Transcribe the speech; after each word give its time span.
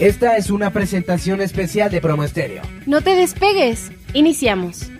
Esta 0.00 0.36
es 0.36 0.50
una 0.50 0.72
presentación 0.72 1.40
especial 1.40 1.90
de 1.90 2.00
Promo 2.00 2.24
Estéreo. 2.24 2.62
No 2.86 3.00
te 3.00 3.14
despegues. 3.14 3.90
Iniciamos. 4.14 4.90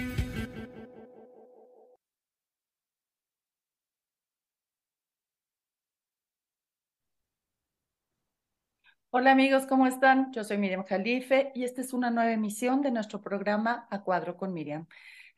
Hola 9.11 9.33
amigos, 9.33 9.65
¿cómo 9.67 9.87
están? 9.87 10.33
Yo 10.33 10.45
soy 10.45 10.59
Miriam 10.59 10.85
Jalife 10.85 11.51
y 11.55 11.65
esta 11.65 11.81
es 11.81 11.95
una 11.95 12.11
nueva 12.11 12.31
emisión 12.31 12.83
de 12.83 12.91
nuestro 12.91 13.23
programa 13.23 13.89
A 13.91 14.03
Cuadro 14.03 14.37
con 14.37 14.53
Miriam. 14.53 14.87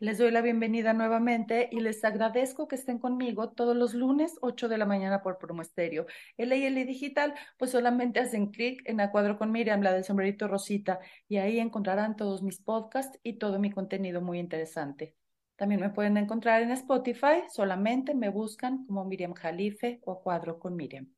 Les 0.01 0.17
doy 0.17 0.31
la 0.31 0.41
bienvenida 0.41 0.95
nuevamente 0.95 1.69
y 1.71 1.81
les 1.81 2.03
agradezco 2.07 2.67
que 2.67 2.77
estén 2.77 2.99
conmigo 2.99 3.51
todos 3.51 3.77
los 3.77 3.93
lunes 3.93 4.35
8 4.41 4.71
de 4.71 4.79
la 4.79 4.87
mañana 4.87 5.23
por 5.23 5.37
Promo 5.37 5.61
Estéreo. 5.61 6.07
El 6.39 6.55
y 6.55 6.85
Digital, 6.85 7.35
pues 7.59 7.73
solamente 7.73 8.19
hacen 8.19 8.47
clic 8.47 8.81
en 8.87 9.03
A 9.03 9.11
Cuadro 9.11 9.37
con 9.37 9.53
Miriam, 9.53 9.83
la 9.83 9.93
del 9.93 10.05
sombrerito 10.05 10.49
Rosita, 10.49 11.01
y 11.29 11.37
ahí 11.37 11.61
encontrarán 11.61 12.17
todos 12.17 12.43
mis 12.43 12.63
podcasts 12.63 13.19
y 13.23 13.35
todo 13.35 13.59
mi 13.59 13.71
contenido 13.71 14.23
muy 14.23 14.39
interesante. 14.39 15.17
También 15.57 15.83
me 15.83 15.91
pueden 15.91 16.17
encontrar 16.17 16.63
en 16.63 16.71
Spotify, 16.71 17.45
solamente 17.51 18.15
me 18.15 18.31
buscan 18.31 18.87
como 18.87 19.05
Miriam 19.05 19.35
Jalife 19.35 20.01
o 20.07 20.13
A 20.13 20.23
Cuadro 20.23 20.59
con 20.59 20.77
Miriam 20.77 21.13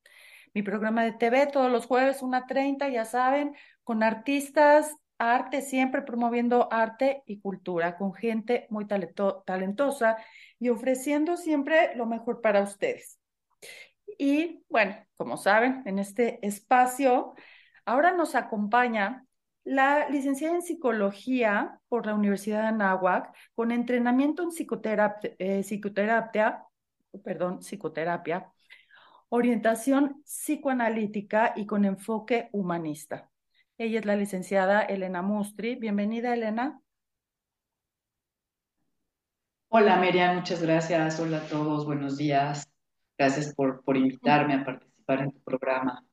mi 0.55 0.63
programa 0.63 1.03
de 1.05 1.13
TV 1.13 1.47
todos 1.47 1.71
los 1.71 1.87
jueves, 1.87 2.23
1.30, 2.23 2.93
ya 2.93 3.05
saben, 3.05 3.55
con 3.85 4.03
artistas, 4.03 4.95
arte, 5.23 5.63
siempre 5.63 6.03
promoviendo 6.03 6.69
arte 6.73 7.23
y 7.27 7.41
cultura, 7.41 7.97
con 7.97 8.13
gente 8.13 8.67
muy 8.71 8.87
talentosa 8.87 10.17
y 10.59 10.69
ofreciendo 10.69 11.37
siempre 11.37 11.95
lo 11.97 12.07
mejor 12.07 12.41
para 12.41 12.63
ustedes. 12.63 13.19
Y 14.19 14.65
bueno, 14.69 14.97
como 15.17 15.37
saben, 15.37 15.83
en 15.87 15.99
este 15.99 16.45
espacio, 16.47 17.35
ahora 17.85 18.13
nos 18.13 18.35
acompaña 18.35 19.25
la 19.65 20.09
licenciada 20.09 20.57
en 20.57 20.63
psicología 20.63 21.81
por 21.89 22.07
la 22.07 22.15
Universidad 22.15 22.63
de 22.63 22.69
Anáhuac, 22.69 23.35
con 23.55 23.71
entrenamiento 23.71 24.43
en 24.43 24.51
psicoterapia, 24.51 25.35
eh, 25.39 25.63
psicoterapia 25.63 26.67
perdón, 27.19 27.63
psicoterapia, 27.63 28.53
orientación 29.29 30.23
psicoanalítica 30.25 31.53
y 31.57 31.67
con 31.67 31.85
enfoque 31.85 32.49
humanista. 32.53 33.32
Ella 33.83 33.99
es 33.99 34.05
la 34.05 34.15
licenciada 34.15 34.83
Elena 34.83 35.23
Mustri. 35.23 35.75
Bienvenida, 35.75 36.33
Elena. 36.33 36.81
Hola, 39.71 39.97
Miriam, 39.97 40.37
muchas 40.37 40.63
gracias. 40.63 41.19
Hola 41.19 41.39
a 41.39 41.49
todos, 41.49 41.85
buenos 41.85 42.17
días. 42.17 42.71
Gracias 43.19 43.53
por, 43.57 43.83
por 43.83 43.97
invitarme 43.97 44.55
a 44.55 44.65
participar 44.65 45.23
en 45.23 45.33
tu 45.33 45.41
programa. 45.41 46.07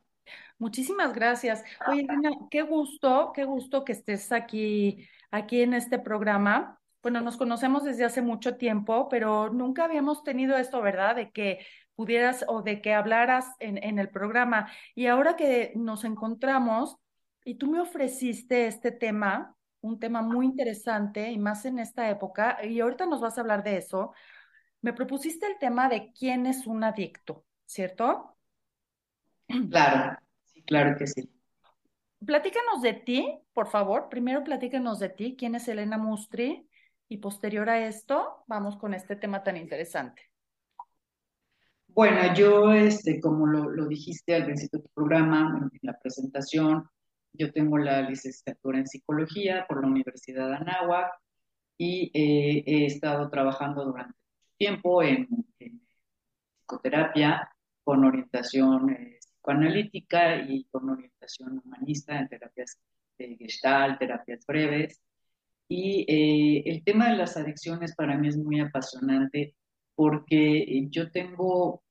Muchísimas 0.58 1.14
gracias. 1.14 1.64
Oye, 1.88 2.08
Elena, 2.10 2.32
qué 2.50 2.64
gusto, 2.64 3.34
qué 3.36 3.44
gusto 3.44 3.86
que 3.86 3.92
estés 3.92 4.32
aquí, 4.32 5.08
aquí 5.30 5.62
en 5.62 5.76
este 5.76 6.00
programa. 6.00 6.82
Bueno, 7.04 7.22
nos 7.22 7.38
conocemos 7.38 7.84
desde 7.84 8.04
hace 8.04 8.24
mucho 8.24 8.58
tiempo, 8.58 9.10
pero 9.10 9.52
nunca 9.54 9.84
habíamos 9.84 10.24
tenido 10.24 10.58
esto, 10.58 10.82
¿verdad? 10.82 11.16
De 11.16 11.30
que 11.30 11.64
pudieras 11.94 12.46
o 12.48 12.64
de 12.64 12.82
que 12.82 12.96
hablaras 12.96 13.46
en, 13.60 13.78
en 13.84 14.00
el 14.00 14.10
programa. 14.10 14.72
Y 14.96 15.06
ahora 15.06 15.36
que 15.36 15.72
nos 15.76 16.04
encontramos 16.04 16.98
y 17.44 17.56
tú 17.56 17.68
me 17.68 17.80
ofreciste 17.80 18.68
este 18.68 18.92
tema, 18.92 19.56
un 19.82 20.00
tema 20.00 20.22
muy 20.22 20.46
interesante 20.46 21.32
y 21.32 21.38
más 21.38 21.66
en 21.66 21.80
esta 21.80 22.10
época, 22.10 22.58
y 22.66 22.80
ahorita 22.80 23.06
nos 23.06 23.22
vas 23.22 23.38
a 23.38 23.42
hablar 23.42 23.64
de 23.64 23.78
eso, 23.78 24.14
me 24.82 24.94
propusiste 24.94 25.48
el 25.48 25.58
tema 25.58 25.90
de 25.90 26.12
quién 26.14 26.46
es 26.46 26.68
un 26.68 26.84
adicto, 26.84 27.46
¿cierto? 27.66 28.36
Claro, 29.70 30.18
sí, 30.46 30.64
claro 30.64 30.98
que 30.98 31.08
sí. 31.08 31.30
Platícanos 32.26 32.82
de 32.82 32.94
ti, 32.94 33.40
por 33.54 33.68
favor. 33.68 34.10
Primero 34.10 34.44
platícanos 34.44 35.00
de 35.00 35.10
ti, 35.10 35.36
quién 35.38 35.56
es 35.56 35.68
Elena 35.68 35.98
Mustri, 35.98 36.70
y 37.10 37.18
posterior 37.18 37.70
a 37.70 37.88
esto, 37.88 38.44
vamos 38.48 38.78
con 38.78 38.94
este 38.94 39.16
tema 39.16 39.44
tan 39.44 39.58
interesante. 39.58 40.22
Bueno, 41.88 42.34
yo, 42.36 42.72
este, 42.72 43.20
como 43.20 43.48
lo, 43.48 43.88
dijiste 43.88 44.36
al 44.36 44.46
principio 44.46 44.80
de 44.80 44.84
tu 44.84 44.92
programa, 44.94 45.60
en, 45.60 45.80
la 45.82 45.98
presentación, 46.00 46.88
yo 47.34 47.52
tengo 47.52 47.78
la 47.78 48.02
licenciatura 48.02 48.80
en 48.80 48.88
psicología 48.88 49.66
por 49.68 49.82
la 49.82 49.88
Universidad 49.88 50.50
de 50.50 50.56
Anáhuac 50.56 51.12
y 51.78 52.12
eh, 52.14 52.64
he 52.66 52.86
estado 52.86 53.30
trabajando 53.30 53.86
durante 53.86 54.14
mucho 54.14 54.54
tiempo 54.58 55.02
en, 55.04 55.28
psicoterapia 56.60 57.50
con 57.84 58.04
orientación 58.06 58.90
eh, 58.92 59.20
psicoanalítica 59.20 60.42
y 60.44 60.66
con 60.66 60.90
orientación 60.90 61.62
humanista 61.64 62.20
en 62.20 62.28
terapias 62.28 62.78
de 63.18 63.36
gestalt, 63.38 64.00
terapias 64.00 64.46
breves. 64.46 65.02
Y 65.68 66.06
eh, 66.08 66.64
el 66.66 66.84
tema 66.84 67.10
de 67.10 67.18
las 67.18 67.38
adicciones 67.38 67.96
para 67.96 68.18
mí 68.18 68.28
es 68.28 68.38
muy 68.38 68.60
apasionante 68.60 69.56
porque 69.96 70.88
yo 70.90 71.12
tengo 71.12 71.84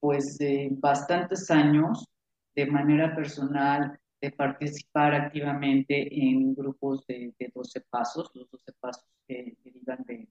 pues 0.00 0.38
bastantes 0.72 1.50
años 1.50 2.06
de 2.54 2.66
manera 2.66 3.14
personal 3.14 3.98
de 4.24 4.32
participar 4.32 5.14
activamente 5.14 6.08
en 6.10 6.54
grupos 6.54 7.06
de, 7.06 7.34
12 7.54 7.80
pasos, 7.90 8.30
los 8.34 8.50
12 8.50 8.72
pasos 8.80 9.04
que 9.26 9.56
derivan 9.62 10.02
de, 10.06 10.28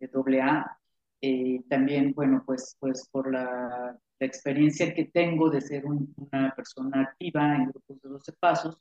de 0.00 0.40
AA. 0.42 0.78
Eh, 1.20 1.62
también, 1.68 2.12
bueno, 2.12 2.42
pues, 2.44 2.76
pues 2.78 3.08
por 3.10 3.32
la, 3.32 3.98
experiencia 4.18 4.94
que 4.94 5.04
tengo 5.04 5.50
de 5.50 5.60
ser 5.60 5.84
una 5.84 6.54
persona 6.56 7.02
activa 7.02 7.54
en 7.54 7.66
grupos 7.66 8.00
de 8.00 8.08
12 8.08 8.32
pasos, 8.40 8.80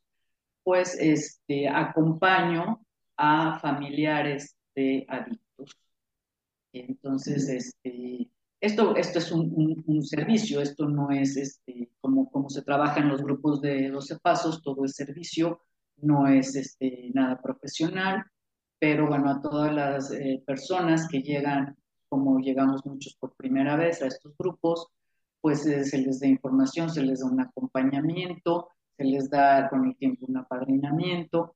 pues 0.63 0.97
este, 0.97 1.67
acompaño 1.67 2.81
a 3.17 3.59
familiares 3.59 4.55
de 4.73 5.05
adictos. 5.09 5.77
Entonces, 6.71 7.49
este, 7.49 8.29
esto, 8.65 8.95
esto 8.95 9.19
es 9.19 9.31
un, 9.31 10.03
servicio, 10.03 10.61
esto 10.61 10.87
no 10.87 11.11
es 11.11 11.37
este, 11.37 11.91
como, 12.01 12.29
como 12.31 12.49
se 12.49 12.63
trabaja 12.63 12.99
en 12.99 13.09
los 13.09 13.21
grupos 13.21 13.61
de 13.61 13.89
12 13.89 14.19
pasos, 14.19 14.61
todo 14.61 14.85
es 14.85 14.93
servicio, 14.93 15.61
no 15.97 16.27
es 16.27 16.55
este, 16.55 17.11
nada 17.13 17.41
profesional, 17.41 18.25
pero 18.79 19.07
bueno, 19.07 19.29
a 19.29 19.41
todas 19.41 19.73
las 19.73 20.11
eh, 20.11 20.43
personas 20.45 21.07
que 21.07 21.21
llegan, 21.21 21.77
como 22.09 22.39
llegamos 22.39 22.85
muchos 22.85 23.15
por 23.15 23.35
primera 23.35 23.75
vez 23.75 24.01
a 24.01 24.07
estos 24.07 24.35
grupos, 24.37 24.87
pues 25.41 25.65
eh, 25.67 25.83
se 25.85 25.99
les 25.99 26.19
da 26.19 26.27
información, 26.27 26.89
se 26.89 27.03
les 27.03 27.19
da 27.19 27.27
un 27.27 27.39
acompañamiento, 27.39 28.69
se 28.97 29.03
les 29.03 29.29
da 29.29 29.69
con 29.69 29.85
el 29.85 29.95
tiempo 29.95 30.25
un 30.27 30.37
apadrinamiento 30.37 31.55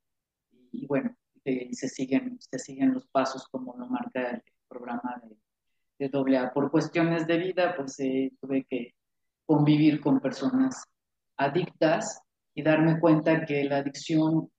y, 0.71 0.85
bueno, 0.85 1.15
eh, 1.43 1.69
se, 1.73 1.87
siguen, 1.87 2.37
se 2.39 2.59
siguen 2.59 2.93
los 2.93 3.07
pasos 3.07 3.47
como 3.49 3.75
lo 3.77 3.87
marca 3.87 4.31
el 4.31 4.43
programa 4.67 5.19
de 5.23 5.35
de 5.99 6.09
doble 6.09 6.37
A. 6.37 6.51
Por 6.53 6.71
cuestiones 6.71 7.27
de 7.27 7.37
vida, 7.37 7.75
pues 7.75 7.99
eh, 7.99 8.31
tuve 8.41 8.65
que 8.67 8.95
convivir 9.45 9.99
con 9.99 10.19
personas 10.19 10.83
adictas 11.37 12.21
y 12.55 12.63
darme 12.63 12.99
cuenta 12.99 13.45
que 13.45 13.63
la 13.65 13.77
adicción, 13.77 14.49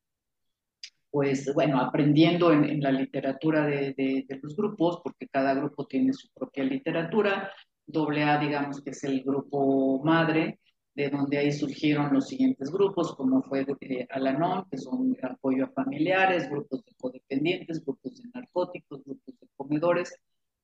pues 1.11 1.53
bueno, 1.55 1.81
aprendiendo 1.81 2.53
en, 2.53 2.81
la 2.81 2.93
literatura 2.93 3.67
de, 3.67 3.95
de, 3.97 4.41
los 4.43 4.55
grupos, 4.55 5.00
porque 5.03 5.29
cada 5.29 5.55
grupo 5.55 5.87
tiene 5.87 6.12
su 6.12 6.29
propia 6.33 6.65
literatura, 6.65 7.50
doble 7.87 8.23
A 8.25 8.39
digamos 8.39 8.81
que 8.83 8.91
es 8.91 9.03
el 9.05 9.23
grupo 9.23 10.03
madre, 10.05 10.61
de 10.95 11.09
donde 11.09 11.39
ahí 11.39 11.53
surgieron 11.53 12.12
los 12.12 12.29
siguientes 12.29 12.71
grupos, 12.71 13.15
como 13.15 13.43
fue 13.43 13.62
eh, 13.62 13.67
que 13.81 14.79
son 14.79 15.17
apoyo 15.23 15.65
a 15.65 15.69
familiares, 15.69 16.50
grupos 16.50 16.84
de 16.84 16.93
codependientes, 17.00 17.84
grupos 17.84 18.17
de 18.17 18.29
narcóticos, 18.34 19.05
grupos 19.05 19.39
de 19.41 19.49
comedores, 19.56 20.15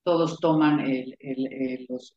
todos 0.06 0.38
toman 0.38 0.84
los, 1.88 2.16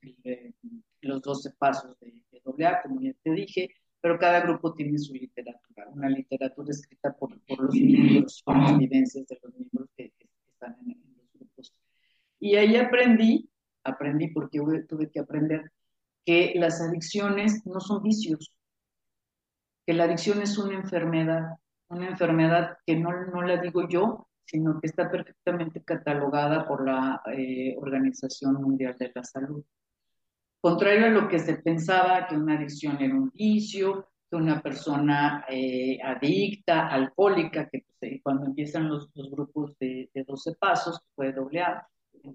los 1.01 1.21
12 1.23 1.51
pasos 1.57 1.99
de, 1.99 2.21
de 2.31 2.65
AA, 2.67 2.83
como 2.83 3.01
ya 3.01 3.13
te 3.23 3.31
dije, 3.31 3.71
pero 3.99 4.19
cada 4.19 4.41
grupo 4.41 4.75
tiene 4.75 4.99
su 4.99 5.11
literatura, 5.11 5.87
una 5.89 6.07
literatura 6.07 6.69
escrita 6.69 7.11
por, 7.17 7.31
los 7.31 7.73
miembros, 7.73 8.43
con 8.45 8.61
las 8.61 8.77
vivencias 8.77 9.25
de 9.25 9.39
los 9.41 9.55
miembros 9.55 9.89
que, 9.97 10.13
están 10.51 10.77
en, 10.85 11.01
los 11.17 11.33
grupos. 11.33 11.73
Y 12.39 12.57
ahí 12.57 12.75
aprendí, 12.75 13.49
aprendí 13.83 14.27
porque 14.27 14.59
tuve 14.87 15.09
que 15.09 15.21
aprender 15.21 15.71
que 16.23 16.53
las 16.57 16.81
adicciones 16.81 17.65
no 17.65 17.79
son 17.79 18.03
vicios, 18.03 18.53
que 19.87 19.93
la 19.95 20.03
adicción 20.03 20.43
es 20.43 20.59
una 20.59 20.75
enfermedad, 20.75 21.55
una 21.87 22.07
enfermedad 22.07 22.77
que 22.85 22.95
no, 22.97 23.25
no 23.25 23.41
la 23.41 23.59
digo 23.59 23.89
yo, 23.89 24.28
sino 24.49 24.79
que 24.79 24.87
está 24.87 25.09
perfectamente 25.11 25.83
catalogada 25.83 26.67
por 26.67 26.83
la 26.85 27.21
eh, 27.31 27.75
Organización 27.77 28.55
Mundial 28.55 28.95
de 28.97 29.11
la 29.13 29.23
Salud. 29.23 29.63
Contrario 30.59 31.05
a 31.05 31.09
lo 31.09 31.27
que 31.27 31.37
se 31.37 31.55
pensaba, 31.55 32.27
que 32.27 32.35
una 32.35 32.55
adicción 32.55 32.99
era 32.99 33.13
un 33.13 33.29
vicio, 33.29 34.09
que 34.29 34.35
una 34.35 34.59
persona 34.61 35.45
eh, 35.47 35.99
adicta, 36.03 36.87
alcohólica, 36.87 37.69
que 37.69 37.85
pues, 37.85 38.11
eh, 38.11 38.21
cuando 38.23 38.47
empiezan 38.47 38.89
los, 38.89 39.09
los 39.13 39.29
grupos 39.29 39.77
de, 39.77 40.09
de, 40.13 40.23
12 40.23 40.55
pasos, 40.55 40.99
fue 41.15 41.29
AA, 41.29 41.87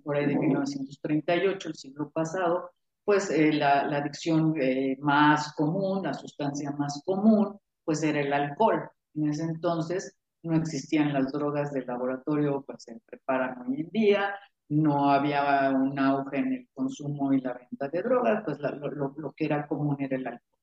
por 0.05 0.17
ahí 0.17 0.26
de 0.26 0.38
1938, 0.38 1.69
el 1.69 1.75
siglo 1.75 2.10
pasado, 2.10 2.70
pues 3.05 3.31
la, 3.31 3.84
la, 3.87 3.99
adicción 3.99 4.55
más 5.00 5.52
común, 5.55 6.05
la 6.05 6.14
sustancia 6.14 6.70
más 6.70 7.02
común, 7.05 7.58
pues 7.84 8.02
era 8.02 8.20
el 8.20 8.32
alcohol. 8.32 8.88
En 9.14 9.28
ese 9.28 9.43
entonces 9.43 10.17
no 10.44 10.56
existían 10.56 11.12
las 11.12 11.32
drogas 11.32 11.73
de 11.73 11.85
laboratorio, 11.85 12.62
pues 12.67 12.85
se 12.85 13.00
preparan 13.06 13.67
hoy 13.67 13.81
en 13.81 13.91
día, 13.91 14.35
no 14.69 15.11
había 15.11 15.70
un 15.70 15.99
auge 15.99 16.38
en 16.38 16.52
el 16.52 16.69
consumo 16.75 17.32
y 17.32 17.41
la 17.41 17.55
venta 17.55 17.88
de 17.88 18.02
drogas, 18.02 18.43
pues 18.44 18.58
lo, 18.61 19.32
que 19.32 19.44
era 19.44 19.67
común 19.67 19.96
era 19.99 20.17
el 20.17 20.26
alcohol. 20.26 20.61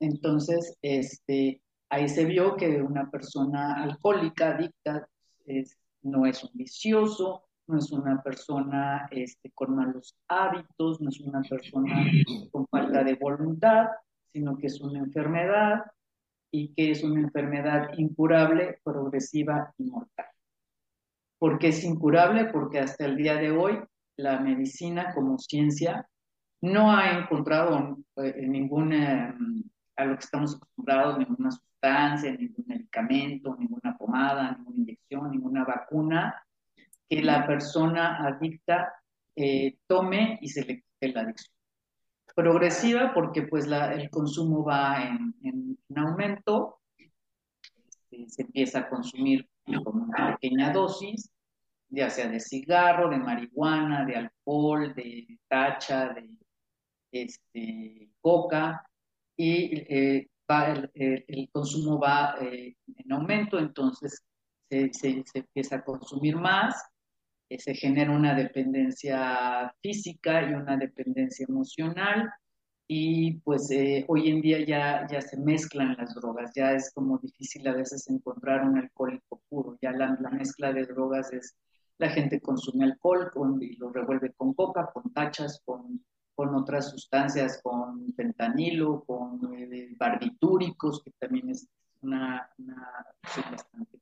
Entonces, 0.00 0.78
este, 0.82 1.60
ahí 1.88 2.08
se 2.08 2.24
vio 2.24 2.56
que 2.56 2.82
una 2.82 3.10
persona 3.10 3.82
alcohólica, 3.82 4.50
adicta, 4.50 5.08
no 6.02 6.26
es 6.26 6.44
un 6.44 6.50
vicioso, 6.54 7.44
no 7.66 7.78
es 7.78 7.90
una 7.92 8.22
persona 8.22 9.08
este, 9.10 9.50
con 9.52 9.76
malos 9.76 10.16
hábitos, 10.28 11.00
no 11.00 11.08
es 11.08 11.20
una 11.20 11.42
persona 11.42 12.06
con 12.50 12.66
falta 12.68 13.04
de 13.04 13.14
voluntad, 13.14 13.86
sino 14.32 14.56
que 14.56 14.66
es 14.66 14.80
una 14.80 14.98
enfermedad 14.98 15.84
y 16.52 16.72
que 16.74 16.90
es 16.92 17.02
una 17.02 17.20
enfermedad 17.20 17.90
incurable, 17.96 18.78
progresiva 18.84 19.72
y 19.78 19.84
mortal. 19.84 20.26
¿Por 21.38 21.58
qué 21.58 21.68
es 21.68 21.82
incurable? 21.82 22.44
Porque 22.44 22.78
hasta 22.78 23.06
el 23.06 23.16
día 23.16 23.36
de 23.36 23.50
hoy 23.50 23.80
la 24.16 24.38
medicina 24.38 25.12
como 25.14 25.38
ciencia 25.38 26.06
no 26.60 26.94
ha 26.94 27.18
encontrado 27.18 27.98
eh, 28.16 28.46
ninguna, 28.46 29.36
a 29.96 30.04
lo 30.04 30.14
que 30.14 30.24
estamos 30.24 30.54
acostumbrados, 30.54 31.18
ninguna 31.18 31.50
sustancia, 31.50 32.30
ningún 32.30 32.64
medicamento, 32.68 33.56
ninguna 33.58 33.96
pomada, 33.96 34.56
ninguna 34.56 34.78
inyección, 34.78 35.30
ninguna 35.32 35.64
vacuna 35.64 36.44
que 37.08 37.22
la 37.22 37.46
persona 37.46 38.24
adicta 38.24 38.92
eh, 39.34 39.78
tome 39.86 40.38
y 40.40 40.48
se 40.48 40.64
le 40.64 40.82
quite 40.82 41.12
la 41.12 41.22
adicción. 41.22 41.51
Progresiva 42.34 43.12
porque 43.14 43.42
pues 43.42 43.66
el 43.66 44.10
consumo 44.10 44.64
va 44.64 45.04
en, 45.04 45.78
aumento, 45.94 46.80
este, 46.98 48.28
se 48.28 48.42
empieza 48.42 48.80
a 48.80 48.88
consumir 48.88 49.48
con 49.84 50.02
una 50.02 50.36
pequeña 50.36 50.72
dosis, 50.72 51.30
ya 51.88 52.08
sea 52.08 52.28
de 52.28 52.40
cigarro, 52.40 53.10
de 53.10 53.18
marihuana, 53.18 54.04
de 54.04 54.16
alcohol, 54.16 54.94
de 54.94 55.38
tacha, 55.48 56.14
de 56.14 56.38
este, 57.12 58.10
coca, 58.20 58.82
y 59.36 59.76
eh, 59.94 60.28
el, 60.94 61.48
consumo 61.50 61.98
va 61.98 62.36
eh, 62.40 62.76
en 62.96 63.12
aumento, 63.12 63.58
entonces 63.58 64.22
se, 64.68 64.92
se, 64.92 65.24
empieza 65.34 65.76
a 65.76 65.84
consumir 65.84 66.36
más 66.36 66.82
se 67.58 67.74
genera 67.74 68.10
una 68.10 68.34
dependencia 68.34 69.74
física 69.80 70.42
y 70.42 70.54
una 70.54 70.76
dependencia 70.76 71.46
emocional. 71.48 72.30
Y 72.88 73.40
pues 73.40 73.70
eh, 73.70 74.04
hoy 74.08 74.28
en 74.28 74.40
día 74.42 74.64
ya, 74.64 75.06
ya 75.10 75.20
se 75.20 75.38
mezclan 75.38 75.96
las 75.96 76.14
drogas, 76.14 76.52
ya 76.54 76.72
es 76.72 76.92
como 76.92 77.18
difícil 77.18 77.66
a 77.68 77.74
veces 77.74 78.08
encontrar 78.10 78.64
un 78.64 78.76
alcohólico 78.76 79.40
puro, 79.48 79.78
ya 79.80 79.92
la, 79.92 80.18
mezcla 80.30 80.72
de 80.72 80.84
drogas 80.84 81.32
es, 81.32 81.56
la 81.98 82.10
gente 82.10 82.40
consume 82.40 82.84
alcohol 82.84 83.30
y 83.62 83.76
lo 83.76 83.90
revuelve 83.92 84.32
con 84.34 84.52
coca, 84.52 84.90
con 84.92 85.12
tachas, 85.12 85.62
con, 85.64 86.04
con 86.34 86.54
otras 86.54 86.90
sustancias, 86.90 87.60
con 87.62 88.12
fentanilo, 88.14 89.04
con 89.04 89.40
eh, 89.54 89.94
barbitúricos, 89.96 91.02
que 91.02 91.12
también 91.18 91.48
es 91.50 91.66
una, 92.02 92.50
una 92.58 93.06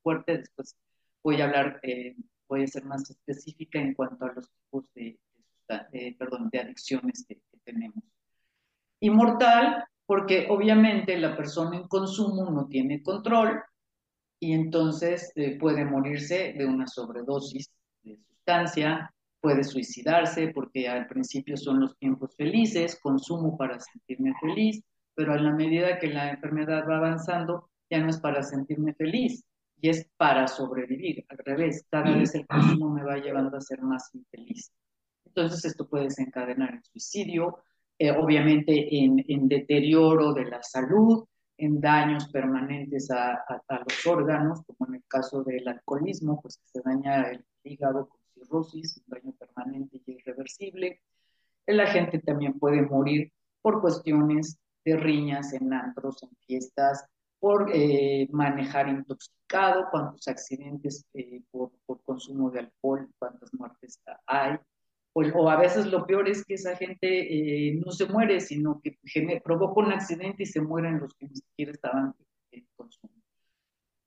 fuerte, 0.03 0.39
después 0.39 0.75
voy 1.23 1.41
a 1.41 1.45
hablar 1.45 1.81
voy 1.83 2.17
a 2.59 2.67
ser 2.67 2.85
más 2.85 3.09
específica 3.09 3.79
en 3.79 3.95
cuanto 3.95 4.25
a 4.25 4.33
los 4.33 4.51
tipos 4.51 4.85
de, 4.95 5.19
perdón, 6.19 6.49
de 6.51 6.61
adicciones 6.61 7.25
que, 7.27 7.41
tenemos. 7.63 8.03
Inmortal, 9.01 9.85
porque 10.07 10.47
obviamente 10.49 11.17
la 11.19 11.37
persona 11.37 11.77
en 11.77 11.87
consumo 11.87 12.51
no 12.51 12.67
tiene 12.67 13.03
control 13.03 13.63
y 14.41 14.55
entonces 14.55 15.31
eh, 15.37 15.59
puede 15.59 15.85
morirse 15.85 16.55
de 16.57 16.65
una 16.65 16.87
sobredosis 16.87 17.71
de 18.03 18.17
sustancia, 18.17 19.15
puede 19.41 19.63
suicidarse 19.63 20.49
porque 20.49 20.89
al 20.89 21.07
principio 21.07 21.57
son 21.57 21.81
los 21.81 21.97
tiempos 21.99 22.35
felices, 22.35 22.99
consumo 23.01 23.57
para 23.57 23.79
sentirme 23.79 24.33
feliz, 24.41 24.83
pero 25.15 25.35
a 25.35 25.39
la 25.39 25.53
medida 25.53 25.99
que 25.99 26.09
la 26.09 26.31
enfermedad 26.31 26.89
va 26.89 26.97
avanzando, 26.97 27.69
ya 27.91 27.99
no 27.99 28.09
es 28.09 28.19
para 28.19 28.43
sentirme 28.43 28.95
feliz, 28.95 29.45
y 29.81 29.89
es 29.89 30.09
para 30.17 30.47
sobrevivir. 30.47 31.25
Al 31.29 31.39
revés, 31.39 31.85
cada 31.91 32.17
vez 32.17 32.35
el 32.35 32.47
consumo 32.47 32.91
me 32.91 33.05
va 33.05 33.17
llevando 33.19 33.57
a 33.57 33.61
ser 33.61 33.81
más 33.83 34.15
infeliz. 34.15 34.73
Entonces 35.25 35.65
esto 35.65 35.89
puede 35.89 36.05
desencadenar 36.05 36.75
en 36.75 36.85
suicidio, 36.85 37.59
eh, 37.99 38.11
obviamente 38.11 38.97
en, 38.97 39.25
en, 39.29 39.49
deterioro 39.49 40.33
de 40.33 40.45
la 40.47 40.63
salud, 40.63 41.25
en 41.57 41.81
daños 41.81 42.29
permanentes 42.29 43.11
a, 43.11 43.33
a, 43.33 43.79
los 43.79 44.07
órganos, 44.07 44.63
como 44.67 44.89
en 44.89 44.97
el 44.97 45.05
caso 45.07 45.43
del 45.45 45.69
alcoholismo, 45.69 46.41
pues 46.41 46.57
que 46.57 46.67
se 46.67 46.83
daña 46.83 47.31
el 47.31 47.45
hígado 47.63 48.09
con 48.09 48.21
cirrosis, 48.35 48.97
un 48.97 49.05
daño 49.09 49.33
permanente 49.39 50.01
y 50.05 50.13
irreversible. 50.13 51.01
La 51.67 51.87
gente 51.87 52.19
también 52.19 52.59
puede 52.59 52.83
morir 52.83 53.33
por 53.63 53.81
cuestiones 53.81 54.59
de 54.85 54.97
riñas 54.97 55.53
en 55.53 55.73
antros, 55.73 56.23
en 56.23 56.31
fiestas, 56.47 57.07
por 57.41 57.71
eh, 57.75 58.29
manejar 58.31 58.89
intoxicado, 58.89 59.89
cuántos 59.91 60.29
accidentes 60.29 61.07
eh, 61.15 61.41
por, 61.51 61.73
consumo 62.05 62.51
de 62.51 62.61
alcohol, 62.61 63.09
cuántas 63.19 63.53
muertes 63.55 64.01
hay. 64.27 64.59
O, 65.13 65.51
a 65.51 65.57
veces 65.57 65.87
lo 65.87 66.07
peor 66.07 66.29
es 66.29 66.45
que 66.45 66.55
esa 66.55 66.77
gente 66.77 67.09
eh, 67.09 67.75
no 67.85 67.91
se 67.91 68.07
muere, 68.07 68.41
sino 68.41 68.81
que 68.81 68.97
provoca 69.43 69.81
un 69.81 69.93
accidente 69.93 70.45
y 70.45 70.47
se 70.47 70.61
mueren 70.61 71.01
los 71.01 71.15
que 71.15 71.27
ni 71.27 71.35
siquiera 71.35 71.73
estaban 71.73 72.15
en 72.53 72.67
consumo. 72.77 73.13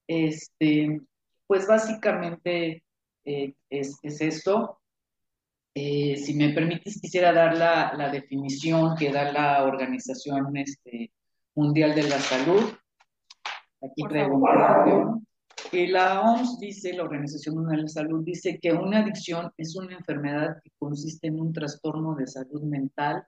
Este, 0.08 1.02
pues 1.46 1.68
básicamente 1.68 2.84
es, 3.26 3.98
es, 4.02 4.22
esto. 4.22 4.80
si 5.74 6.34
me 6.36 6.54
permites, 6.54 7.02
quisiera 7.02 7.34
dar 7.34 7.58
la, 7.58 7.94
la, 7.98 8.10
definición 8.10 8.96
que 8.96 9.12
da 9.12 9.32
la 9.32 9.64
Organización 9.66 10.56
este, 10.56 11.12
Mundial 11.56 11.96
de 11.96 12.04
la 12.04 12.20
Salud 12.20 12.74
Aquí 13.84 14.04
traigo 14.08 14.36
un 14.38 15.24
y 15.72 15.88
la 15.88 16.22
OMS 16.22 16.60
dice, 16.60 16.94
la 16.94 17.04
Organización 17.04 17.56
Mundial 17.56 17.78
de 17.78 17.84
la 17.84 17.90
Salud, 17.90 18.24
dice 18.24 18.60
que 18.62 18.72
una 18.72 19.00
adicción 19.00 19.52
es 19.58 19.76
una 19.76 19.96
enfermedad 19.96 20.58
que 20.64 20.72
consiste 20.78 21.28
en 21.28 21.40
un 21.40 21.52
trastorno 21.52 22.16
de 22.16 22.28
salud 22.28 22.62
mental 22.64 23.26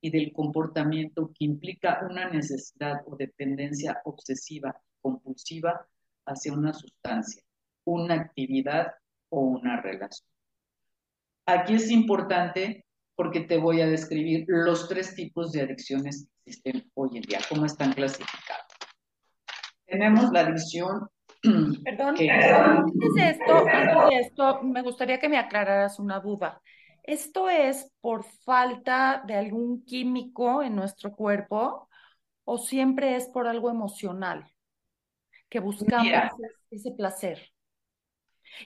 y 0.00 0.10
del 0.10 0.32
comportamiento 0.32 1.30
que 1.34 1.44
implica 1.44 2.00
una 2.08 2.28
necesidad 2.28 3.00
o 3.06 3.16
dependencia 3.16 4.00
obsesiva, 4.04 4.78
compulsiva 5.00 5.86
hacia 6.26 6.52
una 6.52 6.74
sustancia, 6.74 7.42
una 7.84 8.14
actividad 8.14 8.92
o 9.30 9.40
una 9.40 9.80
relación. 9.80 10.28
Aquí 11.46 11.74
es 11.74 11.90
importante 11.90 12.84
porque 13.14 13.40
te 13.40 13.56
voy 13.56 13.80
a 13.80 13.86
describir 13.86 14.44
los 14.48 14.88
tres 14.88 15.14
tipos 15.14 15.52
de 15.52 15.62
adicciones 15.62 16.24
que 16.44 16.50
existen 16.50 16.90
hoy 16.94 17.16
en 17.16 17.22
día, 17.22 17.38
cómo 17.48 17.64
están 17.64 17.92
clasificados. 17.92 18.65
Tenemos 19.86 20.32
la 20.32 20.40
adicción. 20.40 21.08
Perdón, 21.84 22.16
antes 22.18 23.14
de, 23.14 23.30
esto, 23.30 23.56
antes 23.56 24.08
de 24.10 24.18
esto, 24.20 24.62
me 24.62 24.82
gustaría 24.82 25.18
que 25.18 25.28
me 25.28 25.38
aclararas 25.38 25.98
una 25.98 26.20
duda. 26.20 26.60
¿Esto 27.02 27.48
es 27.48 27.92
por 28.00 28.24
falta 28.44 29.22
de 29.26 29.34
algún 29.34 29.84
químico 29.84 30.62
en 30.62 30.74
nuestro 30.74 31.12
cuerpo 31.12 31.88
o 32.44 32.58
siempre 32.58 33.14
es 33.14 33.28
por 33.28 33.46
algo 33.46 33.70
emocional 33.70 34.50
que 35.48 35.60
buscamos 35.60 36.32
ese 36.70 36.90
placer? 36.92 37.52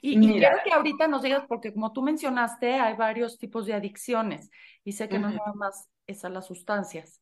Y, 0.01 0.19
quiero 0.19 0.57
que 0.63 0.71
ahorita 0.71 1.07
nos 1.07 1.21
digas, 1.21 1.43
porque 1.47 1.73
como 1.73 1.91
tú 1.91 2.01
mencionaste, 2.01 2.75
hay 2.75 2.95
varios 2.95 3.37
tipos 3.37 3.65
de 3.65 3.73
adicciones 3.73 4.49
y 4.83 4.93
sé 4.93 5.09
que 5.09 5.19
no 5.19 5.29
nada 5.29 5.53
más 5.53 5.89
es 6.07 6.23
a 6.23 6.29
las 6.29 6.47
sustancias 6.47 7.21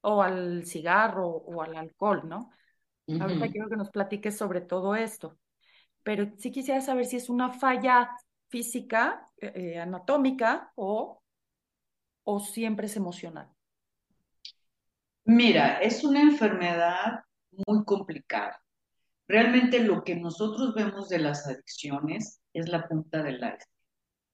o 0.00 0.22
al 0.22 0.64
cigarro 0.64 1.26
o 1.28 1.62
al 1.62 1.76
alcohol, 1.76 2.22
¿no? 2.28 2.50
Ahorita 3.06 3.50
quiero 3.50 3.68
que 3.68 3.76
nos 3.76 3.90
platiques 3.90 4.36
sobre 4.36 4.62
todo 4.62 4.94
esto, 4.94 5.38
pero 6.02 6.30
sí 6.38 6.50
quisiera 6.50 6.80
saber 6.80 7.04
si 7.04 7.16
es 7.16 7.28
una 7.28 7.50
falla 7.50 8.10
física, 8.48 9.28
eh, 9.36 9.52
eh, 9.54 9.78
anatómica 9.78 10.72
o, 10.74 11.22
o 12.24 12.40
siempre 12.40 12.86
es 12.86 12.96
emocional. 12.96 13.50
Mira, 15.24 15.78
es 15.78 16.04
una 16.04 16.22
enfermedad 16.22 17.24
muy 17.66 17.84
complicada. 17.84 18.60
Realmente 19.26 19.80
lo 19.80 20.04
que 20.04 20.16
nosotros 20.16 20.74
vemos 20.74 21.08
de 21.08 21.18
las 21.18 21.46
adicciones 21.46 22.40
es 22.52 22.68
la 22.68 22.86
punta 22.86 23.22
del 23.22 23.36
iceberg, 23.36 23.58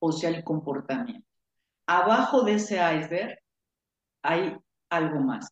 o 0.00 0.12
sea, 0.12 0.30
el 0.30 0.42
comportamiento. 0.42 1.26
Abajo 1.86 2.42
de 2.42 2.54
ese 2.54 2.76
iceberg 2.76 3.38
hay 4.22 4.56
algo 4.90 5.20
más. 5.20 5.48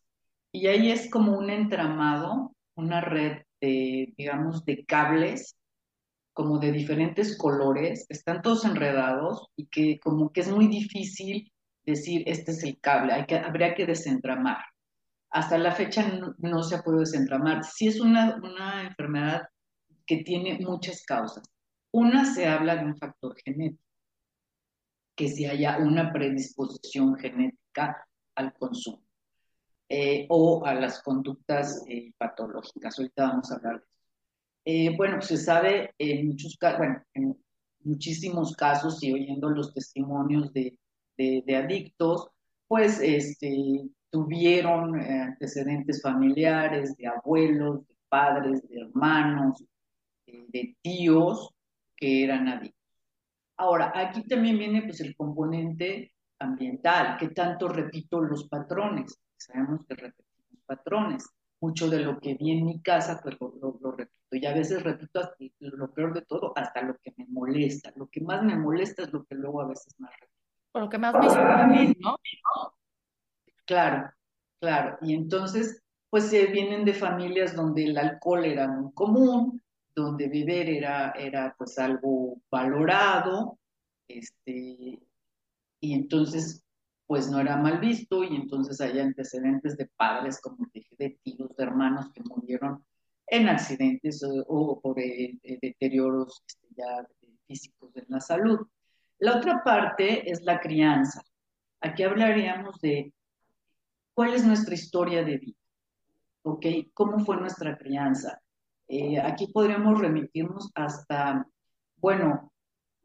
Y 0.53 0.67
ahí 0.67 0.91
es 0.91 1.11
como 1.11 1.39
un 1.39 1.51
entramado 1.51 2.55
una 2.79 3.01
red 3.01 3.43
de, 3.61 4.15
digamos, 4.17 4.65
de 4.65 4.85
cables 4.87 5.57
como 6.33 6.59
de 6.61 6.71
diferentes 6.71 7.37
colores, 7.37 8.07
están 8.09 8.41
todos 8.43 8.65
enredados 8.65 9.49
y 9.57 9.67
que 9.67 9.99
como 9.99 10.33
que 10.33 10.43
es 10.43 10.49
muy 10.49 10.69
difícil 10.69 11.53
decir, 11.85 12.23
este 12.27 12.53
es 12.53 12.63
el 12.63 12.79
cable, 12.81 13.13
hay 13.13 13.27
que, 13.27 13.37
habría 13.37 13.75
que 13.75 13.87
desentramar. 13.87 14.59
hasta 15.31 15.59
la 15.59 15.73
fecha 15.73 16.09
no, 16.39 16.63
se 16.63 16.77
ha 16.77 16.83
podido 16.83 17.01
desentramar. 17.01 17.65
Sí 17.65 17.89
es 17.89 18.01
una, 18.01 18.37
una 18.37 18.85
enfermedad 18.85 19.43
que 20.07 20.19
tiene 20.19 20.59
muchas 20.61 21.05
causas. 21.05 21.45
Una 21.93 22.25
se 22.25 22.47
habla 22.47 22.77
de 22.77 22.85
un 22.87 22.97
factor 22.97 23.37
genético, 23.45 23.83
que 25.17 25.29
si 25.29 25.47
haya 25.47 25.79
una 25.79 26.13
predisposición 26.13 27.17
genética 27.17 28.07
al 28.37 28.53
consumo 28.55 29.08
eh, 29.91 30.27
o 30.29 30.65
a 30.67 30.75
las 30.75 31.03
conductas 31.03 31.83
eh, 31.89 32.13
patológicas. 32.19 32.99
Ahorita 32.99 33.29
vamos 33.29 33.51
a 33.51 33.55
hablar 33.57 33.81
de 33.81 33.87
eso. 33.87 33.95
Eh, 34.65 34.97
bueno, 34.97 35.23
se 35.23 35.39
sabe 35.39 35.95
en 35.99 36.29
muchos 36.29 36.59
bueno, 36.77 37.03
en 37.15 37.37
muchísimos 37.85 38.55
casos 38.55 39.03
y 39.03 39.13
oyendo 39.13 39.49
los 39.49 39.73
testimonios 39.73 40.53
de, 40.53 40.77
de, 41.17 41.57
adictos, 41.57 42.29
pues 42.67 43.01
este, 43.01 43.89
tuvieron 44.11 45.01
antecedentes 45.01 46.03
familiares, 46.03 46.95
de 46.97 47.07
abuelos, 47.07 47.87
de 47.89 47.95
padres, 48.11 48.69
de 48.69 48.81
hermanos, 48.81 49.65
de 50.27 50.77
tíos 50.83 51.55
que 51.97 52.25
eran 52.25 52.47
adictos. 52.49 52.79
Ahora, 53.57 53.93
aquí 53.95 54.23
también 54.25 54.59
viene 54.59 54.83
pues 54.83 55.01
el 55.01 55.17
componente 55.17 56.13
ambiental, 56.39 57.17
que 57.19 57.29
tanto 57.29 57.69
repito 57.69 58.21
los 58.21 58.49
patrones. 58.49 59.19
Sabemos 59.39 59.87
que 59.87 59.95
repetimos 59.95 60.63
patrones. 60.67 61.29
Mucho 61.61 61.91
de 61.91 62.01
lo 62.01 62.21
que 62.21 62.35
vi 62.35 62.53
en 62.53 62.67
mi 62.67 62.81
casa, 62.81 63.21
pues 63.21 63.37
lo, 63.41 63.91
repito. 63.91 64.37
Y 64.37 64.47
a 64.47 64.55
veces 64.55 64.83
repito 64.83 65.33
lo 65.59 65.93
peor 65.93 66.15
de 66.15 66.23
todo, 66.23 66.53
hasta 66.57 66.83
lo 66.83 66.97
que 66.99 67.13
me 67.17 67.27
molesta. 67.27 67.93
Lo 67.97 68.09
que 68.09 68.21
más 68.21 68.45
me 68.45 68.57
molesta 68.57 69.03
es 69.03 69.13
lo 69.13 69.25
que 69.25 69.35
luego 69.35 69.61
a 69.61 69.67
veces 69.67 69.93
más 69.99 70.13
repito. 70.13 70.39
Por 70.71 70.83
lo 70.83 70.89
que 70.89 70.99
más 70.99 71.15
me 71.69 71.85
hizo 71.85 71.95
¿no? 72.01 72.17
Claro, 73.65 74.11
claro. 74.61 74.99
Y 75.03 75.15
entonces, 75.15 75.83
pues 76.11 76.25
se 76.25 76.47
vienen 76.47 76.85
de 76.85 76.95
familias 76.95 77.57
donde 77.57 77.85
el 77.87 77.99
alcohol 77.99 78.45
era 78.45 78.69
muy 78.69 78.93
común, 78.93 79.61
donde 79.95 80.29
beber 80.29 80.69
era, 80.69 81.11
era 81.13 81.55
pues 81.59 81.79
algo 81.79 82.41
valorado, 82.51 83.59
este, 84.07 85.01
y 85.81 85.95
entonces 85.95 86.65
pues 87.09 87.31
no 87.31 87.41
era 87.41 87.57
mal 87.57 87.81
visto, 87.81 88.23
y 88.23 88.37
entonces 88.37 88.83
hay 88.83 89.01
antecedentes 89.01 89.79
de 89.79 89.87
padres, 89.97 90.41
como 90.43 90.69
dije, 90.75 90.95
de 90.99 91.19
tíos, 91.23 91.57
de 91.57 91.65
hermanos 91.65 92.13
que 92.13 92.23
murieron 92.23 92.85
en 93.27 93.49
accidentes 93.49 94.23
o, 94.47 94.79
por 94.79 95.01
eh, 95.01 95.39
eh, 95.43 95.59
deterioros 95.61 96.45
este, 96.47 96.75
físicos 97.47 97.97
en 97.97 98.05
la 98.09 98.21
salud. 98.21 98.59
La 99.21 99.39
otra 99.39 99.65
parte 99.65 100.31
es 100.31 100.43
la 100.43 100.61
crianza. 100.61 101.23
Aquí 101.81 102.03
hablaríamos 102.03 102.79
de 102.83 103.15
cuál 104.13 104.35
es 104.35 104.45
nuestra 104.45 104.75
historia 104.75 105.25
de 105.25 105.39
vida, 105.39 105.59
¿ok? 106.43 106.67
¿Cómo 106.93 107.21
fue 107.21 107.39
nuestra 107.39 107.79
crianza? 107.79 108.39
Eh, 108.87 109.19
aquí 109.19 109.47
podríamos 109.47 109.99
remitirnos 109.99 110.71
hasta, 110.75 111.47
bueno, 111.97 112.53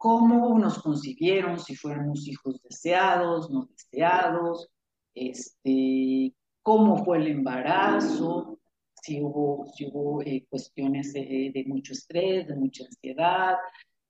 cómo 0.04 0.58
nos 0.58 0.82
concibieron, 0.82 1.58
si 1.58 1.74
fuéramos 1.76 2.28
hijos 2.28 2.60
deseados, 2.62 3.50
no 3.50 3.64
deseados, 3.64 4.68
este, 5.14 6.34
cómo 6.60 7.02
fue 7.02 7.16
el 7.16 7.28
embarazo, 7.28 8.60
si 9.00 9.22
hubo, 9.22 9.64
si 9.74 9.86
hubo 9.86 10.20
eh, 10.20 10.44
cuestiones 10.50 11.14
de, 11.14 11.64
mucho 11.66 11.94
estrés, 11.94 12.46
de 12.46 12.54
mucha 12.54 12.84
ansiedad, 12.84 13.54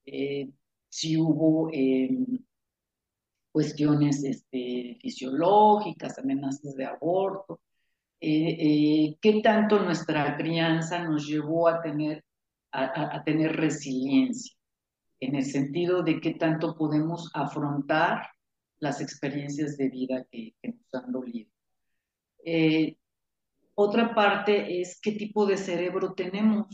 eh, 0.05 0.51
si 0.89 1.17
hubo 1.17 1.71
em, 1.73 2.45
cuestiones 3.53 4.25
este, 4.25 4.99
fisiológicas, 5.01 6.19
amenazas 6.19 6.75
de 6.75 6.87
aborto. 6.87 7.61
Eh, 8.21 9.17
qué 9.21 9.41
tanto 9.43 9.79
nuestra 9.79 10.37
crianza 10.37 11.05
nos 11.05 11.25
llevó 11.25 11.69
a 11.69 11.81
tener, 11.81 12.25
a, 12.73 13.23
tener 13.23 13.55
resiliencia, 13.55 14.57
en 15.21 15.37
el 15.37 15.45
sentido 15.45 16.03
de 16.03 16.21
qué 16.21 16.35
tanto 16.35 16.77
podemos 16.77 17.31
afrontar 17.35 18.29
las 18.79 19.01
experiencias 19.01 19.77
de 19.77 19.89
vida 19.89 20.27
que, 20.31 20.55
nos 20.63 21.03
han 21.03 21.13
dolido. 21.13 21.51
Eh, 22.45 22.97
otra 23.75 24.15
parte 24.15 24.81
es 24.81 25.01
qué 25.01 25.13
tipo 25.13 25.47
de 25.47 25.57
cerebro 25.57 26.15
tenemos, 26.15 26.67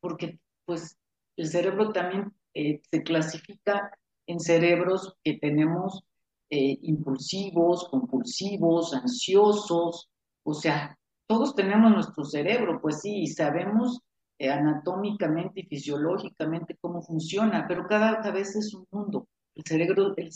porque 0.00 0.38
pues 0.64 0.98
el 1.36 1.48
cerebro 1.48 1.92
también 1.92 2.32
se 2.54 3.02
clasifica 3.02 3.98
en 4.26 4.38
cerebros 4.38 5.16
que 5.24 5.38
tenemos 5.38 6.04
impulsivos, 6.50 7.88
compulsivos, 7.88 8.92
ansiosos, 8.92 10.10
o 10.44 10.54
sea, 10.54 10.98
todos 11.26 11.54
tenemos 11.54 11.90
nuestro 11.92 12.24
cerebro, 12.24 12.78
pues 12.80 13.00
sí, 13.00 13.22
y 13.22 13.26
sabemos 13.28 14.00
eh, 14.42 14.50
anatómicamente 14.50 15.60
y 15.60 15.66
fisiológicamente 15.66 16.76
cómo 16.80 17.00
funciona, 17.00 17.64
pero 17.68 17.86
cada 17.86 18.28
vez 18.32 18.56
es 18.56 18.74
un 18.74 18.88
mundo. 18.90 19.28
El 19.54 19.62
cerebro, 19.64 20.14
el, 20.16 20.32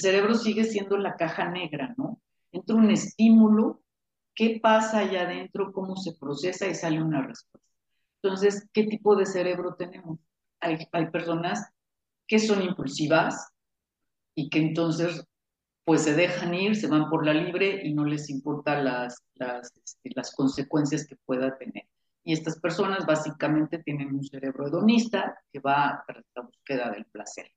cerebro 0.00 0.34
sigue 0.34 0.64
siendo 0.64 0.96
la 0.98 1.14
caja 1.14 1.48
negra, 1.48 1.94
¿no? 1.96 2.20
Entra 2.50 2.74
un 2.74 2.90
estímulo, 2.90 3.82
¿qué 4.34 4.58
pasa 4.60 4.98
allá 4.98 5.22
adentro? 5.22 5.72
¿Cómo 5.72 5.94
se 5.94 6.16
procesa? 6.18 6.66
Y 6.66 6.74
sale 6.74 7.00
una 7.00 7.24
respuesta. 7.24 7.70
Entonces, 8.20 8.68
¿qué 8.72 8.82
tipo 8.88 9.14
de 9.14 9.26
cerebro 9.26 9.76
tenemos? 9.76 10.18
Hay, 10.58 10.88
hay 10.90 11.06
personas 11.12 11.70
que 12.26 12.40
son 12.40 12.62
impulsivas 12.62 13.52
y 14.34 14.50
que 14.50 14.58
entonces 14.58 15.24
pues 15.84 16.02
se 16.02 16.14
dejan 16.14 16.52
ir, 16.54 16.74
se 16.74 16.88
van 16.88 17.08
por 17.08 17.24
la 17.24 17.34
libre 17.34 17.80
y 17.86 17.94
no 17.94 18.04
les 18.04 18.28
importa 18.28 18.82
las, 18.82 19.22
las, 19.34 19.72
este, 19.76 20.10
las 20.16 20.34
consecuencias 20.34 21.06
que 21.06 21.14
pueda 21.24 21.56
tener. 21.56 21.84
Y 22.30 22.32
estas 22.32 22.60
personas 22.60 23.04
básicamente 23.06 23.82
tienen 23.82 24.14
un 24.14 24.22
cerebro 24.22 24.68
hedonista 24.68 25.36
que 25.52 25.58
va 25.58 26.04
tras 26.06 26.24
la 26.36 26.42
búsqueda 26.42 26.88
del 26.92 27.04
placer. 27.06 27.50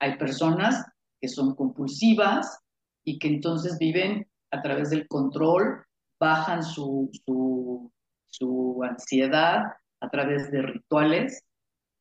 Hay 0.00 0.18
personas 0.18 0.84
que 1.20 1.28
son 1.28 1.54
compulsivas 1.54 2.58
y 3.04 3.20
que 3.20 3.28
entonces 3.28 3.78
viven 3.78 4.28
a 4.50 4.60
través 4.62 4.90
del 4.90 5.06
control, 5.06 5.86
bajan 6.18 6.64
su, 6.64 7.08
su, 7.24 7.92
su 8.26 8.82
ansiedad 8.82 9.62
a 10.00 10.10
través 10.10 10.50
de 10.50 10.62
rituales 10.62 11.44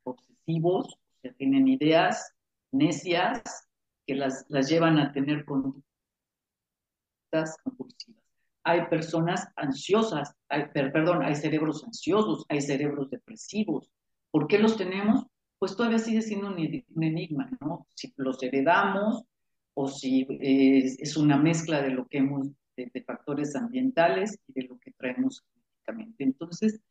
obsesivos, 0.02 0.98
sea, 1.22 1.32
tienen 1.34 1.68
ideas 1.68 2.34
necias 2.72 3.44
que 4.08 4.16
las, 4.16 4.48
las 4.50 4.68
llevan 4.68 4.98
a 4.98 5.14
tener 5.14 5.46
conductas 5.46 5.86
compulsivas. 7.64 8.21
Hay 8.64 8.86
personas 8.88 9.48
ansiosas, 9.56 10.36
hay, 10.50 10.66
perdón, 10.74 11.24
hay 11.24 11.36
cerebros 11.36 11.84
ansiosos, 11.84 12.46
hay 12.50 12.62
cerebros 12.62 13.10
depresivos. 13.10 13.92
¿Por 14.30 14.48
qué 14.48 14.60
los 14.60 14.78
tenemos? 14.78 15.26
Pues 15.58 15.76
todavía 15.76 16.00
sigue 16.00 16.22
siendo 16.22 16.48
un, 16.48 16.60
enigma, 17.04 17.50
¿no? 17.60 17.88
Si 17.96 18.14
los 18.18 18.42
heredamos 18.44 19.24
o 19.74 19.88
si 19.88 20.28
es, 20.40 21.18
una 21.18 21.38
mezcla 21.38 21.82
de 21.82 21.92
lo 21.92 22.08
que 22.08 22.20
hemos, 22.20 22.50
de, 22.76 23.04
factores 23.06 23.56
ambientales 23.56 24.38
y 24.48 24.54
de 24.54 24.68
lo 24.68 24.80
que 24.80 24.92
traemos 24.92 25.42
genéticamente. 25.42 26.24
Entonces, 26.24 26.82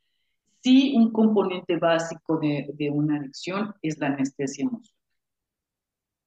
sí, 0.63 0.95
un 0.97 1.13
componente 1.13 1.77
básico 1.77 2.39
de, 2.39 2.71
de 2.75 2.91
una 2.91 3.19
adicción 3.19 3.75
es 3.83 3.99
la 3.99 4.09
anestesia 4.09 4.65
emocional. 4.65 4.97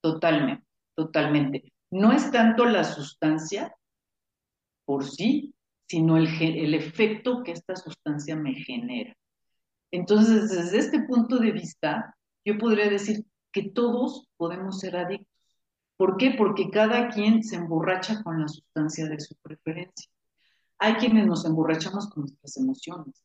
Totalmente 0.02 0.74
totalmente. 0.96 1.74
No 1.92 2.12
es 2.12 2.32
tanto 2.32 2.66
la 2.66 2.84
sustancia 2.84 3.76
por 4.86 5.06
sí, 5.06 5.54
sino 5.88 6.18
el, 6.18 6.28
el 6.42 6.74
efecto 6.74 7.44
que 7.44 7.52
esta 7.52 7.76
sustancia 7.76 8.36
me 8.36 8.54
genera. 8.54 9.16
Entonces, 9.92 10.50
desde 10.50 10.78
este 10.80 11.02
punto 11.02 11.38
de 11.38 11.52
vista, 11.52 12.16
yo 12.46 12.58
podría 12.58 12.90
decir 12.90 13.26
que 13.52 13.70
todos 13.70 14.28
podemos 14.38 14.80
ser 14.80 14.98
adictos. 14.98 15.28
¿Por 15.98 16.18
qué? 16.18 16.32
Porque 16.38 16.72
cada 16.72 17.10
quien 17.10 17.44
se 17.44 17.58
emborracha 17.58 18.24
con 18.24 18.42
la 18.42 18.48
sustancia 18.48 19.08
de 19.08 19.20
su 19.20 19.36
preferencia. 19.36 20.12
Hay 20.80 20.96
quienes 20.96 21.28
nos 21.28 21.46
emborrachamos 21.46 22.10
con 22.10 22.24
nuestras 22.24 22.58
emociones. 22.58 23.24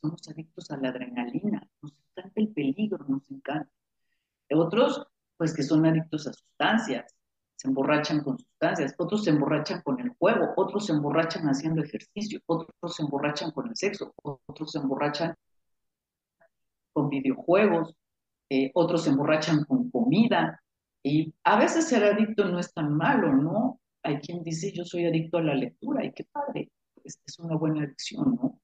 Somos 0.00 0.28
adictos 0.28 0.70
a 0.72 0.76
la 0.76 0.88
adrenalina. 0.88 1.66
Nos 1.80 1.92
encanta 1.92 2.40
el 2.40 2.48
peligro, 2.48 3.04
nos 3.08 3.30
encanta. 3.30 3.70
Otros 4.50 5.06
pues 5.36 5.54
que 5.54 5.62
son 5.62 5.86
adictos 5.86 6.26
a 6.26 6.32
sustancias, 6.32 7.16
se 7.62 7.68
emborrachan 7.68 8.24
con 8.24 8.36
sustancias, 8.38 8.92
otros 8.98 9.22
se 9.22 9.30
emborrachan 9.30 9.82
con 9.82 10.00
el 10.00 10.08
juego, 10.18 10.52
otros 10.56 10.86
se 10.86 10.92
emborrachan 10.92 11.44
haciendo 11.44 11.80
ejercicio, 11.82 12.40
otros 12.46 12.96
se 12.96 13.04
emborrachan 13.04 13.52
con 13.52 13.68
el 13.68 13.76
sexo, 13.76 14.12
otros 14.20 14.72
se 14.72 14.78
emborrachan 14.78 15.32
con 16.92 17.08
videojuegos, 17.08 17.94
eh, 18.50 18.72
otros 18.74 19.04
se 19.04 19.10
emborrachan 19.10 19.64
con 19.64 19.90
comida. 19.92 20.60
Y 21.04 21.32
a 21.44 21.56
veces 21.56 21.88
ser 21.88 22.02
adicto 22.02 22.46
no 22.46 22.58
es 22.58 22.74
tan 22.74 22.96
malo, 22.96 23.32
¿no? 23.32 23.80
Hay 24.02 24.18
quien 24.18 24.42
dice, 24.42 24.72
yo 24.72 24.84
soy 24.84 25.06
adicto 25.06 25.38
a 25.38 25.42
la 25.42 25.54
lectura, 25.54 26.04
y 26.04 26.12
qué 26.12 26.24
padre, 26.32 26.68
es, 27.04 27.20
es 27.24 27.38
una 27.38 27.56
buena 27.56 27.84
adicción, 27.84 28.34
¿no? 28.42 28.60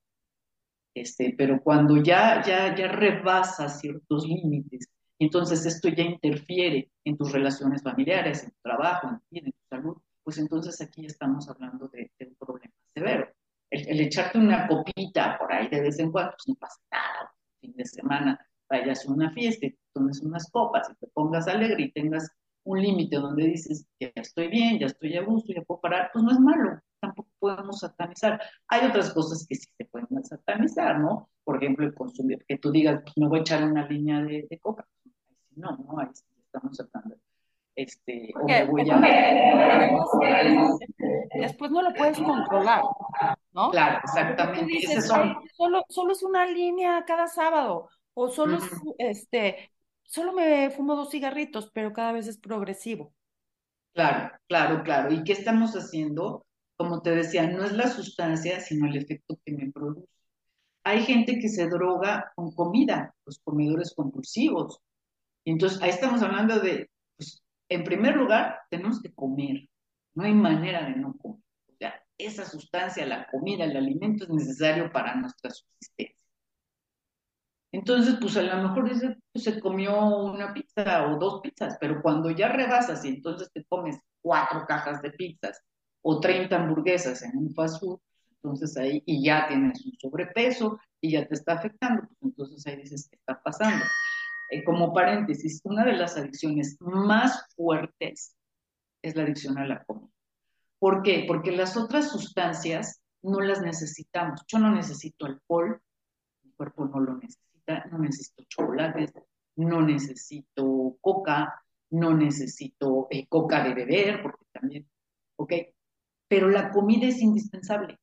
Este, 0.92 1.36
pero 1.38 1.62
cuando 1.62 2.02
ya, 2.02 2.42
ya, 2.42 2.74
ya 2.74 2.88
rebasa 2.88 3.68
ciertos 3.68 4.26
límites 4.26 4.88
entonces 5.18 5.66
esto 5.66 5.88
ya 5.88 6.04
interfiere 6.04 6.90
en 7.04 7.16
tus 7.16 7.32
relaciones 7.32 7.82
familiares, 7.82 8.44
en 8.44 8.50
tu 8.50 8.56
trabajo, 8.62 9.08
en, 9.30 9.44
tu 9.44 9.58
salud, 9.68 9.96
pues 10.22 10.38
entonces 10.38 10.80
aquí 10.80 11.06
estamos 11.06 11.48
hablando 11.48 11.88
de, 11.88 12.10
un 12.20 12.34
problema 12.36 12.74
severo. 12.94 13.28
El, 13.70 14.00
echarte 14.00 14.38
una 14.38 14.66
copita 14.66 15.36
por 15.38 15.52
ahí 15.52 15.68
de 15.68 15.80
vez 15.80 15.98
en 15.98 16.10
cuando, 16.10 16.32
pues 16.32 16.48
no 16.48 16.54
pasa 16.54 16.80
nada. 16.90 17.34
fin 17.60 17.74
de 17.74 17.84
semana 17.84 18.38
vayas 18.70 19.06
a 19.06 19.12
una 19.12 19.30
fiesta 19.32 19.66
y 19.66 19.78
tomes 19.92 20.20
unas 20.20 20.50
copas 20.50 20.90
y 20.90 20.94
te 20.96 21.06
pongas 21.08 21.48
alegre 21.48 21.84
y 21.84 21.92
tengas 21.92 22.30
un 22.64 22.82
límite 22.82 23.16
donde 23.16 23.46
dices, 23.46 23.86
ya 23.98 24.10
estoy 24.14 24.48
bien, 24.48 24.78
ya 24.78 24.86
estoy 24.86 25.16
a 25.16 25.22
gusto, 25.22 25.52
ya 25.54 25.62
puedo 25.62 25.80
parar, 25.80 26.10
pues 26.12 26.22
no 26.22 26.32
es 26.32 26.38
malo, 26.38 26.78
tampoco 27.00 27.30
podemos 27.38 27.80
satanizar. 27.80 28.40
Hay 28.68 28.86
otras 28.86 29.12
cosas 29.14 29.46
que 29.48 29.54
sí 29.54 29.66
se 29.76 29.86
pueden 29.86 30.22
satanizar, 30.24 31.00
¿no? 31.00 31.30
Por 31.44 31.56
ejemplo, 31.56 31.86
el 31.86 31.94
consumir, 31.94 32.44
que 32.46 32.58
tú 32.58 32.70
digas, 32.70 33.00
pues 33.02 33.16
me 33.16 33.26
voy 33.26 33.38
a 33.38 33.40
echar 33.40 33.64
una 33.64 33.88
línea 33.88 34.20
de, 34.20 34.46
de 34.50 34.58
coca. 34.58 34.86
No, 35.58 35.76
no, 35.76 35.98
ahí 35.98 36.08
estamos 36.44 36.76
tratando. 36.76 37.16
Este, 37.74 38.32
o 38.34 38.44
me 38.44 38.64
voy 38.64 38.90
a... 38.90 39.00
Después 41.34 41.70
no 41.70 41.82
lo 41.82 41.92
puedes 41.94 42.18
controlar, 42.18 42.82
¿no? 43.52 43.70
Claro, 43.70 44.00
exactamente. 44.02 44.64
Dices, 44.66 45.06
solo, 45.06 45.84
solo 45.88 46.12
es 46.12 46.22
una 46.22 46.46
línea 46.46 47.04
cada 47.06 47.28
sábado, 47.28 47.88
o 48.14 48.28
solo 48.28 48.56
es, 48.56 48.64
este, 48.98 49.70
solo 50.02 50.32
me 50.32 50.70
fumo 50.70 50.96
dos 50.96 51.10
cigarritos, 51.10 51.70
pero 51.72 51.92
cada 51.92 52.12
vez 52.12 52.26
es 52.26 52.38
progresivo. 52.38 53.14
Claro, 53.94 54.32
claro, 54.48 54.82
claro. 54.82 55.12
¿Y 55.12 55.22
qué 55.22 55.32
estamos 55.32 55.74
haciendo? 55.74 56.46
Como 56.76 57.02
te 57.02 57.10
decía, 57.10 57.46
no 57.46 57.64
es 57.64 57.72
la 57.72 57.88
sustancia, 57.88 58.60
sino 58.60 58.86
el 58.86 58.96
efecto 58.96 59.38
que 59.44 59.52
me 59.52 59.70
produce. 59.70 60.06
Hay 60.84 61.02
gente 61.02 61.38
que 61.38 61.48
se 61.48 61.68
droga 61.68 62.32
con 62.34 62.52
comida, 62.52 63.14
los 63.24 63.38
comedores 63.40 63.94
compulsivos. 63.94 64.80
Entonces, 65.52 65.80
ahí 65.82 65.90
estamos 65.90 66.22
hablando 66.22 66.60
de, 66.60 66.90
pues, 67.16 67.42
en 67.68 67.84
primer 67.84 68.16
lugar, 68.16 68.60
tenemos 68.70 69.00
que 69.00 69.12
comer. 69.12 69.68
No 70.14 70.24
hay 70.24 70.34
manera 70.34 70.84
de 70.86 70.96
no 70.96 71.16
comer. 71.16 71.42
O 71.68 71.76
sea, 71.78 72.02
esa 72.18 72.44
sustancia, 72.44 73.06
la 73.06 73.26
comida, 73.28 73.64
el 73.64 73.76
alimento 73.76 74.24
es 74.24 74.30
necesario 74.30 74.90
para 74.92 75.14
nuestra 75.14 75.50
subsistencia. 75.50 76.26
Entonces, 77.72 78.16
pues 78.20 78.36
a 78.36 78.42
lo 78.42 78.68
mejor 78.68 78.88
dice, 78.88 79.16
pues, 79.32 79.44
se 79.44 79.60
comió 79.60 79.98
una 80.24 80.52
pizza 80.52 81.06
o 81.06 81.18
dos 81.18 81.40
pizzas, 81.42 81.76
pero 81.80 82.00
cuando 82.02 82.30
ya 82.30 82.48
rebasas 82.48 83.04
y 83.04 83.08
entonces 83.08 83.50
te 83.52 83.64
comes 83.64 83.98
cuatro 84.22 84.64
cajas 84.66 85.02
de 85.02 85.10
pizzas 85.10 85.62
o 86.02 86.18
30 86.20 86.56
hamburguesas 86.56 87.22
en 87.22 87.36
un 87.36 87.54
fast 87.54 87.80
food, 87.80 88.00
entonces 88.30 88.76
ahí, 88.76 89.02
y 89.04 89.22
ya 89.24 89.48
tienes 89.48 89.84
un 89.84 89.92
sobrepeso 89.98 90.78
y 91.00 91.12
ya 91.12 91.26
te 91.26 91.34
está 91.34 91.54
afectando, 91.54 92.02
pues 92.02 92.18
entonces 92.22 92.66
ahí 92.66 92.76
dices, 92.76 93.08
¿qué 93.10 93.16
está 93.16 93.42
pasando? 93.42 93.84
Eh, 94.50 94.64
como 94.64 94.92
paréntesis, 94.92 95.60
una 95.64 95.84
de 95.84 95.92
las 95.92 96.16
adicciones 96.16 96.76
más 96.80 97.46
fuertes 97.54 98.36
es 99.02 99.16
la 99.16 99.22
adicción 99.22 99.58
a 99.58 99.66
la 99.66 99.84
comida. 99.84 100.10
¿Por 100.78 101.02
qué? 101.02 101.24
Porque 101.26 101.52
las 101.52 101.76
otras 101.76 102.10
sustancias 102.10 103.00
no 103.22 103.40
las 103.40 103.60
necesitamos. 103.60 104.44
Yo 104.46 104.58
no 104.58 104.70
necesito 104.70 105.26
alcohol, 105.26 105.80
mi 106.42 106.52
cuerpo 106.52 106.86
no 106.86 107.00
lo 107.00 107.16
necesita 107.16 107.48
no 107.90 107.98
necesito 107.98 108.44
chocolates, 108.48 109.12
no 109.56 109.82
necesito 109.82 110.96
coca, 111.00 111.62
no 111.90 112.14
necesito 112.14 113.08
eh, 113.10 113.26
coca 113.28 113.62
de 113.64 113.74
beber, 113.74 114.22
porque 114.22 114.44
también, 114.52 114.88
¿ok? 115.36 115.52
Pero 116.28 116.48
la 116.48 116.70
comida 116.70 117.06
es 117.06 117.20
indispensable. 117.20 117.98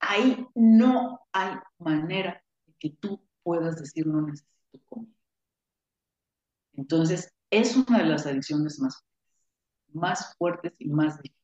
Ahí 0.00 0.46
no 0.54 1.20
hay 1.32 1.54
manera 1.78 2.42
de 2.66 2.74
que 2.78 2.90
tú 2.90 3.20
puedas 3.42 3.76
decir 3.76 4.06
no 4.06 4.22
necesito 4.22 4.80
comida. 4.88 5.12
Entonces, 6.74 7.32
es 7.50 7.76
una 7.76 7.98
de 7.98 8.06
las 8.06 8.26
adicciones 8.26 8.78
más, 8.80 9.04
más 9.92 10.34
fuertes 10.36 10.72
y 10.78 10.88
más 10.88 11.16
difíciles. 11.20 11.42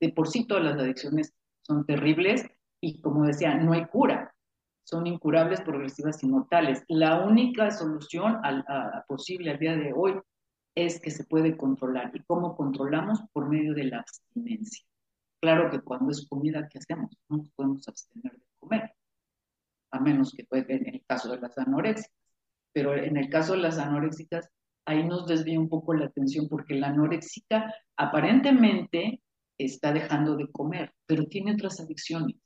De 0.00 0.12
por 0.12 0.28
sí 0.28 0.46
todas 0.46 0.64
las 0.64 0.78
adicciones 0.78 1.32
son 1.62 1.84
terribles 1.84 2.46
y 2.80 3.00
como 3.00 3.26
decía, 3.26 3.54
no 3.54 3.72
hay 3.72 3.86
cura 3.86 4.34
son 4.90 5.06
incurables, 5.06 5.60
progresivas 5.60 6.22
y 6.24 6.26
mortales. 6.26 6.82
La 6.88 7.24
única 7.24 7.70
solución 7.70 8.40
posible 9.06 9.52
al 9.52 9.58
día 9.58 9.76
de 9.76 9.92
hoy 9.94 10.20
es 10.74 11.00
que 11.00 11.12
se 11.12 11.24
puede 11.24 11.56
controlar. 11.56 12.10
¿Y 12.12 12.24
cómo 12.24 12.56
controlamos? 12.56 13.20
Por 13.32 13.48
medio 13.48 13.72
de 13.72 13.84
la 13.84 14.00
abstinencia. 14.00 14.84
Claro 15.40 15.70
que 15.70 15.80
cuando 15.80 16.10
es 16.10 16.26
comida, 16.28 16.68
¿qué 16.68 16.78
hacemos? 16.78 17.16
No 17.28 17.38
nos 17.38 17.50
podemos 17.52 17.86
abstener 17.86 18.32
de 18.32 18.42
comer, 18.58 18.92
a 19.92 20.00
menos 20.00 20.34
que 20.36 20.44
puede 20.44 20.74
en 20.74 20.88
el 20.88 21.04
caso 21.06 21.30
de 21.30 21.40
las 21.40 21.56
anoréxicas. 21.56 22.12
Pero 22.72 22.94
en 22.94 23.16
el 23.16 23.28
caso 23.28 23.52
de 23.52 23.60
las 23.60 23.78
anoréxicas, 23.78 24.50
ahí 24.86 25.04
nos 25.04 25.26
desvía 25.26 25.58
un 25.58 25.68
poco 25.68 25.94
la 25.94 26.06
atención 26.06 26.48
porque 26.48 26.74
la 26.74 26.88
anoréxica 26.88 27.74
aparentemente 27.96 29.22
está 29.58 29.92
dejando 29.92 30.36
de 30.36 30.50
comer, 30.50 30.92
pero 31.06 31.26
tiene 31.26 31.52
otras 31.52 31.80
adicciones. 31.80 32.36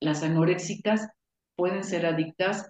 Las 0.00 0.22
anoréxicas 0.22 1.08
pueden 1.56 1.84
ser 1.84 2.06
adictas 2.06 2.68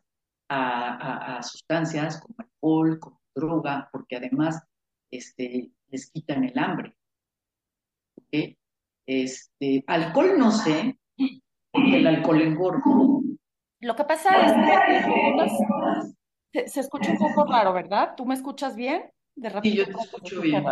a, 0.49 1.41
sustancias 1.43 2.21
como 2.21 2.37
alcohol, 2.39 2.99
como 3.01 3.21
droga, 3.35 3.89
porque 3.93 4.17
además 4.17 4.63
este, 5.11 5.71
les 5.89 6.11
quitan 6.11 6.45
el 6.45 6.59
hambre. 6.59 6.97
Este, 9.07 9.85
alcohol 9.87 10.39
no 10.39 10.51
sé, 10.51 10.99
porque 11.73 11.97
el 11.99 12.07
alcohol 12.07 12.43
engorda. 12.43 12.83
Lo 13.81 13.95
que 13.95 14.05
pasa 14.05 14.47
es 14.47 14.53
que 14.53 16.17
se, 16.53 16.81
escucha 16.81 17.11
un 17.11 17.19
poco 17.19 17.45
raro, 17.45 17.73
¿verdad? 17.73 18.15
¿Tú 18.17 18.27
me 18.27 18.35
escuchas 18.35 18.77
bien? 18.77 19.11
De 19.35 19.51
sí, 19.63 19.75
yo 19.75 19.85
te 19.85 19.93
escucho 19.93 20.41
bien. 20.41 20.65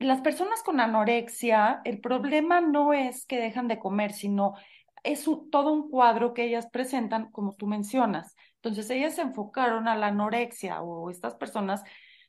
Las 0.00 0.20
personas 0.20 0.62
con 0.62 0.80
anorexia, 0.80 1.80
el 1.84 2.00
problema 2.00 2.60
no 2.60 2.92
es 2.92 3.26
que 3.26 3.40
dejan 3.40 3.66
de 3.66 3.78
comer, 3.78 4.12
sino 4.12 4.54
es 5.02 5.28
todo 5.50 5.72
un 5.72 5.90
cuadro 5.90 6.34
que 6.34 6.44
ellas 6.44 6.68
presentan, 6.70 7.30
como 7.32 7.54
tú 7.54 7.66
mencionas. 7.66 8.36
Entonces, 8.56 8.90
ellas 8.90 9.14
se 9.14 9.22
enfocaron 9.22 9.88
a 9.88 9.96
la 9.96 10.08
anorexia 10.08 10.82
o 10.82 11.10
estas 11.10 11.34
personas 11.34 11.82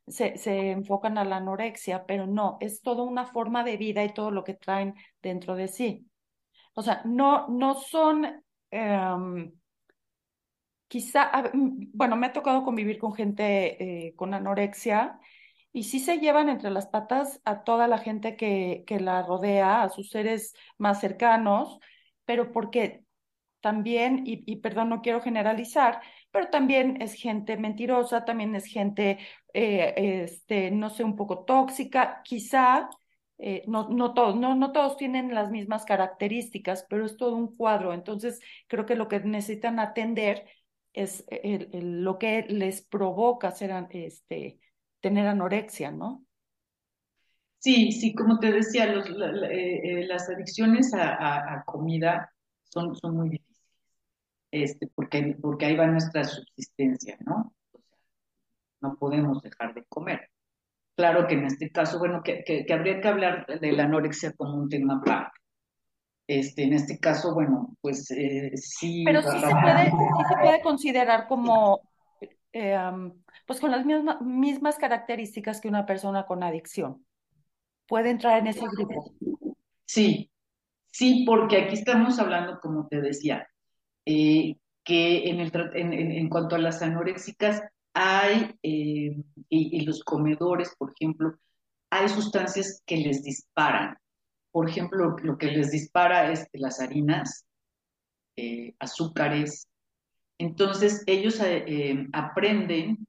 se, 0.08 0.38
se, 0.38 0.72
enfocan 0.72 1.18
a 1.18 1.24
la 1.24 1.38
anorexia, 1.38 2.06
pero 2.06 2.26
no, 2.26 2.58
es 2.60 2.82
toda 2.82 3.04
una 3.04 3.26
forma 3.26 3.64
de 3.64 3.78
vida 3.78 4.04
y 4.04 4.14
todo 4.14 4.32
lo 4.32 4.44
que 4.44 4.56
traen 4.56 4.96
dentro 5.22 5.56
de 5.56 5.68
sí. 5.68 6.08
O 6.74 6.82
sea, 6.82 7.02
no, 7.06 7.48
no 7.50 7.76
son, 7.76 8.44
em, 8.72 9.52
quizá, 10.90 11.32
bueno, 11.54 12.18
me 12.18 12.28
ha 12.28 12.34
tocado 12.34 12.64
convivir 12.66 13.00
con 13.00 13.14
gente 13.14 14.08
eh, 14.08 14.16
con 14.16 14.34
anorexia 14.34 15.20
y 15.72 15.84
sí 15.84 16.00
se 16.00 16.20
llevan 16.20 16.50
entre 16.50 16.72
las 16.72 16.88
patas 16.88 17.42
a 17.46 17.64
toda 17.64 17.88
la 17.88 18.00
gente 18.00 18.36
que, 18.36 18.84
que 18.88 19.00
la 19.00 19.22
rodea, 19.24 19.84
a 19.84 19.90
sus 19.90 20.10
seres 20.10 20.54
más 20.78 21.00
cercanos, 21.00 21.80
pero 22.26 22.52
porque 22.52 23.04
también, 23.62 24.24
y, 24.26 24.56
perdón, 24.58 24.90
no 24.90 25.02
quiero 25.02 25.22
generalizar, 25.22 26.02
pero 26.32 26.50
también 26.50 27.02
es 27.02 27.14
gente 27.14 27.58
mentirosa, 27.58 28.26
también 28.26 28.56
es 28.56 28.66
gente, 28.66 29.20
eh, 29.54 29.94
este, 30.24 30.72
no 30.72 30.90
sé, 30.90 31.04
un 31.04 31.16
poco 31.18 31.44
tóxica, 31.46 32.22
quizá, 32.24 32.90
eh, 33.38 33.64
no, 33.68 33.90
no, 33.90 34.14
todos, 34.14 34.36
no, 34.38 34.56
no 34.56 34.72
todos 34.72 34.98
tienen 34.98 35.34
las 35.36 35.52
mismas 35.52 35.86
características, 35.86 36.86
pero 36.90 37.06
es 37.06 37.18
todo 37.18 37.36
un 37.36 37.56
cuadro. 37.56 37.94
Entonces, 37.94 38.40
creo 38.68 38.86
que 38.86 38.96
lo 38.96 39.08
que 39.08 39.20
necesitan 39.22 39.80
atender 39.80 40.46
es 40.94 41.26
lo 41.72 42.18
que 42.18 42.46
les 42.50 42.82
provoca 42.82 43.52
ser, 43.52 43.72
este, 43.92 44.60
tener 45.02 45.28
anorexia, 45.28 45.92
¿no? 45.92 46.26
Sí, 47.60 47.92
sí, 47.92 48.16
como 48.16 48.40
te 48.40 48.52
decía, 48.54 48.86
eh, 48.86 49.82
eh, 49.84 50.08
las 50.08 50.30
adicciones 50.30 50.94
a, 50.94 51.64
comida 51.66 52.32
son, 52.64 52.96
son 52.96 53.16
muy 53.18 53.30
difíciles, 53.30 53.62
este, 54.52 54.88
porque, 54.96 55.38
porque 55.42 55.66
ahí 55.66 55.76
va 55.76 55.88
nuestra 55.88 56.24
subsistencia, 56.24 57.18
¿no? 57.26 57.54
No 58.82 58.96
podemos 58.98 59.42
dejar 59.42 59.74
de 59.74 59.84
comer. 59.90 60.30
Claro 60.96 61.28
que 61.28 61.36
en 61.36 61.46
este 61.46 61.70
caso, 61.72 62.00
bueno, 62.00 62.22
que, 62.24 62.44
que, 62.46 62.74
habría 62.74 63.02
que 63.02 63.08
hablar 63.10 63.46
de 63.60 63.72
la 63.74 63.84
anorexia 63.84 64.34
como 64.34 64.56
un 64.56 64.70
tema 64.70 64.98
aparte. 64.98 65.40
Este, 66.30 66.64
en 66.64 66.74
este 66.74 67.00
caso, 67.00 67.34
bueno, 67.34 67.76
pues 67.82 68.12
eh, 68.12 68.52
sí. 68.56 69.04
Pero 69.04 69.24
sí 69.24 69.40
se, 69.40 69.50
puede, 69.50 69.86
sí 69.86 70.24
se 70.30 70.42
puede 70.44 70.62
considerar 70.62 71.28
como, 71.28 71.82
pues 72.52 73.60
con 73.60 73.72
las 73.72 73.84
mismas, 73.84 74.22
mismas 74.22 74.78
características 74.78 75.60
que 75.60 75.68
una 75.68 75.88
persona 75.88 76.28
con 76.28 76.44
adicción 76.44 77.04
puede 77.88 78.12
entrar 78.12 78.38
en 78.38 78.48
ese 78.48 78.66
grupo. 78.78 79.12
Sí, 79.86 80.30
sí, 80.92 81.24
porque 81.26 81.64
aquí 81.64 81.74
estamos 81.74 82.20
hablando, 82.20 82.60
como 82.62 82.88
te 82.88 83.02
decía, 83.02 83.48
eh, 84.06 84.56
que 84.84 85.30
en, 85.30 85.40
el, 85.40 85.52
en, 85.74 86.30
cuanto 86.30 86.56
a 86.56 86.60
las 86.60 86.82
anoréxicas 86.84 87.64
hay, 87.94 88.56
eh, 88.62 89.18
y, 89.50 89.82
los 89.82 90.04
comedores, 90.04 90.76
por 90.78 90.94
ejemplo, 90.94 91.40
hay 91.90 92.08
sustancias 92.08 92.84
que 92.86 92.98
les 92.98 93.24
disparan. 93.24 93.98
Por 94.60 94.70
ejemplo, 94.70 95.16
lo 95.24 95.38
que 95.38 95.52
les 95.52 95.72
dispara 95.72 96.34
es 96.34 96.46
las 96.52 96.82
harinas, 96.82 97.46
eh, 98.36 98.76
azúcares. 98.78 99.70
Entonces, 100.38 101.02
ellos 101.08 101.40
aprenden 102.12 103.08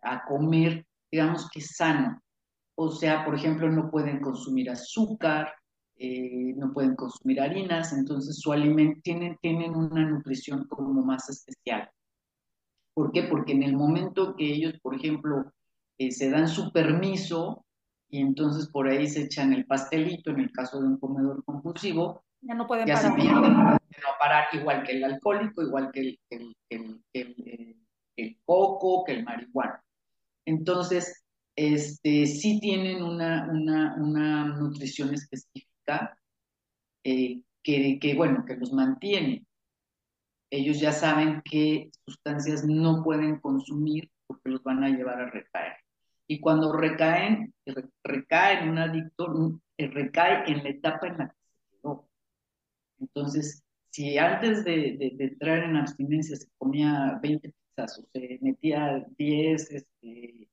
a 0.00 0.24
comer, 0.24 0.86
digamos 1.10 1.50
que 1.50 1.60
sano. 1.60 2.22
O 2.76 2.92
sea, 2.92 3.24
por 3.24 3.34
ejemplo, 3.34 3.68
no 3.68 3.90
pueden 3.90 4.20
consumir 4.20 4.70
azúcar, 4.70 5.52
eh, 5.96 6.54
no 6.54 6.72
pueden 6.72 6.94
consumir 6.94 7.40
harinas, 7.40 7.92
entonces 7.92 8.38
su 8.38 8.52
alimento 8.52 9.00
tienen, 9.02 9.36
tienen 9.42 9.74
una 9.74 10.08
nutrición 10.08 10.68
como 10.68 11.02
más 11.04 11.28
especial. 11.28 11.90
¿Por 12.94 13.10
qué? 13.10 13.24
Porque 13.24 13.54
en 13.54 13.64
el 13.64 13.76
momento 13.76 14.36
que 14.36 14.52
ellos, 14.52 14.74
por 14.82 14.94
ejemplo, 14.94 15.52
eh, 15.98 16.12
se 16.12 16.30
dan 16.30 16.46
su 16.46 16.70
permiso 16.70 17.64
y 18.12 18.20
entonces 18.20 18.68
por 18.68 18.88
ahí 18.88 19.08
se 19.08 19.22
echan 19.22 19.54
el 19.54 19.64
pastelito, 19.64 20.30
en 20.30 20.40
el 20.40 20.52
caso 20.52 20.78
de 20.78 20.86
un 20.86 20.98
comedor 20.98 21.42
compulsivo, 21.44 22.22
ya 22.42 22.54
no 22.54 22.66
pueden 22.66 22.86
ya 22.86 22.96
parar. 22.96 23.10
se 23.10 23.16
pierden, 23.16 23.54
no 23.54 23.78
parar 24.20 24.44
igual 24.52 24.82
que 24.82 24.92
el 24.92 25.04
alcohólico, 25.04 25.62
igual 25.62 25.90
que 25.90 26.00
el, 26.00 26.18
el, 26.68 27.02
el, 27.14 27.76
el, 28.16 28.38
coco, 28.44 29.04
que 29.04 29.12
el 29.12 29.24
marihuana. 29.24 29.82
Entonces, 30.44 31.24
este, 31.56 32.26
sí 32.26 32.60
tienen 32.60 33.02
una, 33.02 33.48
una, 33.50 33.94
una 33.96 34.44
nutrición 34.44 35.14
específica 35.14 36.14
eh, 37.04 37.40
que, 37.62 37.98
que, 37.98 38.14
bueno, 38.14 38.44
que 38.44 38.56
los 38.56 38.74
mantiene. 38.74 39.46
Ellos 40.50 40.80
ya 40.80 40.92
saben 40.92 41.40
qué 41.50 41.90
sustancias 42.04 42.62
no 42.66 43.02
pueden 43.02 43.40
consumir 43.40 44.10
porque 44.26 44.50
los 44.50 44.62
van 44.62 44.84
a 44.84 44.90
llevar 44.90 45.18
a 45.18 45.30
recaer. 45.30 45.81
Y 46.26 46.40
cuando 46.40 46.72
recaen, 46.72 47.52
recae 48.04 48.68
un 48.68 48.78
adicto, 48.78 49.60
recae 49.76 50.50
en 50.50 50.62
la 50.62 50.70
etapa 50.70 51.08
en 51.08 51.18
la 51.18 51.28
que 51.28 51.34
se 51.34 51.76
quedó. 51.76 52.08
Entonces, 53.00 53.64
si 53.90 54.16
antes 54.18 54.64
de, 54.64 54.96
entrar 55.18 55.64
en 55.64 55.76
abstinencia 55.76 56.36
se 56.36 56.48
comía 56.58 57.18
20 57.22 57.52
pizzas 57.52 57.98
o 57.98 58.06
se 58.12 58.38
metía 58.40 59.04
10 59.18 59.70
este, 59.70 60.48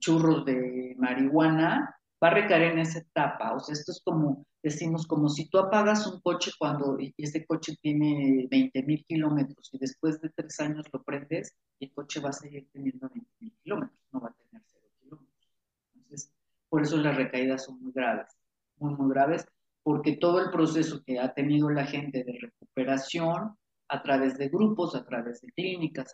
churros 0.00 0.44
de 0.44 0.94
marihuana, 0.98 1.98
va 2.22 2.28
a 2.28 2.34
recaer 2.34 2.72
en 2.72 2.80
esa 2.80 2.98
etapa. 2.98 3.54
O 3.54 3.60
sea, 3.60 3.72
esto 3.74 3.92
es 3.92 4.00
como, 4.04 4.44
decimos, 4.62 5.06
como 5.06 5.28
si 5.28 5.48
tú 5.48 5.58
apagas 5.58 6.06
un 6.06 6.20
coche 6.20 6.50
cuando 6.58 6.98
ese 7.16 7.46
coche 7.46 7.76
tiene 7.80 8.46
20 8.50 8.82
mil 8.82 9.04
kilómetros 9.04 9.70
y 9.72 9.78
después 9.78 10.20
de 10.20 10.30
tres 10.30 10.58
años 10.60 10.86
lo 10.92 11.02
prendes, 11.02 11.54
el 11.80 11.92
coche 11.92 12.20
va 12.20 12.30
a 12.30 12.32
seguir 12.32 12.68
teniendo 12.72 13.08
20 13.08 13.30
mil 13.40 13.56
kilómetros, 13.62 14.00
no 14.12 14.20
va 14.20 14.28
a 14.30 14.32
tener 14.32 14.62
cero 14.66 14.88
kilómetros. 15.00 15.52
Entonces, 15.94 16.32
por 16.78 16.86
eso 16.86 16.96
las 16.98 17.16
recaídas 17.16 17.64
son 17.64 17.82
muy 17.82 17.90
graves, 17.92 18.28
muy, 18.76 18.94
muy 18.94 19.10
graves, 19.10 19.44
porque 19.82 20.16
todo 20.16 20.40
el 20.40 20.52
proceso 20.52 21.02
que 21.04 21.18
ha 21.18 21.34
tenido 21.34 21.68
la 21.70 21.84
gente 21.84 22.22
de 22.22 22.38
recuperación 22.40 23.56
a 23.88 24.00
través 24.00 24.38
de 24.38 24.48
grupos, 24.48 24.94
a 24.94 25.04
través 25.04 25.40
de 25.40 25.50
clínicas, 25.50 26.12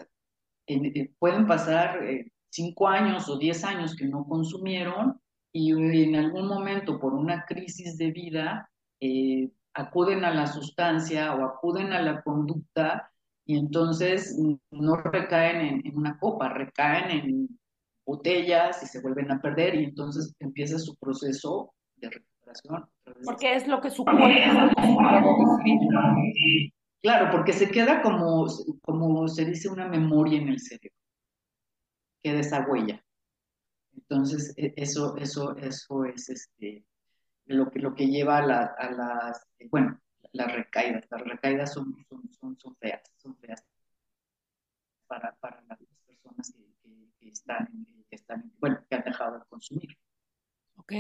eh, 0.66 1.10
pueden 1.18 1.46
pasar 1.46 2.02
eh, 2.02 2.32
cinco 2.48 2.88
años 2.88 3.28
o 3.28 3.36
diez 3.36 3.62
años 3.62 3.94
que 3.94 4.06
no 4.06 4.24
consumieron 4.26 5.20
y 5.52 5.72
en 6.02 6.16
algún 6.16 6.48
momento 6.48 6.98
por 6.98 7.12
una 7.12 7.44
crisis 7.44 7.98
de 7.98 8.10
vida 8.10 8.70
eh, 9.00 9.50
acuden 9.74 10.24
a 10.24 10.32
la 10.32 10.46
sustancia 10.46 11.34
o 11.34 11.44
acuden 11.44 11.92
a 11.92 12.00
la 12.00 12.22
conducta 12.22 13.12
y 13.44 13.58
entonces 13.58 14.40
no 14.70 14.96
recaen 14.96 15.60
en, 15.60 15.86
en, 15.86 15.98
una 15.98 16.18
copa, 16.18 16.48
recaen 16.48 17.10
en 17.10 17.58
botellas 18.04 18.82
y 18.82 18.86
se 18.86 19.00
vuelven 19.00 19.30
a 19.30 19.40
perder 19.40 19.74
y 19.74 19.84
entonces 19.84 20.34
empieza 20.38 20.78
su 20.78 20.96
proceso 20.96 21.72
de 21.96 22.10
recuperación. 22.10 22.88
Porque 23.24 23.54
es 23.54 23.66
lo 23.66 23.80
que 23.80 23.90
supone. 23.90 24.44
Claro, 27.02 27.30
porque 27.30 27.52
se 27.52 27.70
queda 27.70 28.00
como, 28.00 28.46
como 28.82 29.28
se 29.28 29.44
dice 29.44 29.68
una 29.68 29.88
memoria 29.88 30.40
en 30.40 30.48
el 30.48 30.58
cerebro, 30.58 30.96
queda 32.22 32.40
esa 32.40 32.66
huella. 32.66 33.04
Entonces, 33.94 34.54
eso, 34.56 35.16
eso, 35.18 35.56
eso 35.56 36.04
es 36.04 36.30
este, 36.30 36.84
lo, 37.46 37.70
que, 37.70 37.78
lo 37.78 37.94
que 37.94 38.06
lleva 38.06 38.38
a, 38.38 38.46
la, 38.46 38.74
a 38.78 38.90
las, 38.90 39.46
bueno, 39.70 40.00
las 40.32 40.52
recaídas. 40.52 41.06
Las 41.10 41.20
recaídas 41.22 41.72
son, 41.74 41.94
son, 42.08 42.22
son, 42.32 42.58
son 42.58 42.76
feas, 42.76 43.02
son 43.18 43.36
feas 43.36 43.62
para, 45.06 45.34
para 45.36 45.62
las 45.68 45.78
personas 46.06 46.52
que, 46.52 46.64
que, 46.82 47.10
que 47.18 47.28
están, 47.28 47.68
que 48.14 48.20
están, 48.20 48.52
bueno, 48.60 48.78
que 48.88 48.94
han 48.94 49.02
dejado 49.02 49.38
de 49.40 49.44
consumir. 49.48 49.96
Ok. 50.76 50.92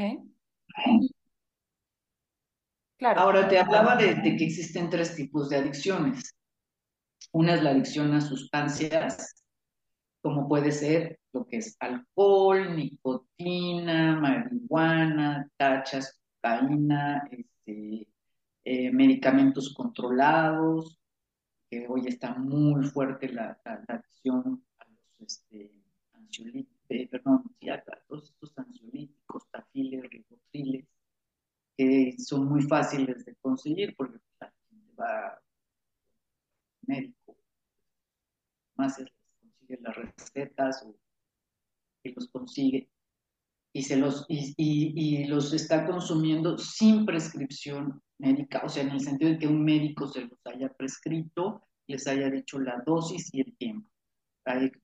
Claro. 2.96 3.20
Ahora, 3.20 3.48
te 3.48 3.58
hablaba 3.58 3.96
de, 3.96 4.14
de 4.16 4.36
que 4.36 4.44
existen 4.44 4.90
tres 4.90 5.14
tipos 5.14 5.48
de 5.48 5.56
adicciones. 5.58 6.34
Una 7.32 7.54
es 7.54 7.62
la 7.62 7.70
adicción 7.70 8.12
a 8.14 8.20
sustancias, 8.20 9.44
como 10.22 10.48
puede 10.48 10.72
ser 10.72 11.20
lo 11.32 11.46
que 11.46 11.58
es 11.58 11.76
alcohol, 11.80 12.74
nicotina, 12.76 14.16
marihuana, 14.20 15.48
tachas, 15.56 16.20
cocaína, 16.40 17.28
este, 17.30 18.08
eh, 18.64 18.90
medicamentos 18.90 19.72
controlados, 19.74 20.98
que 21.70 21.86
hoy 21.88 22.06
está 22.06 22.34
muy 22.34 22.86
fuerte 22.86 23.28
la, 23.28 23.60
la, 23.64 23.84
la 23.86 23.94
adicción 23.96 24.64
a 24.78 24.84
los 24.88 25.20
este, 25.20 25.72
ansiolíticos, 26.12 26.73
eh, 26.88 27.08
perdón, 27.08 27.44
sí, 27.58 27.68
a 27.68 27.82
todos 28.08 28.30
estos 28.30 28.56
ansiolíticos, 28.58 29.48
tafiles, 29.50 30.08
ribotriles, 30.10 30.86
que 31.76 32.14
son 32.18 32.46
muy 32.46 32.62
fáciles 32.62 33.24
de 33.24 33.34
conseguir 33.36 33.94
porque 33.96 34.18
la 34.40 34.52
gente 34.68 34.92
va 35.00 35.28
al 35.28 35.38
médico, 36.86 37.36
más 38.76 38.98
es 38.98 39.08
consigue 39.40 39.78
las 39.80 39.96
recetas 39.96 40.82
o 40.84 40.96
que 42.02 42.12
los 42.12 42.28
consigue 42.28 42.90
y, 43.72 43.82
se 43.82 43.96
los, 43.96 44.24
y, 44.28 44.54
y, 44.56 45.24
los 45.24 45.52
está 45.52 45.84
consumiendo 45.84 46.56
sin 46.58 47.04
prescripción 47.04 48.00
médica, 48.18 48.62
o 48.64 48.68
sea, 48.68 48.84
en 48.84 48.90
el 48.90 49.00
sentido 49.00 49.32
de 49.32 49.38
que 49.38 49.48
un 49.48 49.64
médico 49.64 50.06
se 50.06 50.20
los 50.20 50.38
haya 50.46 50.72
prescrito, 50.72 51.66
les 51.88 52.06
haya 52.06 52.30
dicho 52.30 52.60
la 52.60 52.80
dosis 52.86 53.34
y 53.34 53.40
el 53.40 53.56
tiempo. 53.56 53.90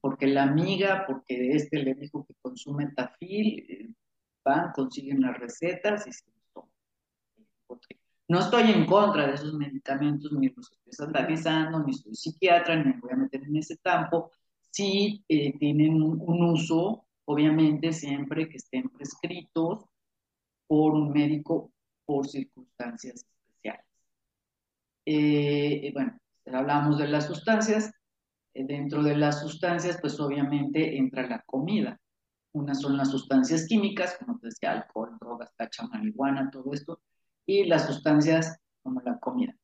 Porque 0.01 0.27
la 0.27 0.45
amiga, 0.45 1.05
porque 1.07 1.53
este 1.53 1.83
le 1.83 1.95
dijo 1.95 2.25
que 2.27 2.35
consume 2.41 2.93
tafil, 2.95 3.95
van, 4.45 4.73
consiguen 4.73 5.21
las 5.21 5.39
recetas 5.39 6.07
y 6.07 6.13
se 6.13 6.25
toman. 6.53 6.71
No 8.29 8.39
estoy 8.41 8.71
en 8.71 8.87
contra 8.87 9.27
de 9.27 9.35
esos 9.35 9.55
medicamentos, 9.55 10.33
ni 10.33 10.49
los 10.49 10.71
estoy 10.71 10.93
satanizando, 10.93 11.83
ni 11.85 11.93
soy 11.93 12.15
psiquiatra, 12.15 12.77
ni 12.77 12.85
me 12.85 13.01
voy 13.01 13.13
a 13.13 13.17
meter 13.17 13.43
en 13.43 13.57
ese 13.57 13.77
campo, 13.79 14.31
sí 14.71 15.25
eh, 15.29 15.59
tienen 15.59 16.03
un, 16.03 16.21
un, 16.21 16.45
uso, 16.45 17.07
obviamente 17.25 17.93
siempre 17.93 18.49
que 18.49 18.57
estén 18.57 18.89
prescritos 18.89 19.85
por 20.67 20.95
un 20.95 21.11
médico 21.11 21.73
por 22.05 22.29
circunstancias 22.29 23.17
especiales. 23.17 23.87
Eh, 25.05 25.91
bueno, 25.93 26.19
hablamos 26.47 26.99
de 26.99 27.09
las 27.09 27.27
sustancias. 27.27 27.93
Eh, 28.55 28.65
dentro 28.67 29.03
de 29.03 29.17
las 29.17 29.41
sustancias, 29.41 29.99
pues 30.01 30.19
obviamente 30.21 30.97
entra 30.97 31.27
la 31.29 31.43
comida. 31.47 32.01
Unas 32.53 32.81
son 32.81 32.97
las 32.97 33.11
sustancias 33.11 33.67
químicas, 33.67 34.17
como 34.19 34.39
decía, 34.43 34.73
alcohol, 34.73 35.17
drogas, 35.21 35.55
tacha, 35.57 35.87
marihuana, 35.87 36.51
todo 36.51 36.73
esto, 36.73 37.01
y 37.47 37.65
las 37.65 37.87
sustancias 37.87 38.59
como 38.83 39.01
la 39.03 39.19
comida. 39.19 39.55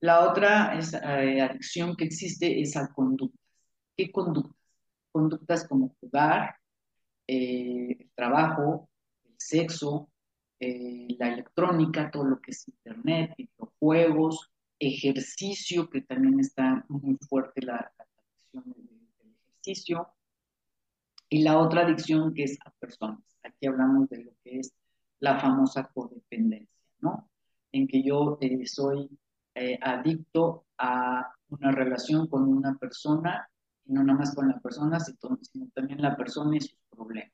La 0.00 0.28
otra 0.30 0.78
es, 0.78 0.94
eh, 0.94 1.40
adicción 1.40 1.96
que 1.96 2.04
existe 2.04 2.60
es 2.60 2.76
a 2.76 2.92
conductas. 2.92 3.40
¿Qué 3.96 4.12
conductas? 4.12 4.54
Conductas 5.10 5.66
como 5.66 5.96
jugar, 6.00 6.56
eh, 7.26 7.96
el 7.98 8.10
trabajo, 8.14 8.88
el 9.24 9.34
sexo, 9.38 10.10
eh, 10.60 11.08
la 11.18 11.28
electrónica, 11.28 12.10
todo 12.10 12.24
lo 12.24 12.40
que 12.40 12.50
es 12.52 12.68
internet, 12.68 13.34
videojuegos, 13.36 14.50
ejercicio, 14.78 15.88
que 15.90 16.02
también 16.02 16.40
está 16.40 16.84
muy 16.88 17.16
fuerte 17.28 17.62
la 17.62 17.92
adicción 18.60 19.06
del, 19.18 19.34
ejercicio. 19.62 20.08
Y 21.28 21.42
la 21.42 21.58
otra 21.58 21.82
adicción 21.82 22.32
que 22.34 22.44
es 22.44 22.58
a 22.64 22.70
personas. 22.70 23.20
Aquí 23.42 23.66
hablamos 23.66 24.08
de 24.08 24.24
lo 24.24 24.32
que 24.42 24.60
es 24.60 24.72
la 25.20 25.40
famosa 25.40 25.90
codependencia, 25.92 26.84
¿no? 27.00 27.28
En 27.72 27.88
que 27.88 28.02
yo 28.02 28.38
eh, 28.40 28.66
soy 28.66 29.08
eh, 29.54 29.78
adicto 29.82 30.66
a 30.78 31.32
una 31.48 31.72
relación 31.72 32.28
con 32.28 32.44
una 32.44 32.76
persona 32.76 33.48
y 33.84 33.92
no 33.92 34.04
nada 34.04 34.18
más 34.18 34.34
con 34.34 34.48
la 34.48 34.58
persona, 34.60 34.98
sino 35.00 35.68
también 35.74 36.02
la 36.02 36.16
persona 36.16 36.56
y 36.56 36.60
sus 36.60 36.78
problemas. 36.90 37.32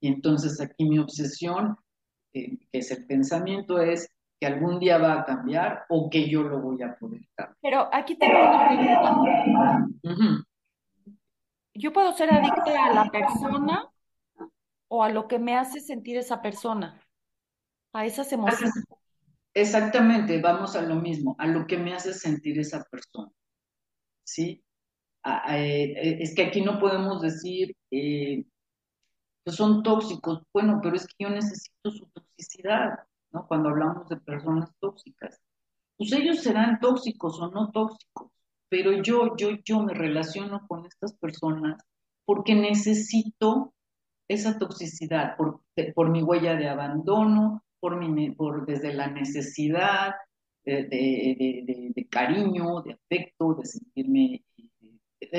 Y 0.00 0.08
entonces 0.08 0.60
aquí 0.60 0.84
mi 0.84 0.98
obsesión, 0.98 1.76
eh, 2.32 2.58
que 2.70 2.78
es 2.78 2.90
el 2.90 3.06
pensamiento, 3.06 3.78
es 3.80 4.10
que 4.38 4.46
algún 4.46 4.78
día 4.78 4.98
va 4.98 5.20
a 5.20 5.24
cambiar 5.24 5.84
o 5.88 6.10
que 6.10 6.28
yo 6.28 6.42
lo 6.42 6.60
voy 6.60 6.82
a 6.82 6.96
poder 6.96 7.22
cambiar. 7.34 7.56
Pero 7.62 7.88
aquí 7.92 8.16
tengo 8.16 8.38
una 8.38 8.68
pregunta. 8.68 9.86
Uh 10.02 10.08
-huh. 10.10 10.44
¿Yo 11.74 11.92
puedo 11.92 12.12
ser 12.12 12.32
adicta 12.32 12.86
a 12.86 12.94
la 12.94 13.10
persona 13.10 13.88
o 14.88 15.02
a 15.02 15.08
lo 15.10 15.28
que 15.28 15.38
me 15.38 15.56
hace 15.56 15.80
sentir 15.80 16.16
esa 16.16 16.40
persona? 16.40 17.00
A 17.92 18.06
esas 18.06 18.32
emociones. 18.32 18.72
Exactamente, 19.54 20.40
vamos 20.40 20.76
a 20.76 20.82
lo 20.82 20.96
mismo, 20.96 21.34
a 21.38 21.46
lo 21.46 21.66
que 21.66 21.78
me 21.78 21.94
hace 21.94 22.12
sentir 22.12 22.58
esa 22.58 22.84
persona. 22.90 23.30
¿Sí? 24.22 24.62
es 25.44 26.34
que 26.34 26.44
aquí 26.44 26.60
no 26.60 26.78
podemos 26.78 27.20
decir 27.20 27.74
eh, 27.90 28.44
que 29.44 29.52
son 29.52 29.82
tóxicos. 29.82 30.42
Bueno, 30.52 30.80
pero 30.82 30.96
es 30.96 31.06
que 31.06 31.24
yo 31.24 31.30
necesito 31.30 31.90
su 31.90 32.06
toxicidad, 32.06 32.98
¿no? 33.36 33.46
Cuando 33.46 33.68
hablamos 33.68 34.08
de 34.08 34.16
personas 34.16 34.70
tóxicas. 34.80 35.40
Pues 35.98 36.12
ellos 36.12 36.42
serán 36.42 36.80
tóxicos 36.80 37.38
o 37.40 37.50
no 37.50 37.70
tóxicos, 37.70 38.30
pero 38.68 38.92
yo, 39.02 39.36
yo, 39.36 39.50
yo 39.64 39.82
me 39.82 39.94
relaciono 39.94 40.66
con 40.66 40.86
estas 40.86 41.14
personas 41.14 41.82
porque 42.24 42.54
necesito 42.54 43.74
esa 44.28 44.58
toxicidad 44.58 45.36
por, 45.36 45.62
por 45.94 46.10
mi 46.10 46.22
huella 46.22 46.56
de 46.56 46.68
abandono, 46.68 47.62
por, 47.78 47.96
mi, 47.96 48.30
por 48.32 48.66
desde 48.66 48.92
la 48.92 49.08
necesidad 49.08 50.14
de, 50.64 51.92
de, 51.94 52.08
cariño, 52.10 52.82
de 52.82 52.94
afecto, 52.94 53.54
de 53.54 53.66
sentirme... 53.66 54.44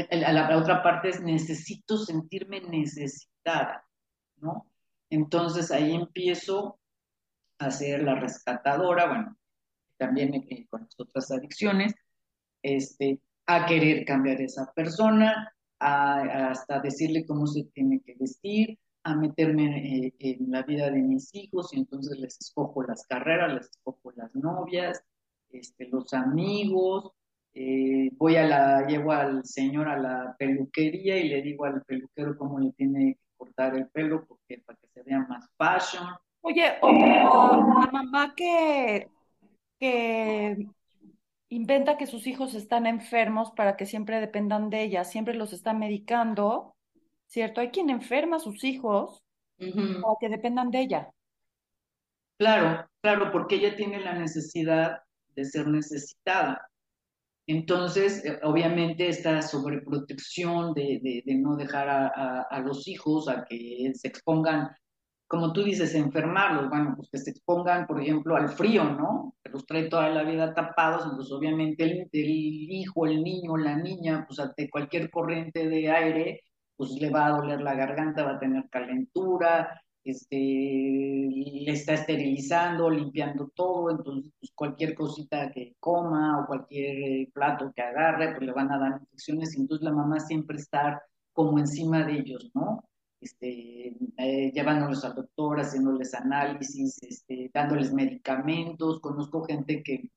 A 0.09 0.31
la, 0.33 0.57
otra 0.57 0.81
parte 0.81 1.09
es 1.09 1.21
necesito 1.21 1.97
sentirme 1.97 2.61
necesitada, 2.61 3.85
¿no? 4.37 4.67
Entonces 5.09 5.71
ahí 5.71 5.93
empiezo 5.93 6.79
a 7.59 7.71
ser 7.71 8.03
la 8.03 8.15
rescatadora, 8.15 9.07
bueno, 9.07 9.37
también 9.97 10.33
eh, 10.35 10.67
con 10.69 10.81
las 10.81 10.99
otras 10.99 11.31
adicciones, 11.31 11.93
este, 12.61 13.21
a 13.45 13.65
querer 13.65 14.05
cambiar 14.05 14.37
a 14.37 14.43
esa 14.43 14.71
persona, 14.73 15.53
a, 15.79 16.49
hasta 16.49 16.79
decirle 16.79 17.25
cómo 17.25 17.47
se 17.47 17.63
tiene 17.73 18.01
que 18.01 18.15
vestir, 18.19 18.77
a 19.03 19.15
meterme 19.15 20.07
eh, 20.07 20.13
en 20.19 20.51
la 20.51 20.63
vida 20.63 20.89
de 20.91 21.01
mis 21.01 21.33
hijos 21.33 21.73
y 21.73 21.77
entonces 21.77 22.19
les 22.19 22.37
escojo 22.39 22.83
las 22.83 23.05
carreras, 23.07 23.53
les 23.53 23.69
escojo 23.69 24.11
las 24.15 24.35
novias, 24.35 25.01
este, 25.49 25.87
los 25.87 26.13
amigos, 26.13 27.13
eh, 27.53 28.11
voy 28.17 28.35
a 28.35 28.45
la, 28.45 28.85
llevo 28.85 29.13
al 29.13 29.45
señor 29.45 29.87
a 29.87 29.97
la 29.97 30.35
peluquería 30.37 31.17
y 31.17 31.29
le 31.29 31.41
digo 31.41 31.65
al 31.65 31.81
peluquero 31.83 32.37
cómo 32.37 32.59
le 32.59 32.71
tiene 32.73 33.15
que 33.15 33.35
cortar 33.37 33.75
el 33.75 33.87
pelo 33.87 34.25
porque 34.27 34.61
para 34.65 34.77
que 34.77 34.87
se 34.89 35.01
vea 35.03 35.25
más 35.27 35.49
fashion. 35.57 36.05
Oye, 36.47 36.77
o, 36.79 36.91
la 36.93 37.89
mamá 37.91 38.33
que, 38.33 39.09
que 39.81 40.65
inventa 41.49 41.97
que 41.97 42.07
sus 42.07 42.25
hijos 42.25 42.55
están 42.55 42.85
enfermos 42.85 43.51
para 43.51 43.75
que 43.75 43.85
siempre 43.85 44.21
dependan 44.21 44.69
de 44.69 44.83
ella, 44.83 45.03
siempre 45.03 45.33
los 45.33 45.51
está 45.51 45.73
medicando, 45.73 46.73
¿cierto? 47.25 47.59
Hay 47.59 47.71
quien 47.71 47.89
enferma 47.89 48.37
a 48.37 48.39
sus 48.39 48.63
hijos 48.63 49.21
para 49.57 50.15
que 50.21 50.29
dependan 50.29 50.71
de 50.71 50.79
ella. 50.79 51.11
Claro, 52.39 52.87
claro, 53.01 53.29
porque 53.33 53.55
ella 53.55 53.75
tiene 53.75 53.99
la 53.99 54.13
necesidad 54.13 55.01
de 55.35 55.43
ser 55.43 55.67
necesitada. 55.67 56.65
Entonces, 57.45 58.23
eh, 58.23 58.39
obviamente, 58.43 59.09
esta 59.09 59.41
sobreprotección 59.41 60.73
de, 60.73 61.23
de, 61.25 61.35
no 61.35 61.57
dejar 61.57 61.89
a, 61.89 62.41
a, 62.43 62.59
los 62.61 62.87
hijos 62.87 63.27
a 63.27 63.43
que 63.43 63.91
se 63.93 64.07
expongan 64.07 64.69
como 65.27 65.51
tú 65.53 65.63
dices, 65.63 65.93
enfermarlos, 65.95 66.69
bueno, 66.69 66.93
pues 66.95 67.09
que 67.11 67.17
se 67.17 67.31
expongan, 67.31 67.85
por 67.85 68.01
ejemplo, 68.01 68.35
al 68.35 68.49
frío, 68.49 68.85
¿no? 68.85 69.35
Que 69.43 69.51
los 69.51 69.65
trae 69.65 69.89
toda 69.89 70.09
la 70.09 70.23
vida 70.23 70.53
tapados, 70.53 71.03
entonces 71.03 71.31
obviamente 71.33 71.83
el, 71.83 72.07
hijo, 72.13 73.05
el 73.05 73.23
niño, 73.23 73.57
la 73.57 73.75
niña, 73.75 74.25
pues 74.27 74.39
ante 74.39 74.69
cualquier 74.69 75.09
corriente 75.11 75.67
de 75.67 75.91
aire, 75.91 76.41
pues 76.77 76.91
le 76.91 77.09
va 77.09 77.27
a 77.27 77.31
doler 77.31 77.61
la 77.61 77.75
garganta, 77.75 78.23
va 78.23 78.33
a 78.33 78.39
tener 78.39 78.69
calentura, 78.69 79.81
este, 80.03 80.37
le 80.37 81.71
está 81.71 81.93
esterilizando, 81.95 82.89
limpiando 82.89 83.51
todo, 83.53 83.91
entonces 83.91 84.31
pues 84.39 84.51
cualquier 84.55 84.95
cosita 84.95 85.51
que 85.51 85.75
coma 85.79 86.41
o 86.41 86.47
cualquier 86.47 86.97
eh, 86.99 87.29
plato 87.33 87.73
que 87.75 87.81
agarre, 87.81 88.31
pues 88.31 88.45
le 88.45 88.53
van 88.53 88.71
a 88.71 88.79
dar 88.79 89.01
infecciones, 89.01 89.57
y 89.57 89.61
entonces 89.61 89.83
la 89.83 89.93
mamá 89.93 90.19
siempre 90.21 90.57
está 90.57 91.01
como 91.33 91.59
encima 91.59 92.03
de 92.05 92.13
ellos, 92.19 92.49
¿no? 92.53 92.83
Este, 93.19 93.95
eh, 94.17 94.51
llevándolos 94.53 95.03
al 95.03 95.15
doctor, 95.15 95.59
haciéndoles 95.59 96.13
análisis, 96.13 97.01
este, 97.01 97.49
dándoles 97.53 97.93
medicamentos. 97.93 98.99
Conozco 98.99 99.43
gente 99.43 99.81
que, 99.83 100.11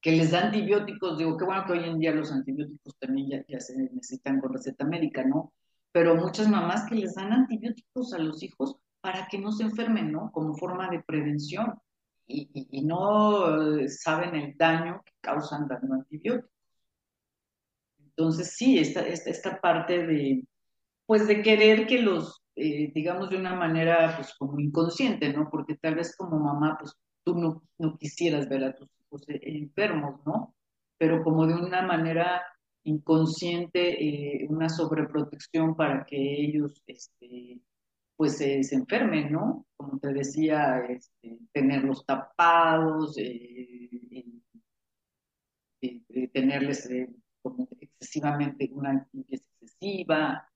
que 0.00 0.12
les 0.12 0.30
da 0.30 0.46
antibióticos. 0.46 1.18
Digo, 1.18 1.36
qué 1.36 1.44
bueno 1.44 1.64
que 1.66 1.72
hoy 1.72 1.84
en 1.84 1.98
día 1.98 2.12
los 2.12 2.32
antibióticos 2.32 2.96
también 2.98 3.44
ya, 3.48 3.60
se 3.60 3.76
necesitan 3.76 4.40
con 4.40 4.52
receta 4.52 4.84
médica, 4.84 5.24
¿no? 5.24 5.52
Pero 5.92 6.14
muchas 6.16 6.48
mamás 6.48 6.88
que 6.88 6.94
les 6.96 7.14
dan 7.14 7.32
antibióticos 7.32 8.12
a 8.12 8.18
los 8.18 8.42
hijos 8.42 8.76
para 9.00 9.26
que 9.28 9.38
no 9.38 9.50
se 9.52 9.64
enfermen, 9.64 10.12
¿no? 10.12 10.30
Como 10.32 10.54
forma 10.56 10.88
de 10.90 11.02
prevención. 11.02 11.74
Y, 12.26 12.48
y, 12.70 12.84
no 12.84 13.80
eh, 13.80 13.88
saben 13.88 14.36
el 14.36 14.56
daño 14.56 15.02
que 15.04 15.12
causan 15.20 15.66
dando 15.66 15.94
antibióticos. 15.94 16.50
Entonces, 17.98 18.54
sí, 18.54 18.78
esta, 18.78 19.00
esta, 19.00 19.30
esta 19.30 19.60
parte 19.60 20.06
de, 20.06 20.44
pues 21.10 21.26
de 21.26 21.42
querer 21.42 21.88
que 21.88 22.00
los, 22.00 22.40
eh, 22.54 22.92
digamos 22.94 23.30
de 23.30 23.36
una 23.36 23.56
manera 23.56 24.14
pues 24.14 24.32
como 24.38 24.60
inconsciente, 24.60 25.32
¿no? 25.32 25.50
Porque 25.50 25.74
tal 25.74 25.96
vez 25.96 26.14
como 26.16 26.38
mamá, 26.38 26.76
pues 26.78 26.94
tú 27.24 27.34
no, 27.34 27.64
no 27.78 27.98
quisieras 27.98 28.48
ver 28.48 28.62
a 28.62 28.76
tus 28.76 28.88
hijos 29.00 29.28
eh, 29.28 29.40
enfermos, 29.42 30.24
¿no? 30.24 30.54
Pero 30.98 31.24
como 31.24 31.48
de 31.48 31.54
una 31.54 31.82
manera 31.82 32.40
inconsciente, 32.84 34.44
eh, 34.44 34.46
una 34.48 34.68
sobreprotección 34.68 35.74
para 35.74 36.04
que 36.04 36.16
ellos, 36.16 36.80
este, 36.86 37.60
pues 38.14 38.36
se 38.36 38.60
enfermen, 38.70 39.32
¿no? 39.32 39.66
Como 39.76 39.98
te 39.98 40.12
decía, 40.12 40.78
este, 40.88 41.40
tenerlos 41.52 42.06
tapados, 42.06 43.16
tenerles 46.32 46.88
como 47.42 47.66
excesivamente 47.80 48.70
una 48.72 49.08
limpieza 49.12 49.44
excesiva, 49.60 50.49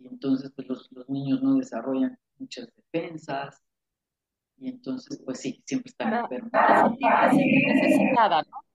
y 0.00 0.06
entonces 0.06 0.52
pues 0.54 0.68
los, 0.68 0.90
los 0.92 1.08
niños 1.08 1.42
no 1.42 1.54
desarrollan 1.54 2.18
muchas 2.38 2.68
defensas 2.74 3.62
y 4.56 4.68
entonces 4.68 5.20
pues 5.24 5.40
sí, 5.40 5.62
siempre 5.64 5.90
están 5.90 6.12
enfermos. 6.14 6.50
necesitada, 7.32 8.42
¿no? 8.42 8.68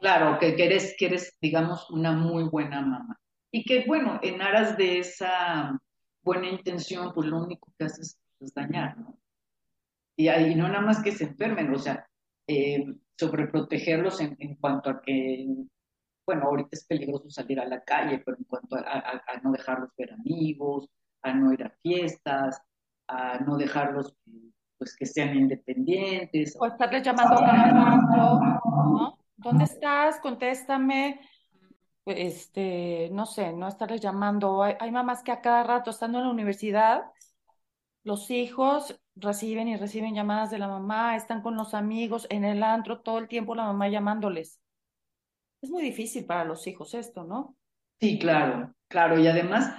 Claro, 0.00 0.38
que, 0.38 0.54
que, 0.54 0.64
eres, 0.64 0.94
que 0.96 1.06
eres, 1.06 1.36
digamos, 1.40 1.90
una 1.90 2.12
muy 2.12 2.44
buena 2.44 2.80
mamá. 2.80 3.18
Y 3.50 3.64
que, 3.64 3.84
bueno, 3.86 4.20
en 4.22 4.40
aras 4.40 4.76
de 4.76 5.00
esa 5.00 5.76
buena 6.22 6.48
intención, 6.48 7.12
pues 7.14 7.26
lo 7.26 7.42
único 7.42 7.72
que 7.76 7.86
haces 7.86 8.16
es 8.40 8.54
dañar, 8.54 8.96
¿no? 8.96 9.18
Y, 10.16 10.28
ahí 10.28 10.54
no 10.54 10.68
nada 10.68 10.80
más 10.80 11.02
que 11.02 11.12
se 11.12 11.24
enfermen, 11.24 11.72
o 11.72 11.78
sea, 11.78 12.06
eh, 12.46 12.84
sobreprotegerlos 13.16 14.20
en, 14.20 14.36
en 14.38 14.54
cuanto 14.56 14.90
a 14.90 15.00
que 15.00 15.46
bueno, 16.28 16.44
ahorita 16.44 16.68
es 16.72 16.84
peligroso 16.84 17.30
salir 17.30 17.58
a 17.58 17.64
la 17.64 17.82
calle, 17.82 18.18
pero 18.18 18.36
en 18.36 18.44
cuanto 18.44 18.76
a, 18.76 19.40
no 19.42 19.50
dejarlos 19.50 19.88
ver 19.96 20.12
amigos, 20.12 20.86
a 21.22 21.32
no 21.32 21.54
ir 21.54 21.64
a 21.64 21.70
fiestas, 21.80 22.60
a 23.06 23.38
no 23.38 23.56
dejarlos 23.56 24.14
pues 24.76 24.94
que 24.94 25.06
sean 25.06 25.34
independientes. 25.34 26.54
O 26.60 26.66
estarles 26.66 27.02
llamando 27.02 27.38
a 27.38 27.96
¿no? 28.14 29.18
¿Dónde 29.38 29.64
estás? 29.64 30.20
Contéstame. 30.20 31.18
Este, 32.04 33.08
no 33.10 33.24
sé, 33.24 33.54
no 33.54 33.66
estarles 33.66 34.02
llamando. 34.02 34.62
Hay 34.62 34.90
mamás 34.90 35.22
que 35.22 35.32
a 35.32 35.40
cada 35.40 35.62
rato, 35.62 35.92
estando 35.92 36.18
en 36.18 36.24
la 36.24 36.30
universidad, 36.30 37.04
los 38.04 38.30
hijos 38.30 39.00
reciben 39.16 39.66
y 39.66 39.78
reciben 39.78 40.14
llamadas 40.14 40.50
de 40.50 40.58
la 40.58 40.68
mamá, 40.68 41.16
están 41.16 41.40
con 41.40 41.56
los 41.56 41.72
amigos 41.72 42.26
en 42.28 42.44
el 42.44 42.62
antro, 42.62 43.00
todo 43.00 43.16
el 43.16 43.28
tiempo 43.28 43.54
la 43.54 43.64
mamá 43.64 43.88
llamándoles. 43.88 44.60
Es 45.60 45.70
muy 45.70 45.82
difícil 45.82 46.24
para 46.24 46.44
los 46.44 46.66
hijos 46.66 46.94
esto, 46.94 47.24
¿no? 47.24 47.56
Sí, 48.00 48.18
claro, 48.18 48.72
claro. 48.88 49.18
Y 49.18 49.26
además, 49.26 49.74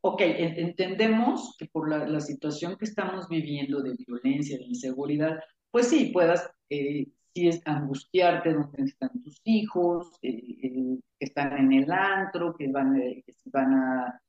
ok, 0.00 0.20
entendemos 0.22 1.54
que 1.58 1.66
por 1.66 1.88
la, 1.88 2.20
situación 2.20 2.76
que 2.76 2.86
estamos 2.86 3.28
viviendo 3.28 3.82
de 3.82 3.94
violencia, 4.06 4.56
de 4.56 4.64
inseguridad, 4.64 5.38
pues 5.70 5.88
sí, 5.88 6.06
puedas, 6.06 6.50
eh, 6.70 7.06
sí 7.34 7.48
es 7.48 7.60
angustiarte 7.66 8.54
donde 8.54 8.84
están 8.84 9.10
tus 9.22 9.40
hijos, 9.44 10.18
eh, 10.22 10.56
eh, 10.62 10.98
que 11.18 11.24
están 11.26 11.58
en 11.58 11.72
el 11.72 11.92
antro, 11.92 12.54
que 12.56 12.68
van, 12.68 12.94
que 12.94 13.34
van 13.46 13.74
a 13.74 14.22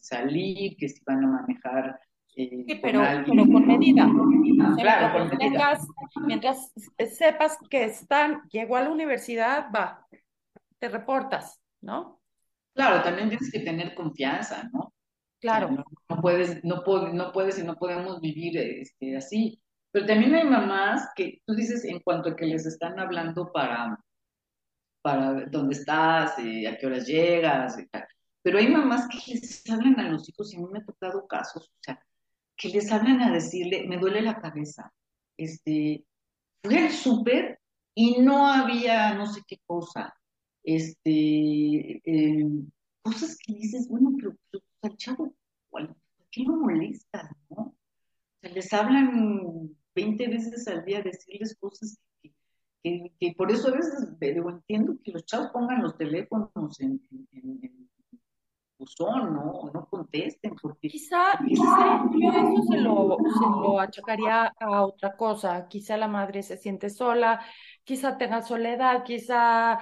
salir, 0.00 0.76
que 0.76 0.88
si 0.88 1.02
van 1.04 1.24
a 1.24 1.28
manejar 1.28 1.98
sí, 2.46 2.80
pero, 2.80 3.02
con 3.26 3.66
medida. 3.66 4.08
Claro, 4.76 5.28
mientras, 6.26 6.72
sepas 7.10 7.58
que 7.68 7.84
están, 7.84 8.42
llegó 8.50 8.76
a 8.76 8.82
la 8.82 8.90
universidad, 8.90 9.70
va, 9.74 10.06
te 10.78 10.88
reportas, 10.88 11.60
¿no? 11.80 12.20
Claro, 12.74 13.02
también 13.02 13.28
tienes 13.28 13.50
que 13.50 13.60
tener 13.60 13.94
confianza, 13.94 14.70
¿no? 14.72 14.92
Claro. 15.40 15.70
no, 16.08 16.20
puedes, 16.20 16.64
no, 16.64 16.82
no 17.12 17.32
puedes 17.32 17.58
y 17.58 17.62
no 17.64 17.76
podemos 17.76 18.20
vivir 18.20 18.56
este, 18.58 19.16
así. 19.16 19.60
Pero 19.90 20.06
también 20.06 20.34
hay 20.34 20.44
mamás 20.44 21.08
que 21.16 21.40
tú 21.46 21.54
dices 21.54 21.84
en 21.84 22.00
cuanto 22.00 22.30
a 22.30 22.36
que 22.36 22.46
les 22.46 22.66
están 22.66 22.98
hablando 22.98 23.50
para, 23.52 23.98
para 25.02 25.46
dónde 25.46 25.74
estás, 25.74 26.38
eh, 26.38 26.68
a 26.68 26.76
qué 26.76 26.86
horas 26.86 27.06
llegas, 27.06 27.78
pero 28.42 28.58
hay 28.58 28.68
mamás 28.68 29.08
que 29.08 29.34
les 29.34 29.68
hablan 29.70 29.98
a 30.00 30.08
los 30.10 30.28
hijos 30.28 30.52
y 30.52 30.56
a 30.56 30.60
mí 30.60 30.66
me 30.70 30.78
ha 30.78 30.84
tocado 30.84 31.26
casos, 31.26 31.68
o 31.68 31.78
sea, 31.80 32.00
que 32.58 32.68
les 32.68 32.90
hablan 32.90 33.22
a 33.22 33.32
decirle, 33.32 33.86
me 33.86 33.98
duele 33.98 34.20
la 34.20 34.40
cabeza, 34.40 34.92
este, 35.36 36.04
fui 36.62 36.76
al 36.76 36.90
súper 36.90 37.60
y 37.94 38.20
no 38.20 38.46
había 38.46 39.14
no 39.14 39.26
sé 39.26 39.42
qué 39.46 39.58
cosa, 39.64 40.14
este, 40.64 42.02
cosas 43.00 43.38
que 43.38 43.54
dices, 43.54 43.88
bueno, 43.88 44.12
pero, 44.16 44.36
pero 44.80 44.96
chavo, 44.96 45.34
¿por 45.70 45.96
qué 46.30 46.44
no 46.44 46.56
molestas, 46.56 47.30
no? 47.48 47.56
O 47.62 47.74
sea, 48.40 48.50
les 48.50 48.72
hablan 48.72 49.70
20 49.94 50.28
veces 50.28 50.68
al 50.68 50.84
día 50.84 51.00
decirles 51.00 51.56
cosas 51.58 51.98
que, 52.82 53.12
que, 53.18 53.34
por 53.36 53.50
eso 53.50 53.68
a 53.68 53.76
veces 53.76 54.08
entiendo 54.20 54.98
que 55.02 55.12
los 55.12 55.24
chavos 55.24 55.50
pongan 55.52 55.82
los 55.82 55.96
teléfonos 55.96 56.80
en, 56.80 57.00
buzón, 58.78 59.34
¿no? 59.34 59.86
Contesten, 59.90 60.54
porque... 60.60 60.88
Quizá, 60.88 61.38
quizá 61.46 62.04
yo 62.12 62.30
eso 62.30 62.62
se 62.70 62.78
lo, 62.78 63.16
se 63.18 63.46
lo 63.60 63.80
achacaría 63.80 64.52
a 64.58 64.84
otra 64.84 65.16
cosa. 65.16 65.66
Quizá 65.68 65.96
la 65.96 66.08
madre 66.08 66.42
se 66.42 66.56
siente 66.56 66.90
sola, 66.90 67.44
quizá 67.84 68.18
tenga 68.18 68.42
soledad, 68.42 69.04
quizá 69.04 69.78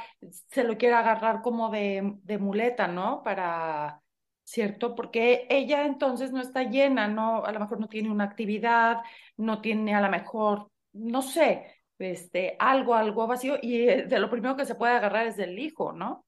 se 0.48 0.64
lo 0.64 0.76
quiera 0.78 1.00
agarrar 1.00 1.42
como 1.42 1.70
de, 1.70 2.14
de 2.22 2.38
muleta, 2.38 2.88
¿no? 2.88 3.22
Para, 3.22 4.02
¿cierto? 4.44 4.94
Porque 4.94 5.46
ella 5.50 5.84
entonces 5.86 6.32
no 6.32 6.40
está 6.40 6.62
llena, 6.64 7.08
¿no? 7.08 7.44
A 7.44 7.52
lo 7.52 7.60
mejor 7.60 7.80
no 7.80 7.88
tiene 7.88 8.10
una 8.10 8.24
actividad, 8.24 8.98
no 9.36 9.60
tiene 9.60 9.94
a 9.94 10.00
lo 10.00 10.08
mejor, 10.10 10.70
no 10.92 11.22
sé, 11.22 11.82
este, 11.98 12.56
algo, 12.58 12.94
algo 12.94 13.26
vacío, 13.26 13.56
y 13.60 13.88
eh, 13.88 14.04
de 14.06 14.18
lo 14.18 14.30
primero 14.30 14.56
que 14.56 14.66
se 14.66 14.74
puede 14.74 14.94
agarrar 14.94 15.26
es 15.26 15.36
del 15.36 15.58
hijo, 15.58 15.92
¿no? 15.92 16.25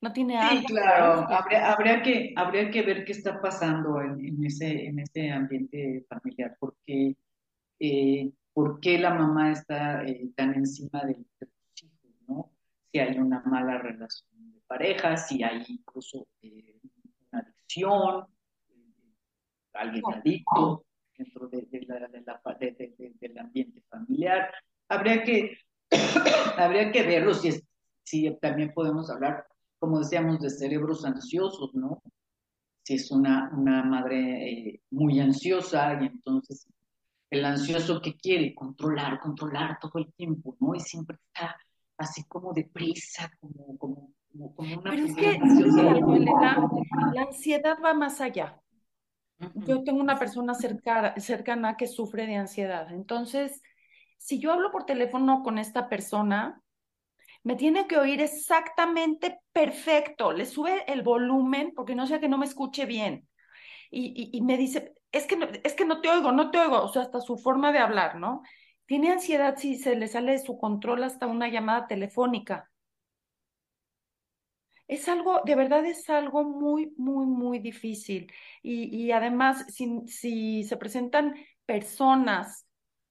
No 0.00 0.12
tiene 0.12 0.38
sí, 0.50 0.64
claro, 0.66 1.26
habría, 1.28 1.72
habría, 1.72 2.02
que, 2.02 2.32
habría 2.36 2.70
que 2.70 2.82
ver 2.82 3.04
qué 3.04 3.12
está 3.12 3.40
pasando 3.40 4.00
en, 4.00 4.44
ese, 4.44 4.86
en 4.86 5.00
ese 5.00 5.30
ambiente 5.30 6.06
familiar, 6.08 6.56
porque 6.60 7.16
eh, 7.80 8.30
por 8.52 8.78
qué 8.78 8.98
la 8.98 9.12
mamá 9.12 9.50
está 9.50 10.04
eh, 10.04 10.30
tan 10.36 10.54
encima 10.54 11.02
de, 11.04 11.16
los 11.40 11.82
hijos, 11.82 12.10
¿no? 12.28 12.52
Si 12.92 13.00
hay 13.00 13.18
una 13.18 13.40
mala 13.40 13.78
relación 13.78 14.52
de 14.52 14.60
pareja, 14.68 15.16
si 15.16 15.42
hay 15.42 15.64
incluso 15.66 16.28
eh, 16.42 16.78
una 17.32 17.42
adicción, 17.42 18.26
alguien 19.72 20.04
adicto 20.14 20.84
dentro 21.16 21.48
de, 21.48 21.66
del 23.20 23.38
ambiente 23.38 23.82
familiar. 23.90 24.54
Habría 24.88 25.24
que, 25.24 25.58
habría 26.56 26.92
que 26.92 27.02
verlo 27.02 27.34
si, 27.34 27.48
es, 27.48 27.64
si 28.04 28.30
también 28.40 28.72
podemos 28.72 29.10
hablar 29.10 29.44
como 29.78 30.00
decíamos, 30.00 30.40
de 30.40 30.50
cerebros 30.50 31.04
ansiosos, 31.04 31.74
¿no? 31.74 32.02
Si 32.82 32.94
es 32.94 33.10
una, 33.10 33.50
una 33.54 33.82
madre 33.82 34.50
eh, 34.50 34.82
muy 34.90 35.20
ansiosa 35.20 36.00
y 36.02 36.06
entonces 36.06 36.66
el 37.30 37.44
ansioso 37.44 38.00
que 38.00 38.16
quiere 38.16 38.54
controlar, 38.54 39.20
controlar 39.20 39.78
todo 39.80 39.98
el 39.98 40.12
tiempo, 40.14 40.56
¿no? 40.60 40.74
Y 40.74 40.80
siempre 40.80 41.18
está 41.26 41.56
así 41.98 42.24
como 42.24 42.52
deprisa, 42.52 43.30
como, 43.40 43.76
como, 43.76 44.12
como, 44.32 44.54
como 44.54 44.80
una... 44.80 44.90
Pero 44.90 45.04
es 45.04 45.14
que 45.14 45.38
la 47.14 47.22
ansiedad 47.22 47.76
va 47.84 47.92
más 47.92 48.20
allá. 48.20 48.60
Yo 49.66 49.84
tengo 49.84 50.00
una 50.00 50.18
persona 50.18 50.54
cercana, 50.54 51.14
cercana 51.18 51.76
que 51.76 51.86
sufre 51.86 52.26
de 52.26 52.36
ansiedad. 52.36 52.90
Entonces, 52.92 53.62
si 54.16 54.40
yo 54.40 54.52
hablo 54.52 54.72
por 54.72 54.84
teléfono 54.84 55.42
con 55.42 55.58
esta 55.58 55.88
persona, 55.88 56.62
me 57.48 57.56
tiene 57.56 57.86
que 57.86 57.96
oír 57.96 58.20
exactamente 58.20 59.40
perfecto, 59.54 60.32
le 60.34 60.44
sube 60.44 60.84
el 60.86 61.00
volumen 61.00 61.72
porque 61.74 61.94
no 61.94 62.06
sea 62.06 62.20
que 62.20 62.28
no 62.28 62.36
me 62.36 62.44
escuche 62.44 62.84
bien. 62.84 63.26
Y, 63.90 64.42
me 64.42 64.58
dice, 64.58 64.92
es 65.12 65.26
que, 65.26 65.34
no, 65.36 65.46
es 65.64 65.72
que 65.72 65.86
no 65.86 66.02
te 66.02 66.10
oigo, 66.10 66.30
no 66.30 66.50
te 66.50 66.58
oigo, 66.58 66.82
o 66.82 66.88
sea, 66.88 67.00
hasta 67.00 67.22
su 67.22 67.38
forma 67.38 67.72
de 67.72 67.78
hablar, 67.78 68.16
¿no? 68.16 68.42
Tiene 68.84 69.10
ansiedad 69.12 69.56
si 69.56 69.76
se 69.76 69.96
le 69.96 70.08
sale 70.08 70.32
de 70.32 70.40
su 70.40 70.58
control 70.58 71.02
hasta 71.04 71.26
una 71.26 71.48
llamada 71.48 71.86
telefónica. 71.86 72.70
Es 74.86 75.08
algo, 75.08 75.40
de 75.46 75.54
verdad 75.54 75.86
es 75.86 76.10
algo 76.10 76.44
muy, 76.44 76.92
muy, 76.98 77.24
muy 77.24 77.60
difícil. 77.60 78.30
Y, 78.62 79.10
además, 79.12 79.64
si, 79.68 80.64
se 80.64 80.76
presentan 80.76 81.34
personas 81.64 82.66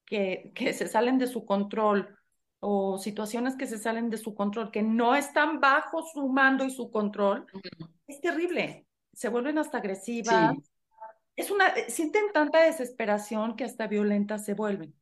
que 0.05 0.53
se 0.77 0.87
salen 0.87 1.17
de 1.17 1.25
su 1.25 1.43
control 1.43 2.17
o 2.59 2.97
situaciones 2.97 3.55
que 3.55 3.67
se 3.67 3.77
salen 3.77 4.09
de 4.09 4.17
su 4.17 4.33
control, 4.33 4.71
que 4.71 4.81
no 4.81 5.15
están 5.15 5.59
bajo 5.59 6.03
su 6.03 6.27
mando 6.29 6.63
y 6.65 6.71
su 6.71 6.89
control, 6.89 7.45
es 8.07 8.19
terrible. 8.21 8.87
Se 9.13 9.29
vuelven 9.29 9.57
hasta 9.57 9.77
agresivas. 9.77 10.55
Es 11.35 11.51
una, 11.51 11.67
eh, 11.69 11.89
sienten 11.89 12.31
tanta 12.33 12.63
desesperación 12.63 13.55
que 13.55 13.63
hasta 13.63 13.87
violentas 13.87 14.43
se 14.43 14.55
vuelven. 14.55 14.95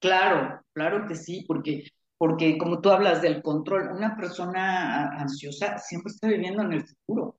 Claro, 0.00 0.62
claro 0.72 1.06
que 1.06 1.14
sí, 1.14 1.44
porque, 1.46 1.84
porque 2.16 2.56
como 2.56 2.80
tú 2.80 2.90
hablas 2.90 3.20
del 3.20 3.42
control, 3.42 3.90
una 3.92 4.16
persona 4.16 5.08
ansiosa 5.20 5.76
siempre 5.78 6.12
está 6.12 6.28
viviendo 6.28 6.62
en 6.62 6.72
el 6.72 6.86
futuro. 6.86 7.38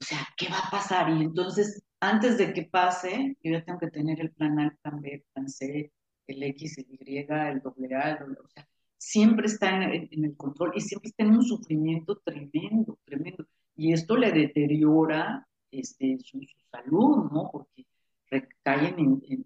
O 0.00 0.04
sea, 0.04 0.26
¿qué 0.36 0.48
va 0.48 0.58
a 0.58 0.70
pasar? 0.70 1.10
Y 1.10 1.22
entonces, 1.22 1.82
antes 2.00 2.38
de 2.38 2.52
que 2.52 2.64
pase, 2.64 3.36
yo 3.42 3.52
ya 3.52 3.64
tengo 3.64 3.78
que 3.78 3.90
tener 3.90 4.20
el 4.20 4.32
plan 4.32 4.58
A, 4.58 4.64
el 4.64 4.76
plan 4.78 5.00
B, 5.00 5.14
el 5.14 5.24
plan 5.32 5.48
C, 5.48 5.92
el 6.26 6.42
X, 6.42 6.78
el 6.78 6.86
Y, 7.08 7.18
el 7.18 7.60
doble 7.60 7.94
A, 7.94 8.24
o 8.42 8.48
sea, 8.48 8.68
siempre 8.98 9.46
está 9.46 9.84
en, 9.84 10.08
el 10.24 10.36
control 10.36 10.72
y 10.74 10.80
siempre 10.80 11.08
está 11.10 11.24
en 11.24 11.36
un 11.36 11.44
sufrimiento 11.44 12.16
tremendo, 12.24 12.98
tremendo. 13.04 13.46
Y 13.76 13.92
esto 13.92 14.16
le 14.16 14.32
deteriora 14.32 15.46
este, 15.70 16.18
su, 16.18 16.40
salud, 16.70 17.30
¿no? 17.30 17.50
Porque 17.52 17.86
recaen 18.30 18.98
en, 18.98 19.44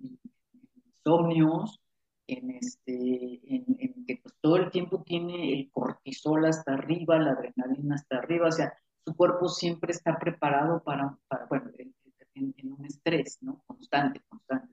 insomnios, 0.86 1.80
en, 2.26 2.50
este, 2.52 3.40
en, 3.54 4.04
que 4.06 4.20
pues, 4.22 4.34
todo 4.40 4.56
el 4.56 4.70
tiempo 4.70 5.02
tiene 5.02 5.52
el 5.52 5.70
cortisol 5.70 6.44
hasta 6.46 6.74
arriba, 6.74 7.18
la 7.18 7.32
adrenalina 7.32 7.96
hasta 7.96 8.18
arriba, 8.18 8.48
o 8.48 8.52
sea, 8.52 8.72
su 9.04 9.16
cuerpo 9.16 9.48
siempre 9.48 9.92
está 9.92 10.18
preparado 10.18 10.82
para, 10.82 11.18
para 11.28 11.46
bueno, 11.46 11.70
en, 11.76 12.72
un 12.72 12.84
estrés, 12.86 13.38
¿no? 13.42 13.62
Constante, 13.66 14.20
constante. 14.28 14.72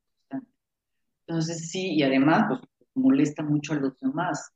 Entonces 1.27 1.69
sí, 1.69 1.95
y 1.95 2.03
además 2.03 2.45
pues 2.47 2.61
molesta 2.95 3.43
mucho 3.43 3.73
a 3.73 3.77
los 3.77 3.99
demás. 3.99 4.51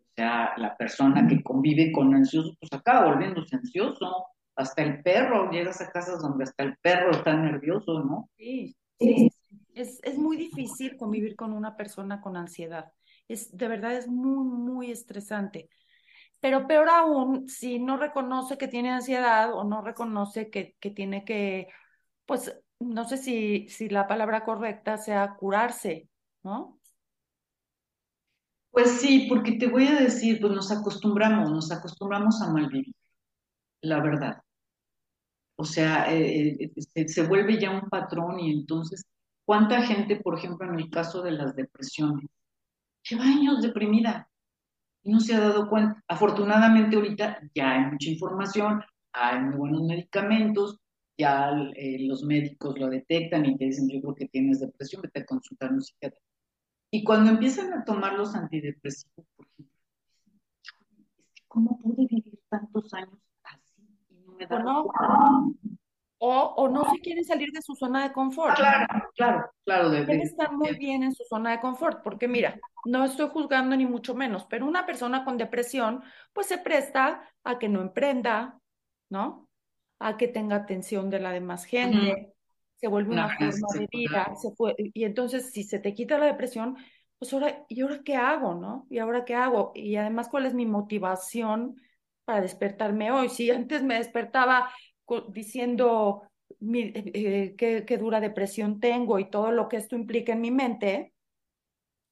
O 0.00 0.14
sea, 0.14 0.52
la 0.56 0.76
persona 0.76 1.26
que 1.26 1.42
convive 1.42 1.90
con 1.90 2.14
ansioso, 2.14 2.54
pues 2.60 2.72
acaba 2.72 3.12
volviéndose 3.12 3.56
ansioso. 3.56 4.26
Hasta 4.56 4.82
el 4.82 5.02
perro, 5.02 5.50
llegas 5.50 5.80
a 5.80 5.90
casas 5.90 6.22
donde 6.22 6.44
hasta 6.44 6.62
el 6.62 6.76
perro 6.78 7.10
está 7.10 7.34
nervioso, 7.34 8.04
¿no? 8.04 8.30
Sí, 8.36 8.76
sí. 9.00 9.28
Es, 9.74 9.98
es 10.04 10.16
muy 10.16 10.36
difícil 10.36 10.96
convivir 10.96 11.34
con 11.34 11.52
una 11.52 11.76
persona 11.76 12.20
con 12.20 12.36
ansiedad. 12.36 12.92
Es, 13.26 13.56
de 13.56 13.66
verdad 13.66 13.96
es 13.96 14.06
muy, 14.06 14.44
muy 14.44 14.92
estresante. 14.92 15.68
Pero 16.38 16.68
peor 16.68 16.88
aún, 16.88 17.48
si 17.48 17.80
no 17.80 17.96
reconoce 17.96 18.56
que 18.56 18.68
tiene 18.68 18.92
ansiedad 18.92 19.52
o 19.52 19.64
no 19.64 19.82
reconoce 19.82 20.50
que, 20.50 20.76
que 20.78 20.90
tiene 20.90 21.24
que, 21.24 21.66
pues, 22.26 22.56
no 22.80 23.04
sé 23.04 23.16
si, 23.16 23.68
si 23.68 23.88
la 23.88 24.06
palabra 24.06 24.44
correcta 24.44 24.96
sea 24.98 25.34
curarse, 25.36 26.08
¿no? 26.42 26.78
Pues 28.70 29.00
sí, 29.00 29.26
porque 29.28 29.52
te 29.52 29.68
voy 29.68 29.86
a 29.86 30.00
decir, 30.00 30.40
pues 30.40 30.52
nos 30.52 30.70
acostumbramos, 30.72 31.50
nos 31.50 31.70
acostumbramos 31.70 32.42
a 32.42 32.50
malvivir, 32.50 32.92
la 33.82 34.00
verdad. 34.00 34.42
O 35.56 35.64
sea, 35.64 36.12
eh, 36.12 36.72
eh, 36.94 37.08
se, 37.08 37.26
vuelve 37.26 37.60
ya 37.60 37.70
un 37.70 37.88
patrón 37.88 38.40
y 38.40 38.50
entonces, 38.52 39.04
¿cuánta 39.44 39.82
gente, 39.82 40.16
por 40.16 40.36
ejemplo, 40.38 40.68
en 40.68 40.80
el 40.80 40.90
caso 40.90 41.22
de 41.22 41.30
las 41.32 41.54
depresiones, 41.54 42.28
lleva 43.08 43.24
años 43.24 43.62
deprimida 43.62 44.28
y 45.04 45.12
no 45.12 45.20
se 45.20 45.34
ha 45.34 45.40
dado 45.40 45.68
cuenta? 45.68 46.02
Afortunadamente 46.08 46.96
ahorita 46.96 47.40
ya 47.54 47.72
hay 47.72 47.92
mucha 47.92 48.10
información, 48.10 48.82
hay 49.12 49.40
muy 49.40 49.56
buenos 49.56 49.82
medicamentos, 49.82 50.80
ya 51.16 51.50
eh, 51.76 51.98
los 52.06 52.24
médicos 52.24 52.78
lo 52.78 52.88
detectan 52.88 53.46
y 53.46 53.56
te 53.56 53.66
dicen, 53.66 53.88
yo 53.88 54.00
creo 54.00 54.14
que 54.14 54.28
tienes 54.28 54.60
depresión, 54.60 55.02
vete 55.02 55.20
a 55.20 55.26
consultar 55.26 55.70
a 55.70 55.74
un 55.74 55.82
psiquiatra. 55.82 56.20
Y 56.90 57.04
cuando 57.04 57.30
empiezan 57.30 57.72
a 57.72 57.84
tomar 57.84 58.14
los 58.14 58.34
antidepresivos, 58.34 59.26
por 59.36 59.46
ejemplo, 59.46 59.76
¿cómo 61.48 61.80
pude 61.80 62.06
vivir 62.06 62.38
tantos 62.48 62.92
años 62.94 63.18
así 63.42 63.82
y 64.10 64.16
no 64.20 64.32
me 64.32 64.46
da 64.46 64.58
no, 64.60 64.86
o, 66.18 66.54
o, 66.56 66.68
no 66.68 66.90
se 66.90 67.00
quieren 67.00 67.24
salir 67.24 67.50
de 67.52 67.60
su 67.60 67.74
zona 67.74 68.04
de 68.04 68.12
confort. 68.12 68.56
claro, 68.56 68.86
claro, 69.14 69.50
claro. 69.64 69.90
Deben 69.90 70.22
estar 70.22 70.52
muy 70.52 70.74
bien 70.76 71.02
en 71.02 71.12
su 71.12 71.22
zona 71.24 71.50
de 71.50 71.60
confort, 71.60 72.02
porque 72.02 72.28
mira, 72.28 72.58
no 72.86 73.04
estoy 73.04 73.28
juzgando 73.28 73.76
ni 73.76 73.84
mucho 73.84 74.14
menos, 74.14 74.46
pero 74.46 74.66
una 74.66 74.86
persona 74.86 75.24
con 75.24 75.36
depresión, 75.36 76.02
pues 76.32 76.46
se 76.46 76.58
presta 76.58 77.28
a 77.42 77.58
que 77.58 77.68
no 77.68 77.82
emprenda, 77.82 78.58
¿no? 79.10 79.43
A 80.04 80.18
que 80.18 80.28
tenga 80.28 80.56
atención 80.56 81.08
de 81.08 81.18
la 81.18 81.32
demás 81.32 81.64
gente, 81.64 82.34
se 82.76 82.88
vuelve 82.88 83.12
una 83.12 83.34
forma 83.38 83.68
de 83.72 83.88
vida, 83.90 84.34
se 84.36 84.52
y 84.92 85.04
entonces 85.04 85.50
si 85.50 85.64
se 85.64 85.78
te 85.78 85.94
quita 85.94 86.18
la 86.18 86.26
depresión, 86.26 86.76
pues 87.18 87.32
ahora, 87.32 87.64
¿y 87.70 87.80
ahora 87.80 88.02
qué 88.04 88.14
hago, 88.14 88.54
no? 88.54 88.86
¿Y 88.90 88.98
ahora 88.98 89.24
qué 89.24 89.34
hago? 89.34 89.72
Y 89.74 89.96
además, 89.96 90.28
¿cuál 90.28 90.44
es 90.44 90.52
mi 90.52 90.66
motivación 90.66 91.76
para 92.26 92.42
despertarme 92.42 93.10
hoy? 93.12 93.30
Si 93.30 93.50
antes 93.50 93.82
me 93.82 93.94
despertaba 93.94 94.70
diciendo 95.28 96.24
eh, 96.60 97.54
eh, 97.56 97.84
qué, 97.86 97.96
dura 97.96 98.20
depresión 98.20 98.80
tengo 98.80 99.18
y 99.18 99.30
todo 99.30 99.52
lo 99.52 99.70
que 99.70 99.78
esto 99.78 99.96
implica 99.96 100.34
en 100.34 100.42
mi 100.42 100.50
mente, 100.50 101.14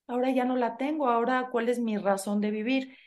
ahora 0.07 0.31
ya 0.31 0.45
no 0.45 0.55
la 0.55 0.77
tengo, 0.77 1.09
ahora 1.09 1.49
cuál 1.51 1.69
es 1.69 1.77
mi 1.77 1.97
razón 1.97 2.41
de 2.41 2.49
vivir. 2.49 2.97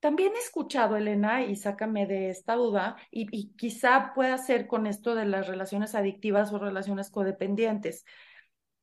También 0.00 0.32
he 0.36 0.38
escuchado, 0.38 0.96
Elena, 0.96 1.44
y 1.44 1.56
sácame 1.56 2.06
de 2.06 2.30
esta 2.30 2.54
duda, 2.54 2.96
y, 3.10 3.52
quizá 3.54 4.12
pueda 4.14 4.38
ser 4.38 4.68
con 4.68 4.86
esto 4.86 5.14
de 5.14 5.26
las 5.26 5.48
relaciones 5.48 5.94
adictivas 5.94 6.52
o 6.52 6.58
relaciones 6.58 7.10
codependientes. 7.10 8.04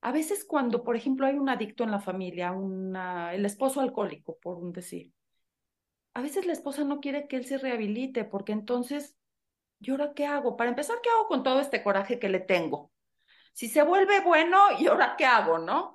A 0.01 0.11
veces 0.11 0.45
cuando, 0.45 0.83
por 0.83 0.95
ejemplo, 0.95 1.25
hay 1.25 1.35
un 1.35 1.49
adicto 1.49 1.83
en 1.83 1.91
la 1.91 1.99
familia, 1.99 2.53
el 3.33 3.45
esposo 3.45 3.79
alcohólico, 3.81 4.37
por 4.41 4.57
un 4.57 4.73
decir, 4.73 5.13
a 6.13 6.21
veces 6.21 6.45
la 6.45 6.53
esposa 6.53 6.83
no 6.83 7.01
quiere 7.01 7.27
que 7.27 7.35
él 7.35 7.45
se 7.45 7.57
rehabilite 7.57 8.23
porque 8.23 8.53
entonces, 8.53 9.15
¿y 9.79 9.91
ahora 9.91 10.13
qué 10.13 10.25
hago? 10.25 10.55
Para 10.55 10.69
empezar, 10.69 10.97
¿qué 11.03 11.09
hago 11.09 11.27
con 11.27 11.43
todo 11.43 11.59
este 11.59 11.83
coraje 11.83 12.19
que 12.19 12.29
le 12.29 12.39
tengo? 12.39 12.91
Si 13.53 13.67
se 13.67 13.83
vuelve 13.83 14.21
bueno, 14.21 14.57
¿y 14.79 14.87
ahora 14.87 15.15
qué 15.17 15.25
hago, 15.25 15.59
no? 15.59 15.94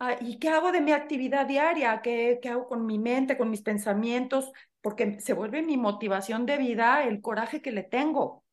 Ah, 0.00 0.16
¿Y 0.20 0.38
qué 0.38 0.48
hago 0.48 0.70
de 0.70 0.80
mi 0.80 0.92
actividad 0.92 1.46
diaria? 1.46 2.00
¿Qué, 2.02 2.38
¿Qué 2.40 2.48
hago 2.48 2.68
con 2.68 2.86
mi 2.86 2.98
mente, 2.98 3.36
con 3.36 3.50
mis 3.50 3.62
pensamientos? 3.62 4.52
Porque 4.80 5.20
se 5.20 5.32
vuelve 5.32 5.62
mi 5.62 5.76
motivación 5.76 6.46
de 6.46 6.56
vida 6.56 7.02
el 7.02 7.20
coraje 7.20 7.60
que 7.60 7.72
le 7.72 7.82
tengo. 7.82 8.44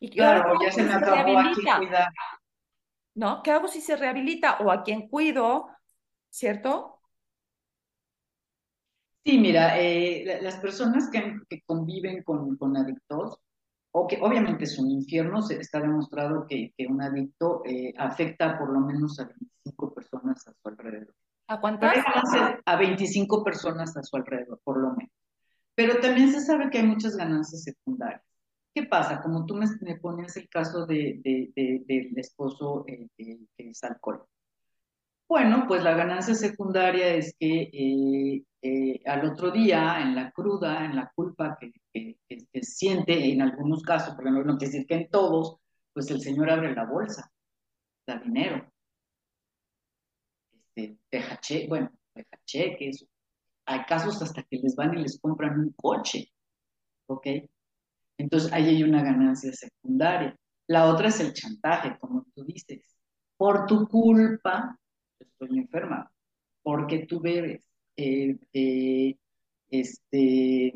Y 0.00 0.10
claro, 0.10 0.58
ya 0.60 0.72
se 0.72 0.82
me 0.82 0.92
acabó 0.92 1.38
aquí 1.38 1.60
cuidar. 1.78 2.12
¿No? 3.14 3.42
¿Qué 3.42 3.50
hago 3.52 3.68
si 3.68 3.80
se 3.80 3.96
rehabilita? 3.96 4.58
¿O 4.60 4.70
a 4.70 4.82
quién 4.82 5.08
cuido? 5.08 5.68
¿Cierto? 6.30 7.00
Sí, 9.24 9.38
mira, 9.38 9.78
eh, 9.78 10.40
las 10.40 10.56
personas 10.56 11.10
que, 11.10 11.36
que 11.48 11.60
conviven 11.62 12.22
con, 12.22 12.56
con, 12.56 12.76
adictos, 12.76 13.38
o 13.92 14.06
que 14.06 14.18
obviamente 14.20 14.64
es 14.64 14.78
un 14.78 14.90
infierno, 14.90 15.42
se 15.42 15.56
está 15.60 15.80
demostrado 15.80 16.46
que, 16.46 16.72
que 16.76 16.86
un 16.86 17.02
adicto 17.02 17.62
eh, 17.64 17.92
afecta 17.98 18.58
por 18.58 18.72
lo 18.72 18.80
menos 18.80 19.18
a 19.18 19.24
25 19.24 19.94
personas 19.94 20.46
a 20.46 20.52
su 20.52 20.68
alrededor. 20.68 21.14
¿A 21.48 21.60
cuántas? 21.60 21.96
A 22.64 22.76
25 22.76 23.42
personas 23.42 23.96
a 23.96 24.02
su 24.02 24.16
alrededor, 24.16 24.60
por 24.62 24.78
lo 24.78 24.90
menos. 24.90 25.12
Pero 25.74 25.98
también 26.00 26.30
se 26.30 26.40
sabe 26.40 26.70
que 26.70 26.78
hay 26.78 26.86
muchas 26.86 27.16
ganancias 27.16 27.64
secundarias. 27.64 28.22
¿Qué 28.72 28.84
pasa? 28.84 29.20
Como 29.20 29.46
tú 29.46 29.56
me, 29.56 29.96
pones 29.96 30.36
el 30.36 30.48
caso 30.48 30.86
de, 30.86 31.20
del 31.56 32.18
esposo 32.18 32.84
eh, 32.86 33.08
que 33.16 33.40
es 33.56 33.82
alcohólico. 33.82 34.28
Bueno, 35.28 35.64
pues 35.66 35.82
la 35.82 35.94
ganancia 35.94 36.34
secundaria 36.34 37.14
es 37.14 37.34
que 37.38 37.70
eh, 37.72 38.44
eh, 38.62 39.00
al 39.06 39.24
otro 39.24 39.50
día, 39.50 40.00
en 40.00 40.14
la 40.14 40.30
cruda, 40.32 40.84
en 40.84 40.96
la 40.96 41.10
culpa 41.14 41.58
que, 41.58 41.72
siente 42.62 43.32
en 43.32 43.42
algunos 43.42 43.82
casos, 43.82 44.14
porque 44.14 44.30
no, 44.30 44.44
no 44.44 44.58
quiere 44.58 44.72
decir 44.72 44.86
que 44.86 44.94
en 44.94 45.10
todos, 45.10 45.56
pues 45.92 46.10
el 46.10 46.20
señor 46.20 46.50
abre 46.50 46.74
la 46.74 46.84
bolsa, 46.84 47.30
da 48.06 48.18
dinero, 48.18 48.70
este, 50.52 50.98
deja 51.10 51.40
cheque, 51.40 51.68
bueno, 51.68 51.90
deja 52.14 52.38
cheques, 52.44 53.06
hay 53.66 53.84
casos 53.84 54.20
hasta 54.22 54.42
que 54.42 54.58
les 54.58 54.74
van 54.76 54.94
y 54.94 55.02
les 55.02 55.18
compran 55.20 55.58
un 55.58 55.72
coche, 55.72 56.30
¿ok? 57.06 57.26
Entonces 58.18 58.52
ahí 58.52 58.68
hay 58.68 58.82
una 58.82 59.02
ganancia 59.02 59.52
secundaria. 59.52 60.36
La 60.66 60.86
otra 60.86 61.08
es 61.08 61.20
el 61.20 61.32
chantaje, 61.32 61.96
como 61.98 62.26
tú 62.34 62.44
dices. 62.44 62.96
Por 63.36 63.66
tu 63.66 63.88
culpa, 63.88 64.78
estoy 65.18 65.58
enferma, 65.58 66.12
porque 66.62 67.06
tú 67.06 67.20
bebes. 67.20 67.69
Eh, 68.02 68.34
eh, 68.54 69.14
este, 69.68 70.72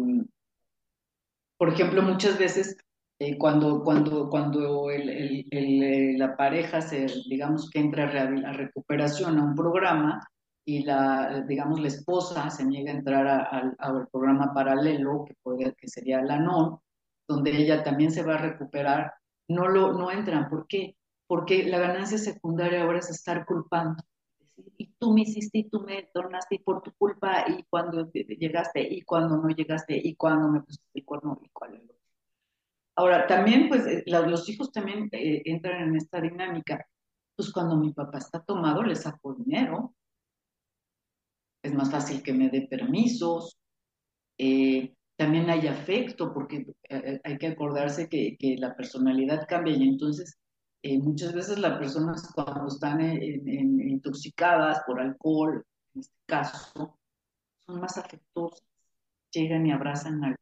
por 1.56 1.70
ejemplo, 1.72 2.02
muchas 2.02 2.38
veces 2.38 2.76
eh, 3.18 3.38
cuando, 3.38 3.82
cuando, 3.82 4.28
cuando 4.28 4.88
la 4.90 6.36
pareja 6.36 6.82
se, 6.82 7.06
digamos 7.26 7.70
que 7.70 7.80
entra 7.80 8.04
a, 8.04 8.52
recuperación 8.52 9.38
a 9.38 9.44
un 9.44 9.54
programa 9.54 10.20
y 10.66 10.82
la, 10.84 11.42
digamos, 11.48 11.80
la 11.80 11.88
esposa 11.88 12.50
se 12.50 12.66
niega 12.66 12.92
a 12.92 12.96
entrar 12.96 13.26
al 13.78 14.08
programa 14.08 14.52
paralelo, 14.52 15.24
que, 15.24 15.72
que 15.78 15.88
sería 15.88 16.20
la 16.20 16.38
NON, 16.38 16.78
donde 17.26 17.56
ella 17.56 17.82
también 17.82 18.10
se 18.12 18.22
va 18.22 18.34
a 18.34 18.38
recuperar, 18.38 19.14
no, 19.48 19.66
lo, 19.68 19.94
no 19.94 20.10
entran. 20.10 20.50
¿Por 20.50 20.66
qué? 20.66 20.94
Porque 21.26 21.64
la 21.64 21.78
ganancia 21.78 22.18
secundaria 22.18 22.82
ahora 22.82 22.98
es 22.98 23.08
estar 23.08 23.46
culpando. 23.46 24.04
Y 24.56 24.86
tú 24.98 25.12
me 25.12 25.22
hiciste 25.22 25.58
y 25.58 25.68
tú 25.68 25.80
me 25.80 26.10
tornaste 26.12 26.60
por 26.64 26.82
tu 26.82 26.92
culpa 26.94 27.44
y 27.48 27.64
cuando 27.64 28.10
llegaste 28.12 28.80
y 28.82 29.02
cuando 29.02 29.36
no 29.36 29.48
llegaste 29.48 30.00
y 30.02 30.14
cuando 30.14 30.48
me 30.48 30.60
pusiste 30.62 30.90
el 30.94 31.04
cuerno 31.04 31.40
y 31.42 31.48
cuál 31.50 31.74
es 31.74 31.84
lo 31.84 31.94
Ahora, 32.96 33.26
también, 33.26 33.68
pues, 33.68 33.86
eh, 33.86 34.04
los 34.06 34.48
hijos 34.48 34.70
también 34.70 35.08
eh, 35.10 35.42
entran 35.46 35.88
en 35.88 35.96
esta 35.96 36.20
dinámica. 36.20 36.86
Pues 37.34 37.50
cuando 37.50 37.76
mi 37.76 37.92
papá 37.92 38.18
está 38.18 38.40
tomado, 38.40 38.84
le 38.84 38.94
saco 38.94 39.34
dinero. 39.34 39.94
Es 41.62 41.74
más 41.74 41.90
fácil 41.90 42.22
que 42.22 42.32
me 42.32 42.50
dé 42.50 42.68
permisos. 42.68 43.58
Eh, 44.38 44.94
también 45.16 45.48
hay 45.50 45.66
afecto, 45.68 46.32
porque 46.32 46.56
eh, 46.56 46.74
eh, 46.88 47.20
hay 47.22 47.38
que 47.38 47.46
acordarse 47.48 48.08
que, 48.08 48.36
la 48.58 48.74
personalidad 48.76 49.46
cambia 49.48 49.76
y 49.76 49.88
entonces 49.88 50.38
eh, 50.84 50.98
muchas 50.98 51.32
veces 51.32 51.58
las 51.58 51.78
personas 51.78 52.30
cuando 52.34 52.68
están 52.68 53.00
intoxicadas 53.00 54.82
por 54.86 55.00
alcohol, 55.00 55.64
en 55.94 56.00
este 56.00 56.18
caso, 56.26 56.98
son 57.64 57.80
más 57.80 57.96
afectuosas, 57.96 58.62
llegan 59.30 59.66
y 59.66 59.72
abrazan 59.72 60.22
al... 60.22 60.36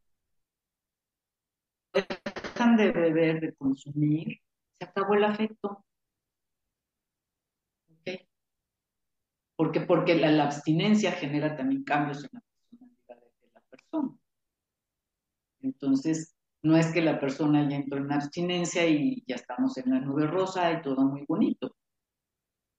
Dejan 1.93 2.77
de 2.77 2.91
beber, 2.91 3.41
de 3.41 3.55
consumir, 3.55 4.41
se 4.81 4.85
acabó 4.85 5.15
el 5.15 5.25
afecto. 5.25 5.85
¿Okay? 8.01 8.27
Porque, 9.55 9.81
porque 9.83 10.17
la 10.17 10.43
abstinencia 10.43 11.13
genera 11.13 11.57
también 11.57 11.85
cambios 11.85 12.25
en 12.25 12.31
la 12.33 12.41
personalidad 12.41 13.31
de 13.41 13.51
la 13.55 13.61
persona. 13.71 14.19
Entonces, 15.61 16.32
no 16.63 16.77
es 16.77 16.93
que 16.93 17.03
la 17.03 17.19
persona 17.19 17.69
ya 17.69 17.77
entró 17.77 17.99
en 17.99 18.13
abstinencia 18.13 18.87
y 18.87 19.23
ya 19.27 19.35
estamos 19.35 19.77
en 19.79 19.91
la 19.91 20.01
nube 20.01 20.27
rosa 20.27 20.73
y 20.73 20.83
todo 20.83 21.03
muy 21.03 21.25
bonito. 21.27 21.75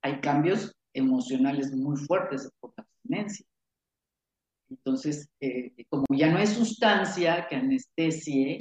Hay 0.01 0.21
cambios 0.21 0.73
emocionales 0.93 1.73
muy 1.73 1.97
fuertes 1.97 2.49
por 2.59 2.73
la 2.77 2.83
abstinencia. 2.83 3.45
Entonces, 4.69 5.29
eh, 5.39 5.73
como 5.89 6.05
ya 6.11 6.31
no 6.31 6.37
hay 6.37 6.47
sustancia 6.47 7.45
que 7.47 7.55
anestesie 7.55 8.57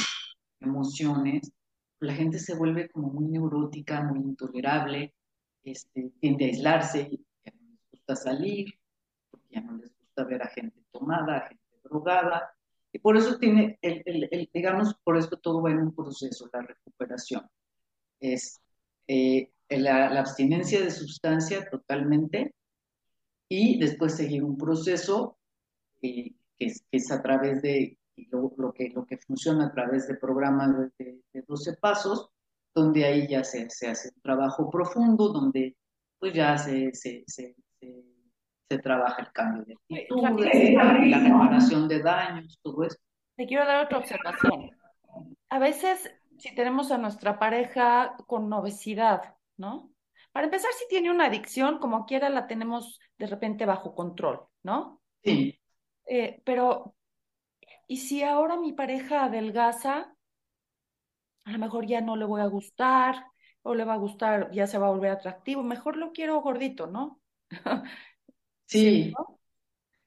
emociones, 0.61 1.53
la 2.01 2.15
gente 2.15 2.39
se 2.39 2.57
vuelve 2.57 2.91
como 2.91 3.09
muy 3.09 3.27
neurótica, 3.27 4.03
muy 4.03 4.19
intolerable, 4.19 5.15
este, 5.63 6.11
tiende 6.21 6.47
a 6.47 6.49
aislarse, 6.49 7.11
ya 7.45 7.53
no 7.53 7.69
les 7.71 7.91
gusta 7.91 8.17
salir, 8.17 8.75
ya 9.51 9.61
no 9.61 9.77
les 9.77 9.97
gusta 9.97 10.25
ver 10.25 10.43
a 10.43 10.49
gente 10.49 10.83
tomada, 10.91 11.39
a 11.39 11.49
gente 11.49 11.63
drogada, 11.85 12.53
y 12.93 12.99
por 12.99 13.17
eso 13.17 13.39
tiene, 13.39 13.79
el, 13.81 14.51
digamos, 14.53 14.95
por 15.03 15.17
eso 15.17 15.31
todo 15.39 15.63
va 15.63 15.71
en 15.71 15.79
un 15.79 15.95
proceso, 15.95 16.49
la 16.53 16.61
recuperación. 16.61 17.49
Es 18.21 18.61
eh, 19.09 19.51
la, 19.71 20.19
abstinencia 20.21 20.81
de 20.83 20.91
sustancia 20.91 21.69
totalmente 21.71 22.55
y 23.49 23.79
después 23.79 24.15
seguir 24.15 24.45
un 24.45 24.59
proceso 24.59 25.39
eh, 26.03 26.35
que, 26.59 26.73
es, 26.91 27.11
a 27.11 27.23
través 27.23 27.63
de 27.63 27.99
lo, 28.31 28.73
que, 28.75 28.91
lo 28.91 29.07
que 29.07 29.17
funciona 29.17 29.67
a 29.67 29.73
través 29.73 30.07
de 30.07 30.17
programas 30.17 30.93
de, 30.99 31.23
12 31.49 31.77
pasos, 31.79 32.29
donde 32.75 33.07
ahí 33.07 33.27
ya 33.27 33.43
se, 33.43 33.71
se, 33.71 33.89
hace 33.89 34.11
un 34.15 34.21
trabajo 34.21 34.71
profundo, 34.71 35.31
donde 35.31 35.77
pues 36.19 36.35
ya 36.35 36.59
se 36.59 36.93
se 36.95 37.25
trabaja 38.69 39.23
el 39.23 39.33
cambio 39.33 39.65
de 39.65 39.75
actitud, 39.75 40.23
la 40.23 41.19
reparación 41.19 41.89
de 41.89 42.03
daños, 42.03 42.59
todo 42.63 42.85
eso. 42.85 42.99
Te 43.37 43.47
quiero 43.47 43.67
dar 43.67 43.85
otra 43.85 43.99
observación. 43.99 44.71
A 45.49 45.59
veces, 45.59 46.11
si 46.39 46.55
tenemos 46.55 46.91
a 46.91 46.99
nuestra 46.99 47.39
pareja 47.39 48.17
con 48.27 48.53
obesidad, 48.53 49.37
¿no? 49.57 49.93
Para 50.33 50.47
empezar, 50.47 50.71
si 50.73 50.89
tiene 50.89 51.11
una 51.11 51.27
adicción, 51.27 51.79
como 51.79 52.07
quiera, 52.07 52.31
la 52.31 52.47
tenemos 52.47 52.99
de 53.19 53.27
repente 53.27 53.67
bajo 53.67 53.95
control, 53.95 54.47
¿no? 54.63 55.03
Sí. 55.23 55.59
Eh, 56.07 56.41
pero, 56.45 56.95
¿y 57.87 57.99
si 57.99 58.23
ahora 58.23 58.57
mi 58.57 58.73
pareja 58.73 59.25
adelgaza? 59.25 60.15
A 61.45 61.51
lo 61.53 61.59
mejor 61.59 61.87
ya 61.87 62.01
no 62.01 62.17
le 62.17 62.25
voy 62.25 62.41
a 62.41 62.47
gustar, 62.47 63.27
o 63.63 63.75
le 63.75 63.85
va 63.85 63.95
a 63.95 63.99
gustar, 63.99 64.51
ya 64.53 64.67
se 64.67 64.79
va 64.79 64.89
a 64.89 64.91
volver 64.91 65.11
atractivo. 65.11 65.63
Mejor 65.63 65.97
lo 65.97 66.13
quiero 66.13 66.41
gordito, 66.41 66.87
¿no? 66.87 67.21
Sí. 68.73 69.13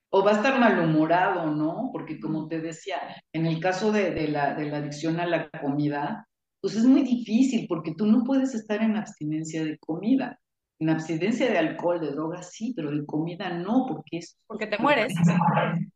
O 0.09 0.23
va 0.23 0.31
a 0.31 0.35
estar 0.35 0.59
malhumorado, 0.59 1.51
¿no? 1.51 1.89
Porque 1.91 2.19
como 2.19 2.47
te 2.47 2.61
decía, 2.61 2.97
en 3.33 3.45
el 3.45 3.59
caso 3.59 3.91
de, 3.91 4.27
la, 4.27 4.53
de 4.53 4.69
la 4.69 4.77
adicción 4.77 5.19
a 5.19 5.25
la 5.25 5.49
comida, 5.49 6.27
pues 6.61 6.75
es 6.75 6.85
muy 6.85 7.03
difícil 7.03 7.67
porque 7.67 7.93
tú 7.95 8.05
no 8.05 8.23
puedes 8.23 8.55
estar 8.55 8.81
en 8.81 8.95
abstinencia 8.95 9.63
de 9.63 9.77
comida. 9.77 10.39
En 10.79 10.89
abstinencia 10.89 11.49
de 11.49 11.57
alcohol, 11.57 12.01
de 12.01 12.11
drogas, 12.11 12.51
sí, 12.51 12.73
pero 12.75 12.91
de 12.91 13.05
comida 13.05 13.49
no, 13.49 13.85
porque 13.87 14.17
es... 14.17 14.37
Porque 14.47 14.67
te 14.67 14.77
mueres. 14.77 15.13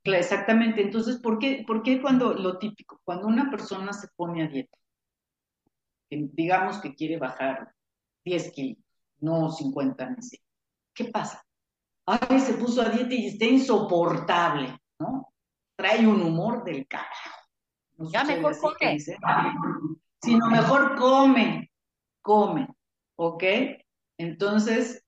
Exactamente. 0.04 0.82
Entonces, 0.82 1.18
¿por 1.18 1.40
qué, 1.40 1.64
¿por 1.66 1.82
qué 1.84 2.02
cuando 2.02 2.34
lo 2.34 2.58
típico, 2.58 3.02
cuando 3.04 3.28
una 3.28 3.50
persona 3.50 3.94
se 3.94 4.08
pone 4.16 4.44
a 4.44 4.48
dieta, 4.48 4.78
digamos 6.10 6.80
que 6.80 6.96
quiere 6.96 7.18
bajar 7.18 7.74
10 8.26 8.52
kilos, 8.52 8.84
no 9.20 9.52
50 9.52 10.10
ni 10.12 10.22
100, 10.22 10.42
¿qué 10.94 11.06
pasa? 11.06 11.44
Ay, 12.10 12.40
se 12.40 12.54
puso 12.56 12.82
a 12.82 12.90
dieta 12.90 13.14
y 13.14 13.28
está 13.28 13.46
insoportable, 13.46 14.80
¿no? 15.00 15.32
Trae 15.78 16.08
un 16.08 16.22
humor 16.22 16.64
del 16.64 16.88
carajo. 16.88 17.40
ya 18.12 18.24
mejor 18.24 18.58
come. 18.58 18.98
Sino 20.22 20.48
mejor 20.48 20.96
come, 20.96 21.72
come. 22.22 22.68
¿Ok? 23.16 23.44
Entonces, 24.18 25.06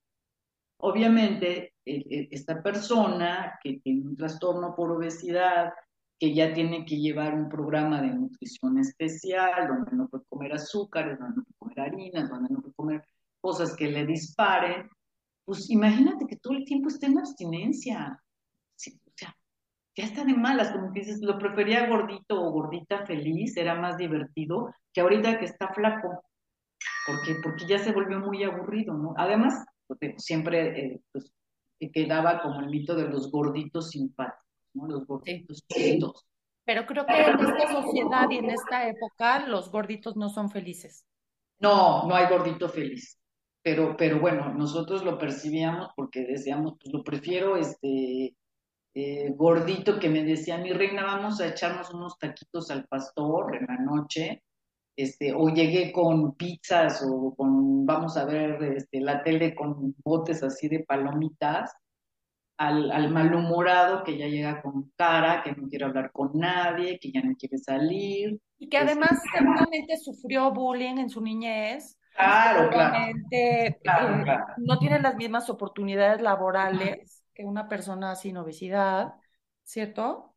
obviamente, 0.77 1.73
esta 1.85 2.61
persona 2.61 3.59
que 3.63 3.79
tiene 3.83 4.07
un 4.07 4.15
trastorno 4.15 4.75
por 4.75 4.91
obesidad, 4.91 5.73
que 6.19 6.33
ya 6.35 6.53
tiene 6.53 6.85
que 6.85 6.97
llevar 6.97 7.33
un 7.33 7.49
programa 7.49 7.99
de 8.01 8.09
nutrición 8.09 8.77
especial, 8.77 9.67
donde 9.67 9.91
no 9.93 10.07
puede 10.07 10.23
comer 10.29 10.53
azúcares, 10.53 11.17
donde 11.19 11.37
no 11.37 11.43
puede 11.43 11.73
comer 11.73 11.79
harinas, 11.79 12.29
donde 12.29 12.53
no 12.53 12.61
puede 12.61 12.75
comer 12.75 13.05
cosas 13.41 13.75
que 13.75 13.87
le 13.87 14.05
disparen, 14.05 14.87
pues 15.45 15.69
imagínate 15.69 16.25
que 16.27 16.37
todo 16.37 16.53
el 16.53 16.65
tiempo 16.65 16.89
esté 16.89 17.07
en 17.07 17.19
abstinencia. 17.19 18.21
o 18.21 19.11
sea, 19.15 19.35
ya 19.95 20.05
está 20.05 20.23
de 20.23 20.33
malas, 20.33 20.71
como 20.71 20.91
que 20.93 21.01
dices, 21.01 21.21
lo 21.21 21.37
prefería 21.37 21.87
gordito 21.87 22.41
o 22.41 22.51
gordita 22.51 23.05
feliz, 23.05 23.57
era 23.57 23.75
más 23.75 23.97
divertido 23.97 24.73
que 24.93 25.01
ahorita 25.01 25.39
que 25.39 25.45
está 25.45 25.73
flaco, 25.73 26.23
porque, 27.05 27.35
porque 27.43 27.65
ya 27.67 27.79
se 27.79 27.91
volvió 27.91 28.19
muy 28.19 28.43
aburrido, 28.43 28.93
¿no? 28.93 29.13
Además, 29.17 29.65
siempre 30.17 30.79
eh, 30.79 31.01
pues, 31.11 31.31
quedaba 31.93 32.41
como 32.41 32.61
el 32.61 32.67
mito 32.67 32.95
de 32.95 33.09
los 33.09 33.31
gorditos 33.31 33.89
simpáticos, 33.89 34.45
¿no? 34.73 34.87
Los 34.87 35.05
gorditos 35.05 35.65
chiquitos. 35.67 36.25
Pero 36.63 36.85
creo 36.85 37.05
que 37.05 37.13
en 37.13 37.39
esta 37.39 37.71
sociedad 37.71 38.29
y 38.29 38.37
en 38.37 38.51
esta 38.51 38.87
época 38.87 39.47
los 39.47 39.71
gorditos 39.71 40.15
no 40.15 40.29
son 40.29 40.51
felices. 40.51 41.05
No, 41.59 42.07
no 42.07 42.15
hay 42.15 42.29
gordito 42.29 42.69
feliz 42.69 43.20
pero, 43.63 43.95
pero 43.97 44.19
bueno, 44.19 44.53
nosotros 44.53 45.03
lo 45.03 45.17
percibíamos 45.17 45.89
porque 45.95 46.25
decíamos, 46.25 46.77
pues 46.79 46.93
lo 46.93 47.03
prefiero 47.03 47.57
este 47.57 48.35
eh, 48.93 49.33
gordito 49.35 49.99
que 49.99 50.09
me 50.09 50.23
decía, 50.23 50.57
mi 50.57 50.73
reina, 50.73 51.03
vamos 51.03 51.39
a 51.39 51.47
echarnos 51.47 51.93
unos 51.93 52.17
taquitos 52.17 52.71
al 52.71 52.85
pastor 52.87 53.55
en 53.55 53.67
la 53.67 53.77
noche, 53.77 54.43
este, 54.97 55.33
o 55.33 55.49
llegué 55.49 55.91
con 55.91 56.35
pizzas 56.35 57.01
o 57.07 57.33
con, 57.35 57.85
vamos 57.85 58.17
a 58.17 58.25
ver 58.25 58.61
este, 58.63 58.99
la 58.99 59.23
tele 59.23 59.55
con 59.55 59.95
botes 60.03 60.43
así 60.43 60.67
de 60.67 60.83
palomitas, 60.83 61.73
al, 62.57 62.91
al, 62.91 63.09
malhumorado 63.09 64.03
que 64.03 64.17
ya 64.17 64.27
llega 64.27 64.61
con 64.61 64.91
cara, 64.95 65.41
que 65.41 65.53
no 65.53 65.67
quiere 65.67 65.85
hablar 65.85 66.11
con 66.11 66.31
nadie, 66.33 66.99
que 66.99 67.11
ya 67.11 67.21
no 67.21 67.35
quiere 67.35 67.57
salir. 67.57 68.39
Y 68.59 68.69
que 68.69 68.77
además 68.77 69.19
seguramente 69.35 69.97
sufrió 69.97 70.51
bullying 70.51 70.97
en 70.97 71.09
su 71.09 71.21
niñez 71.21 71.97
Claro, 72.21 72.69
claro. 72.69 72.97
Eh, 73.31 73.79
no 74.57 74.77
tiene 74.77 74.99
las 74.99 75.15
mismas 75.15 75.49
oportunidades 75.49 76.21
laborales 76.21 77.23
que 77.33 77.45
una 77.45 77.67
persona 77.67 78.15
sin 78.15 78.37
obesidad, 78.37 79.13
¿cierto? 79.63 80.35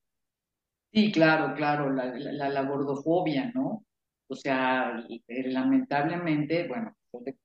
Sí, 0.93 1.11
claro, 1.13 1.55
claro, 1.55 1.91
la, 1.91 2.15
la, 2.15 2.63
gordofobia, 2.63 3.51
¿no? 3.55 3.85
O 4.29 4.37
sea, 4.37 5.05
lamentablemente, 5.27 6.69
bueno, 6.69 6.97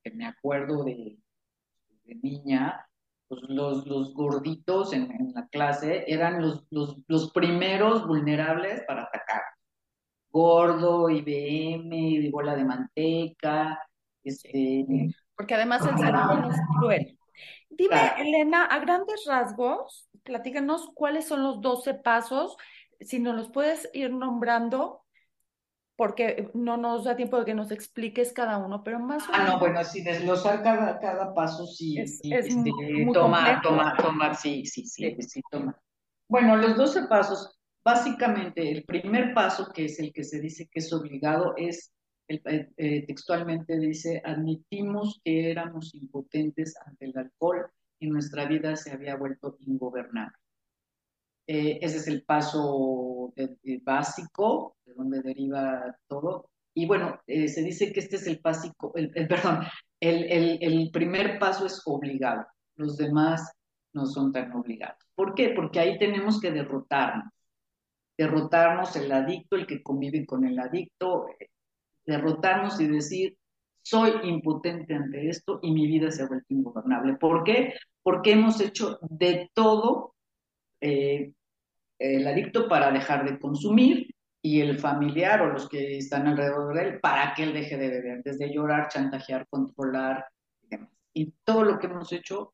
que 0.03 0.11
me 0.11 0.25
acuerdo 0.25 0.83
de, 0.83 1.17
de 2.03 2.15
niña, 2.15 2.85
pues 3.27 3.41
los, 3.47 3.85
los 3.87 4.13
gorditos 4.13 4.93
en, 4.93 5.11
en, 5.11 5.33
la 5.33 5.47
clase 5.47 6.05
eran 6.07 6.41
los, 6.41 6.65
los, 6.69 6.97
los 7.07 7.31
primeros 7.31 8.07
vulnerables 8.07 8.83
para 8.87 9.03
atacar. 9.03 9.41
Gordo, 10.31 11.09
IBM, 11.09 12.29
bola 12.31 12.55
de 12.55 12.63
manteca, 12.63 13.79
este, 14.23 14.85
porque 15.35 15.55
además 15.55 15.81
el 15.85 15.97
ser 15.97 16.09
humano 16.09 16.49
es 16.51 16.59
cruel. 16.77 17.17
Dime, 17.69 18.11
Elena, 18.17 18.65
a 18.65 18.79
grandes 18.79 19.23
rasgos, 19.25 20.09
platícanos 20.23 20.89
cuáles 20.93 21.27
son 21.27 21.43
los 21.43 21.61
12 21.61 21.93
pasos, 21.93 22.57
si 22.99 23.19
nos 23.19 23.35
los 23.35 23.49
puedes 23.49 23.89
ir 23.93 24.11
nombrando, 24.11 25.03
porque 25.95 26.49
no 26.53 26.77
nos 26.77 27.03
da 27.03 27.15
tiempo 27.15 27.39
de 27.39 27.45
que 27.45 27.53
nos 27.53 27.71
expliques 27.71 28.33
cada 28.33 28.57
uno, 28.57 28.83
pero 28.83 28.99
más 28.99 29.27
o 29.27 29.31
menos. 29.31 29.47
Ah, 29.47 29.51
no, 29.53 29.59
bueno, 29.59 29.83
sí, 29.83 30.01
desglosar 30.01 30.63
cada, 30.63 30.99
cada 30.99 31.33
paso, 31.33 31.65
sí, 31.65 31.99
es, 31.99 32.19
sí, 32.19 32.33
este, 32.33 32.71
tomar, 33.13 33.61
tomar, 33.61 33.97
tomar, 33.97 34.35
sí, 34.35 34.65
sí, 34.65 34.85
sí, 34.85 35.15
sí, 35.21 35.41
tomar. 35.51 35.75
Bueno, 36.27 36.55
los 36.55 36.75
12 36.75 37.07
pasos, 37.07 37.59
básicamente, 37.83 38.71
el 38.71 38.83
primer 38.83 39.33
paso, 39.33 39.71
que 39.73 39.85
es 39.85 39.99
el 39.99 40.13
que 40.13 40.23
se 40.23 40.39
dice 40.39 40.69
que 40.71 40.79
es 40.79 40.93
obligado, 40.93 41.53
es 41.57 41.91
eh, 42.29 42.69
eh, 42.77 43.05
textualmente 43.07 43.77
dice, 43.79 44.21
admitimos 44.23 45.19
que 45.23 45.49
éramos 45.49 45.95
impotentes 45.95 46.77
ante 46.85 47.05
el 47.05 47.17
alcohol 47.17 47.65
y 47.99 48.07
nuestra 48.07 48.45
vida 48.45 48.75
se 48.75 48.91
había 48.91 49.15
vuelto 49.15 49.57
ingobernable. 49.65 50.37
Eh, 51.47 51.79
ese 51.81 51.97
es 51.97 52.07
el 52.07 52.23
paso 52.23 53.33
básico, 53.83 54.77
de 54.85 54.93
donde 54.93 55.21
deriva 55.23 55.97
todo. 56.07 56.51
Y 56.75 56.85
bueno, 56.85 57.19
se 57.25 57.63
dice 57.63 57.91
que 57.91 57.99
este 57.99 58.17
es 58.17 58.27
el 58.27 58.39
básico, 58.43 58.93
el, 58.95 59.11
perdón, 59.27 59.61
el, 59.99 60.25
el, 60.31 60.59
el 60.61 60.91
primer 60.91 61.39
paso 61.39 61.65
es 61.65 61.81
obligado, 61.85 62.45
los 62.75 62.95
demás 62.95 63.51
no 63.93 64.05
son 64.05 64.31
tan 64.31 64.51
obligados. 64.53 64.99
¿Por 65.15 65.33
qué? 65.33 65.49
Porque 65.55 65.79
ahí 65.79 65.97
tenemos 65.97 66.39
que 66.39 66.51
derrotarnos 66.51 67.33
derrotarnos 68.19 68.97
el 68.97 69.09
adicto, 69.13 69.55
el 69.55 69.65
que 69.65 69.81
convive 69.81 70.25
con 70.25 70.43
el 70.43 70.59
adicto, 70.59 71.27
derrotarnos 72.09 72.79
y 72.81 72.87
decir, 72.87 73.37
soy 73.81 74.11
impotente 74.23 74.93
ante 74.93 75.29
esto 75.29 75.59
y 75.61 75.71
mi 75.71 75.87
vida 75.87 76.11
se 76.11 76.23
ha 76.23 76.27
vuelto 76.27 76.53
ingobernable. 76.53 77.15
¿Por 77.15 77.43
qué? 77.43 77.75
Porque 78.03 78.33
hemos 78.33 78.59
hecho 78.61 78.99
de 79.01 79.49
todo 79.53 80.15
eh, 80.81 81.31
el 81.99 82.27
adicto 82.27 82.67
para 82.67 82.91
dejar 82.91 83.29
de 83.29 83.39
consumir 83.39 84.13
y 84.41 84.61
el 84.61 84.77
familiar 84.77 85.41
o 85.41 85.51
los 85.51 85.67
que 85.67 85.97
están 85.97 86.27
alrededor 86.27 86.73
de 86.73 86.83
él 86.83 86.99
para 86.99 87.33
que 87.33 87.43
él 87.43 87.53
deje 87.53 87.77
de 87.77 87.89
beber, 87.89 88.23
desde 88.23 88.53
llorar, 88.53 88.87
chantajear, 88.89 89.47
controlar 89.49 90.25
y 90.63 90.67
demás. 90.67 90.89
Y 91.13 91.33
todo 91.43 91.63
lo 91.63 91.79
que 91.79 91.87
hemos 91.87 92.11
hecho, 92.13 92.53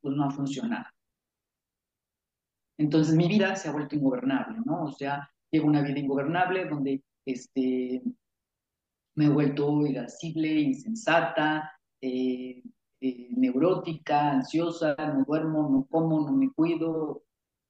pues 0.00 0.14
no 0.14 0.24
ha 0.24 0.30
funcionado. 0.30 0.86
Entonces 2.76 3.14
mi 3.14 3.28
vida 3.28 3.54
se 3.56 3.68
ha 3.68 3.72
vuelto 3.72 3.94
ingobernable, 3.94 4.58
¿no? 4.64 4.84
O 4.84 4.92
sea, 4.92 5.30
llevo 5.50 5.68
una 5.68 5.82
vida 5.82 5.98
ingobernable 5.98 6.66
donde 6.66 7.02
este, 7.24 8.02
me 9.14 9.26
he 9.26 9.28
vuelto 9.28 9.86
irascible, 9.86 10.48
insensata, 10.48 11.70
eh, 12.00 12.62
eh, 13.00 13.28
neurótica, 13.36 14.32
ansiosa, 14.32 14.94
no 14.98 15.24
duermo, 15.24 15.68
no 15.70 15.86
como, 15.90 16.20
no 16.20 16.32
me 16.32 16.52
cuido, 16.52 17.22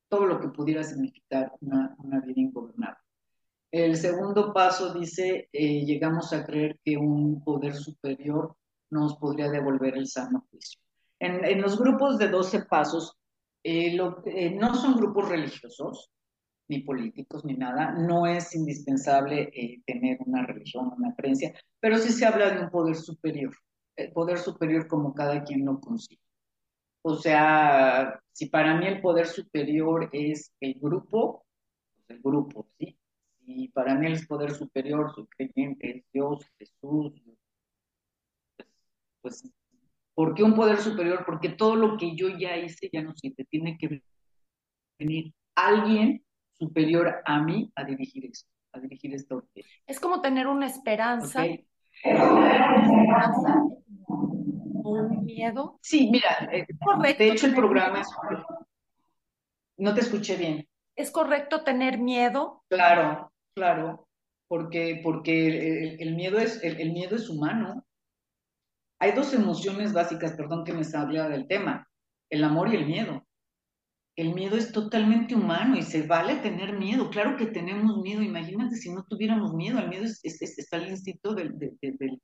todo 0.09 0.27
lo 0.27 0.41
que 0.41 0.49
pudiera 0.49 0.83
significar 0.83 1.53
una, 1.61 1.97
vida 2.25 2.41
ingobernable. 2.41 2.99
El 3.71 3.97
segundo 3.97 4.53
paso 4.53 4.95
dice, 4.95 5.49
eh, 5.53 5.85
llegamos 5.85 6.33
a 6.33 6.45
creer 6.45 6.79
que 6.85 6.97
un 6.97 7.43
poder 7.43 7.75
superior 7.75 8.57
nos 8.91 9.17
podría 9.17 9.51
devolver 9.51 9.97
el 9.97 10.07
sano 10.07 10.47
juicio. 10.51 10.81
En, 11.19 11.61
los 11.61 11.79
grupos 11.79 12.19
de 12.19 12.29
12 12.29 12.67
pasos, 12.67 13.17
lo, 13.65 14.23
no 14.53 14.75
son 14.75 14.97
grupos 14.97 15.29
religiosos, 15.29 16.11
ni 16.69 16.81
políticos, 16.81 17.45
ni 17.45 17.55
nada. 17.55 17.93
No 17.93 18.27
es 18.27 18.55
indispensable 18.55 19.51
eh, 19.53 19.83
tener 19.87 20.19
una 20.27 20.47
religión, 20.47 20.93
una 20.97 21.15
creencia, 21.15 21.55
pero 21.81 21.99
sí 21.99 22.11
se 22.13 22.27
habla 22.27 22.51
de 22.51 22.65
un 22.65 22.71
poder 22.71 22.97
superior, 22.97 23.55
el 23.97 24.13
poder 24.13 24.39
superior 24.39 24.87
como 24.89 25.15
cada 25.15 25.43
quien 25.45 25.65
lo 25.65 25.81
consigue. 25.81 26.21
O 27.03 27.17
sea, 27.17 28.19
si 28.33 28.47
para 28.47 28.77
mí 28.77 28.87
el 28.87 29.01
poder 29.03 29.27
superior 29.27 30.09
es 30.13 30.53
el 30.61 30.75
grupo, 30.81 31.45
pues 31.97 32.11
el 32.11 32.23
grupo, 32.23 32.67
¿sí? 32.79 32.99
Si 33.45 33.69
para 33.69 33.95
mí 33.95 34.07
el 34.07 34.27
poder 34.27 34.53
superior, 34.53 35.13
su 35.15 35.27
creyente 35.29 35.99
es 35.99 36.05
Dios, 36.13 36.47
Jesús, 36.59 37.13
pues, 38.57 38.69
pues, 39.21 39.51
¿por 40.15 40.35
qué 40.35 40.43
un 40.43 40.55
poder 40.55 40.79
superior? 40.79 41.25
Porque 41.27 41.51
todo 41.51 41.77
lo 41.77 41.99
que 41.99 42.17
yo 42.17 42.29
ya 42.29 42.57
hice 42.57 42.89
ya 42.93 43.03
no 43.03 43.15
sirve, 43.15 43.45
tiene 43.45 43.77
que 43.79 44.03
venir 44.99 45.35
alguien 45.55 46.25
superior 46.59 47.23
a 47.25 47.41
mí 47.41 47.71
a 47.75 47.85
dirigir 47.85 48.27
esto, 48.27 48.51
a 48.73 48.81
dirigir 48.81 49.15
esto. 49.15 49.49
Es 49.87 50.01
como 50.01 50.21
tener 50.21 50.47
una 50.47 50.67
esperanza. 50.67 51.45
un 54.85 55.25
miedo. 55.25 55.79
Sí, 55.83 56.11
mira, 56.11 56.49
eh, 56.53 56.67
de 57.19 57.29
hecho 57.29 57.47
el 57.47 57.55
programa 57.55 58.01
es... 58.01 58.09
No 59.77 59.93
te 59.95 60.01
escuché 60.01 60.37
bien. 60.37 60.69
¿Es 60.97 61.11
correcto 61.11 61.65
tener 61.65 61.99
miedo? 61.99 62.63
Claro, 62.69 63.33
claro, 63.55 64.07
porque, 64.47 65.01
porque 65.03 65.97
el, 65.99 66.15
miedo 66.15 66.39
es, 66.39 66.63
el, 66.63 66.93
miedo 66.93 67.17
es 67.17 67.29
humano. 67.29 67.85
Hay 69.01 69.11
dos 69.13 69.35
emociones 69.35 69.93
básicas, 69.93 70.35
perdón 70.35 70.65
que 70.65 70.73
me 70.73 70.85
salga 70.85 71.29
del 71.29 71.49
tema, 71.49 71.89
el 72.31 72.45
amor 72.45 72.73
y 72.73 72.77
el 72.77 72.87
miedo 72.87 73.27
el 74.17 74.33
miedo 74.33 74.57
es 74.57 74.71
totalmente 74.71 75.35
humano 75.35 75.77
y 75.77 75.83
se 75.83 76.07
vale 76.07 76.37
tener 76.37 76.79
miedo. 76.79 77.11
Claro 77.11 77.37
que 77.37 77.47
tenemos 77.47 77.97
miedo. 77.99 78.23
Imagínate 78.23 78.77
si 78.77 78.93
no 78.93 79.05
tuviéramos 79.05 79.53
miedo. 79.55 79.79
El 79.79 79.89
miedo 79.89 80.05
es, 80.05 80.21
está 80.23 80.77
el 80.77 80.91
instinto 80.91 81.35
de, 81.35 81.51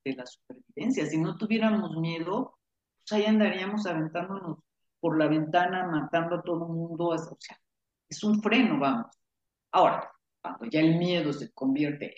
la 0.05 0.27
supervivencia. 0.27 1.07
Si 1.07 1.19
no 1.19 1.37
tuviéramos 1.37 1.97
miedo, 1.97 2.59
pues 2.99 3.13
ahí 3.13 3.25
andaríamos 3.25 3.87
aventándonos 3.87 4.59
por 5.01 5.19
la 5.19 5.27
ventana, 5.27 5.87
matando 5.87 6.37
a 6.37 6.43
todo 6.43 6.67
el 6.67 6.73
mundo. 6.73 7.09
O 7.09 7.19
sea, 7.19 7.59
es 8.09 8.23
un 8.23 8.41
freno, 8.41 8.79
vamos. 8.79 9.07
Ahora, 9.73 10.13
cuando 10.41 10.67
ya 10.67 10.81
el 10.81 10.97
miedo 10.97 11.33
se 11.33 11.51
convierte 11.53 12.17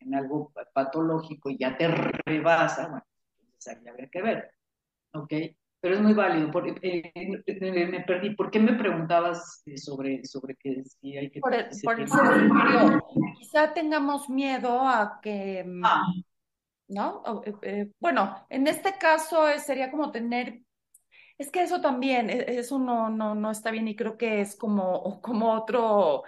en, 0.00 0.14
algo 0.14 0.52
patológico 0.74 1.50
y 1.50 1.58
ya 1.58 1.76
te 1.76 1.88
rebasa, 1.88 2.88
bueno, 2.88 3.04
ahí 3.66 3.88
habría 3.88 4.08
que 4.08 4.22
ver, 4.22 4.50
¿ok? 5.12 5.32
Pero 5.84 5.96
es 5.96 6.00
muy 6.00 6.14
válido. 6.14 6.50
Eh, 6.80 7.12
eh, 7.14 7.86
me 7.86 8.00
perdí. 8.00 8.34
¿Por 8.34 8.50
qué 8.50 8.58
me 8.58 8.72
preguntabas 8.72 9.62
sobre, 9.76 10.24
sobre 10.24 10.56
que 10.56 10.82
si 10.82 11.14
hay 11.18 11.30
que... 11.30 11.40
Por 11.40 11.54
el, 11.54 11.66
por 11.82 12.00
el. 12.00 12.08
Quizá 13.38 13.74
tengamos 13.74 14.30
miedo 14.30 14.80
a 14.80 15.20
que... 15.22 15.62
Mm, 15.62 15.84
ah. 15.84 16.06
¿No? 16.88 17.22
bueno, 18.00 18.46
en 18.48 18.66
este 18.66 18.96
caso 18.98 19.44
sería 19.58 19.90
como 19.90 20.10
tener 20.10 20.62
es 21.36 21.50
que 21.50 21.62
eso 21.62 21.82
también, 21.82 22.30
e, 22.30 22.58
eso 22.58 22.78
no, 22.78 23.10
no, 23.10 23.34
no 23.34 23.50
está 23.50 23.70
bien 23.70 23.86
y 23.86 23.94
creo 23.96 24.16
que 24.16 24.40
es 24.40 24.56
como, 24.56 25.20
como 25.20 25.52
otro, 25.52 26.22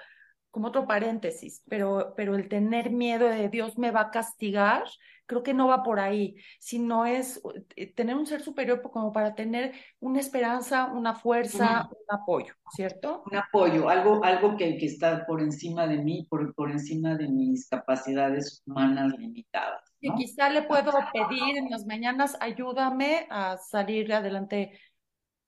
como 0.51 0.69
otro 0.69 0.87
paréntesis, 0.87 1.63
pero, 1.67 2.13
pero 2.15 2.35
el 2.35 2.49
tener 2.49 2.91
miedo 2.91 3.27
de 3.29 3.49
Dios 3.49 3.79
me 3.79 3.91
va 3.91 4.03
a 4.03 4.11
castigar, 4.11 4.85
creo 5.27 5.43
que 5.43 5.55
no 5.55 5.69
va 5.69 5.83
por 5.83 6.01
ahí, 6.01 6.37
sino 6.59 7.05
es 7.05 7.41
eh, 7.77 7.93
tener 7.93 8.17
un 8.17 8.27
ser 8.27 8.43
superior 8.43 8.81
como 8.83 9.13
para 9.13 9.35
tener 9.35 9.75
una 10.01 10.21
esperanza, 10.21 10.87
una 10.87 11.15
fuerza, 11.15 11.89
un 11.91 12.19
apoyo, 12.19 12.55
¿cierto? 12.75 13.23
Un 13.31 13.37
apoyo, 13.37 13.89
algo, 13.89 14.25
algo 14.25 14.57
que, 14.57 14.79
que 14.79 14.87
está 14.87 15.27
por 15.27 15.41
encima 15.41 15.87
de 15.87 15.99
mí, 15.99 16.27
por, 16.31 16.55
por 16.55 16.71
encima 16.71 17.15
de 17.17 17.29
mis 17.29 17.69
capacidades 17.69 18.63
humanas 18.67 19.13
limitadas. 19.19 19.83
Y 20.01 20.15
quizá 20.15 20.49
le 20.49 20.63
puedo 20.63 20.93
pedir 21.13 21.57
en 21.57 21.71
las 21.71 21.85
mañanas, 21.87 22.37
ayúdame 22.41 23.27
a 23.31 23.57
salir 23.57 24.13
adelante 24.13 24.79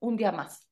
un 0.01 0.16
día 0.16 0.33
más. 0.33 0.66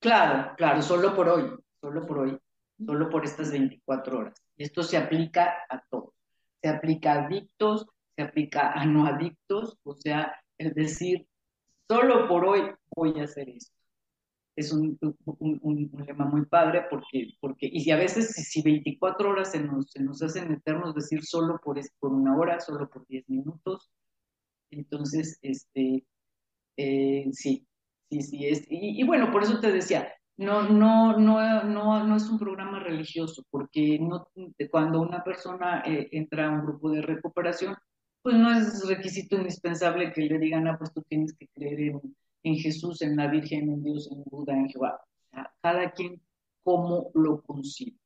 Claro, 0.00 0.54
claro, 0.56 0.82
solo 0.82 1.14
por 1.14 1.28
hoy, 1.28 1.50
solo 1.80 2.06
por 2.06 2.18
hoy 2.18 2.38
solo 2.84 3.10
por 3.10 3.24
estas 3.24 3.50
24 3.50 4.18
horas. 4.18 4.42
Y 4.56 4.64
esto 4.64 4.82
se 4.82 4.96
aplica 4.96 5.54
a 5.68 5.82
todos. 5.90 6.14
Se 6.62 6.68
aplica 6.68 7.12
a 7.12 7.24
adictos, 7.24 7.86
se 8.18 8.24
aplica 8.24 8.72
a 8.72 8.84
no 8.84 9.06
adictos, 9.06 9.78
o 9.84 9.94
sea, 9.94 10.34
es 10.58 10.74
decir, 10.74 11.28
solo 11.86 12.26
por 12.26 12.44
hoy 12.44 12.62
voy 12.96 13.20
a 13.20 13.24
hacer 13.24 13.48
esto. 13.48 13.72
Es 14.56 14.72
un, 14.72 14.98
un, 15.38 15.90
lema 16.04 16.24
muy 16.24 16.44
padre 16.46 16.86
porque, 16.90 17.28
porque, 17.40 17.70
y 17.72 17.78
si 17.78 17.92
a 17.92 17.96
veces 17.96 18.32
si, 18.32 18.60
24 18.60 19.30
horas 19.30 19.52
se 19.52 19.60
nos, 19.60 19.92
se 19.92 20.02
nos 20.02 20.20
hacen 20.20 20.50
eternos 20.50 20.96
decir 20.96 21.24
solo 21.24 21.60
por, 21.62 21.78
por 22.00 22.12
una 22.12 22.36
hora, 22.36 22.58
solo 22.58 22.90
por 22.90 23.06
10 23.06 23.28
minutos, 23.28 23.88
entonces, 24.72 25.38
este, 25.40 26.04
eh, 26.76 27.28
sí, 27.30 27.68
sí, 28.10 28.22
sí, 28.22 28.46
es, 28.48 28.66
y, 28.68 29.00
y 29.00 29.04
bueno, 29.04 29.30
por 29.30 29.44
eso 29.44 29.60
te 29.60 29.70
decía, 29.70 30.12
no, 30.38 30.64
no, 30.68 31.16
no, 31.16 31.62
no, 31.62 32.04
no 32.04 32.16
es 32.16 32.28
un 32.28 32.40
programa 32.40 32.80
religioso, 32.80 33.44
porque 33.48 34.00
no, 34.00 34.28
cuando 34.72 35.00
una 35.00 35.22
persona 35.22 35.84
eh, 35.86 36.08
entra 36.10 36.48
a 36.48 36.50
un 36.50 36.66
grupo 36.66 36.90
de 36.90 37.02
recuperación, 37.02 37.76
pues 38.22 38.36
no 38.36 38.50
es 38.50 38.86
requisito 38.86 39.36
indispensable 39.36 40.12
que 40.12 40.22
le 40.22 40.38
digan, 40.38 40.66
ah, 40.68 40.76
pues 40.78 40.92
tú 40.92 41.02
tienes 41.02 41.34
que 41.36 41.48
creer 41.48 41.80
en, 41.80 42.16
en 42.42 42.56
Jesús, 42.56 43.02
en 43.02 43.16
la 43.16 43.28
Virgen, 43.28 43.70
en 43.70 43.82
Dios, 43.82 44.08
en 44.10 44.22
Buda, 44.24 44.54
en 44.54 44.68
Jehová. 44.68 45.00
cada 45.62 45.90
quien 45.92 46.20
como 46.62 47.10
lo 47.14 47.42
concibe. 47.42 47.96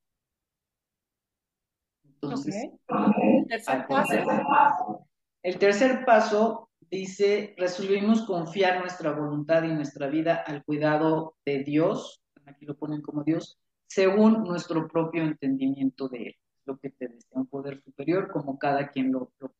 Entonces, 2.04 2.54
¿El 2.88 3.46
tercer 3.48 3.86
paso? 3.88 5.08
El 5.42 5.58
tercer 5.58 6.04
paso 6.04 6.70
dice, 6.88 7.54
resolvimos 7.58 8.22
confiar 8.22 8.80
nuestra 8.80 9.12
voluntad 9.12 9.64
y 9.64 9.72
nuestra 9.72 10.06
vida 10.06 10.44
al 10.46 10.62
cuidado 10.62 11.34
de 11.44 11.64
Dios 11.64 12.22
aquí 12.46 12.66
lo 12.66 12.76
ponen 12.76 13.02
como 13.02 13.24
Dios, 13.24 13.58
según 13.86 14.44
nuestro 14.44 14.88
propio 14.88 15.22
entendimiento 15.22 16.08
de 16.08 16.28
Él. 16.28 16.36
Lo 16.64 16.78
que 16.78 16.90
te 16.90 17.08
decía, 17.08 17.30
un 17.32 17.46
poder 17.46 17.82
superior 17.82 18.30
como 18.30 18.58
cada 18.58 18.88
quien 18.88 19.12
lo, 19.12 19.32
lo 19.38 19.52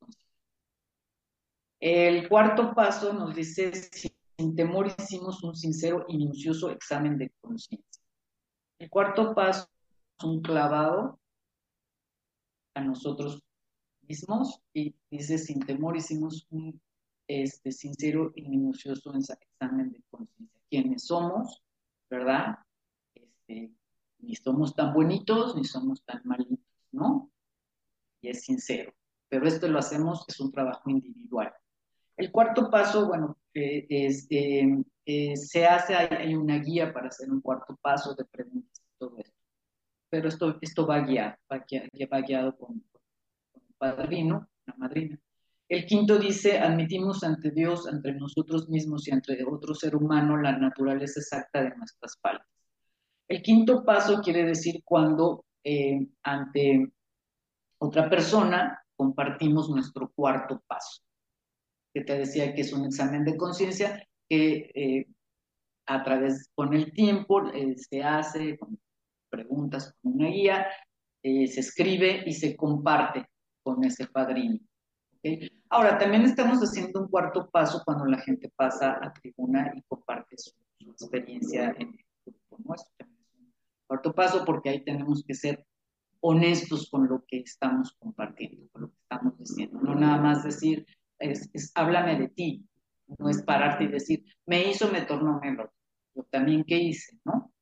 El 1.83 2.28
cuarto 2.28 2.74
paso 2.74 3.12
nos 3.12 3.35
dice, 3.35 3.72
sin 3.74 4.55
temor 4.55 4.87
hicimos 4.87 5.43
un 5.43 5.57
sincero 5.57 6.05
y 6.07 6.16
minucioso 6.16 6.70
examen 6.70 7.18
de 7.18 7.33
conciencia. 7.41 8.03
El 8.78 8.89
cuarto 8.89 9.35
paso 9.35 9.68
es 10.16 10.24
un 10.24 10.41
clavado 10.43 11.18
a 12.74 12.83
nosotros 12.83 13.43
mismos 14.03 14.61
y 14.72 14.95
dice, 15.11 15.39
sin 15.39 15.59
temor 15.59 15.97
hicimos 15.97 16.47
un 16.51 16.80
este, 17.26 17.72
sincero 17.72 18.30
y 18.37 18.49
minucioso 18.49 19.12
examen 19.12 19.91
de 19.91 20.05
conciencia. 20.09 20.61
¿Quiénes 20.70 21.05
somos? 21.05 21.64
¿Verdad? 22.09 22.59
ni 23.49 24.37
somos 24.37 24.76
tan 24.76 24.95
bonitos 24.95 25.57
ni 25.57 25.64
somos 25.64 26.05
tan 26.05 26.22
malitos, 26.24 26.61
¿no? 26.93 27.33
Y 28.20 28.28
es 28.28 28.45
sincero. 28.45 28.95
Pero 29.28 29.49
esto 29.49 29.66
lo 29.66 29.80
hacemos, 29.80 30.24
es 30.28 30.39
un 30.39 30.53
trabajo 30.53 30.89
individual. 30.89 31.53
El 32.17 32.31
cuarto 32.31 32.71
paso, 32.71 33.07
bueno, 33.07 33.39
eh, 33.55 33.87
es, 33.89 34.27
eh, 34.31 34.83
eh, 35.07 35.37
se 35.37 35.67
hace, 35.67 35.95
hay, 35.95 36.35
una 36.35 36.59
guía 36.59 36.93
para 36.93 37.09
hacer 37.09 37.31
un 37.31 37.41
cuarto 37.41 37.77
paso 37.81 38.15
de 38.15 38.25
preguntas 38.25 38.81
y 38.81 38.99
todo 38.99 39.19
esto. 39.19 39.37
Pero 40.11 40.29
esto, 40.29 40.59
esto 40.61 40.87
va 40.87 41.01
guiado, 41.01 41.37
va 41.51 42.21
guiado, 42.21 42.51
va 42.51 42.57
con, 42.57 42.85
padrino, 43.79 44.49
una 44.67 44.77
madrina. 44.77 45.19
El 45.69 45.87
quinto 45.87 46.19
dice, 46.19 46.59
admitimos 46.59 47.25
ante 47.25 47.51
Dios, 47.51 47.89
entre 47.89 48.13
nosotros 48.13 48.69
mismos 48.69 49.09
y 49.09 49.11
entre 49.13 49.43
otro 49.45 49.75
ser 49.75 49.97
humano 49.97 50.37
la 50.37 50.53
naturaleza 50.59 51.21
exacta 51.21 51.63
de 51.63 51.75
nuestras 51.77 52.19
faltas. 52.21 52.47
El 53.27 53.43
quinto 53.43 53.83
paso 53.85 54.21
quiere 54.21 54.45
decir 54.45 54.83
cuando 54.85 55.47
ante 56.23 56.93
otra 57.79 58.11
persona 58.11 58.85
compartimos 58.95 59.71
nuestro 59.71 60.13
cuarto 60.15 60.63
paso, 60.67 61.03
que 61.93 62.03
te 62.05 62.18
decía 62.18 62.55
que 62.55 62.62
es 62.62 62.72
un 62.72 62.84
examen 62.84 63.24
de 63.24 63.36
conciencia 63.36 64.07
que 64.28 64.70
eh, 64.74 65.07
a 65.86 66.03
través, 66.03 66.51
con 66.55 66.74
el 66.74 66.93
tiempo, 66.93 67.51
eh, 67.53 67.76
se 67.76 68.03
hace 68.03 68.57
con 68.57 68.78
preguntas, 69.28 69.95
con 70.03 70.14
una 70.14 70.28
guía, 70.28 70.66
se 71.22 71.61
escribe 71.61 72.24
y 72.26 72.32
se 72.32 72.57
comparte 72.57 73.24
con 73.62 73.84
ese 73.84 74.07
padrino. 74.09 74.59
Ahora, 75.70 75.99
también 75.99 76.24
estamos 76.24 76.59
haciendo 76.59 77.01
un 77.01 77.09
cuarto 77.09 77.49
paso 77.49 77.82
cuando 77.84 78.05
la 78.07 78.18
gente 78.18 78.51
pasa 78.57 78.99
a 79.01 79.12
tribuna 79.12 79.72
y 79.74 79.82
comparte 79.82 80.36
su, 80.36 80.51
experiencia 80.80 81.74
en 81.78 81.88
el 81.90 82.05
grupo 82.26 82.59
nuestro 82.64 83.07
cuarto 83.86 84.12
paso, 84.12 84.45
porque 84.45 84.70
ahí 84.70 84.84
tenemos 84.84 85.22
que 85.24 85.34
ser 85.34 85.64
honestos 86.20 86.88
con 86.90 87.09
lo 87.09 87.24
que 87.26 87.38
estamos 87.38 87.95
compartiendo, 87.99 88.68
con 88.72 88.82
lo 88.82 88.88
que 88.88 88.99
estamos 89.01 89.38
diciendo. 89.38 89.78
No 89.80 89.95
nada 89.95 90.20
más 90.20 90.43
decir, 90.43 90.84
es, 91.23 91.73
háblame 91.75 92.18
de 92.18 92.29
ti, 92.29 92.66
no 93.18 93.29
es 93.29 93.43
pararte 93.43 93.85
y 93.85 93.89
decir, 93.89 94.25
me 94.47 94.68
hizo, 94.68 94.91
me 94.91 95.03
tornó, 95.03 95.41
me 95.41 95.53
lo. 95.53 95.73
Yo 96.14 96.25
también, 96.25 96.64
¿qué 96.64 96.77
hice? 96.77 97.18
¿No? 97.25 97.53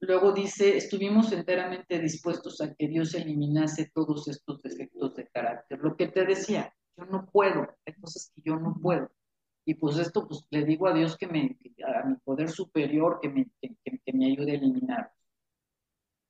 Luego 0.00 0.32
dice, 0.32 0.76
estuvimos 0.76 1.32
enteramente 1.32 1.98
dispuestos 1.98 2.60
a 2.60 2.74
que 2.74 2.88
Dios 2.88 3.14
eliminase 3.14 3.90
todos 3.94 4.26
estos 4.28 4.60
defectos 4.60 5.14
de 5.14 5.28
carácter. 5.28 5.78
Lo 5.78 5.96
que 5.96 6.08
te 6.08 6.26
decía, 6.26 6.74
yo 6.96 7.06
no 7.06 7.26
puedo, 7.26 7.68
hay 7.86 7.94
cosas 7.94 8.32
que 8.34 8.42
yo 8.44 8.56
no 8.56 8.76
puedo. 8.82 9.10
Y 9.64 9.74
pues 9.74 9.96
esto, 9.98 10.26
pues 10.26 10.44
le 10.50 10.64
digo 10.64 10.88
a 10.88 10.92
Dios 10.92 11.16
que 11.16 11.28
me, 11.28 11.56
a 11.86 12.06
mi 12.06 12.16
poder 12.16 12.50
superior, 12.50 13.20
que 13.22 13.28
me, 13.28 13.46
que 13.60 14.12
me 14.12 14.26
ayude 14.26 14.52
a 14.52 14.54
eliminar. 14.56 15.12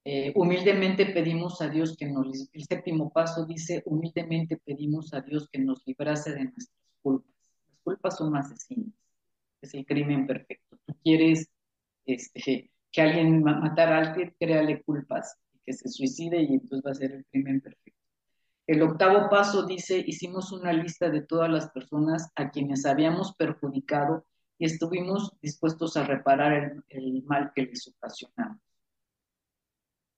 Eh, 0.04 0.32
humildemente 0.34 1.06
pedimos 1.06 1.60
a 1.60 1.68
Dios 1.68 1.96
que 1.96 2.06
nos, 2.06 2.48
el 2.52 2.64
séptimo 2.64 3.12
paso 3.12 3.46
dice, 3.46 3.82
humildemente 3.86 4.56
pedimos 4.56 5.14
a 5.14 5.20
Dios 5.20 5.48
que 5.50 5.60
nos 5.60 5.86
librase 5.86 6.32
de 6.32 6.44
nuestras 6.44 6.72
culpas. 7.02 7.32
Las 7.68 7.78
culpas 7.84 8.16
son 8.16 8.36
asesinas, 8.36 8.92
es 9.60 9.74
el 9.74 9.86
crimen 9.86 10.26
perfecto. 10.26 10.76
Tú 10.84 10.94
quieres 11.04 11.48
este, 12.04 12.72
que 12.90 13.00
alguien 13.00 13.44
matara 13.44 13.98
a 13.98 14.00
alguien, 14.08 14.34
créale 14.40 14.82
culpas, 14.82 15.36
que 15.64 15.72
se 15.72 15.88
suicide 15.88 16.42
y 16.42 16.54
entonces 16.54 16.82
va 16.84 16.90
a 16.90 16.94
ser 16.94 17.12
el 17.12 17.24
crimen 17.26 17.60
perfecto. 17.60 18.00
El 18.66 18.82
octavo 18.82 19.28
paso 19.30 19.66
dice, 19.66 20.02
hicimos 20.04 20.50
una 20.50 20.72
lista 20.72 21.10
de 21.10 21.22
todas 21.22 21.50
las 21.50 21.70
personas 21.70 22.28
a 22.34 22.50
quienes 22.50 22.86
habíamos 22.86 23.36
perjudicado 23.36 24.24
y 24.58 24.66
estuvimos 24.66 25.32
dispuestos 25.40 25.96
a 25.96 26.04
reparar 26.04 26.82
el 26.88 27.22
mal 27.24 27.52
que 27.54 27.62
les 27.62 27.86
ocasionamos. 27.86 28.60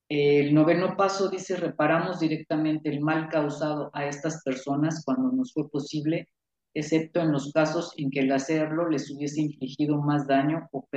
El 0.07 0.53
noveno 0.53 0.95
paso 0.95 1.29
dice, 1.29 1.55
reparamos 1.55 2.19
directamente 2.19 2.89
el 2.89 3.01
mal 3.01 3.27
causado 3.27 3.89
a 3.93 4.05
estas 4.05 4.43
personas 4.43 5.03
cuando 5.03 5.31
nos 5.31 5.51
fue 5.51 5.67
posible, 5.69 6.29
excepto 6.75 7.21
en 7.21 7.31
los 7.31 7.51
casos 7.51 7.93
en 7.97 8.11
que 8.11 8.19
el 8.19 8.31
hacerlo 8.31 8.87
les 8.87 9.09
hubiese 9.09 9.41
infligido 9.41 9.97
más 9.97 10.27
daño 10.27 10.69
o, 10.71 10.87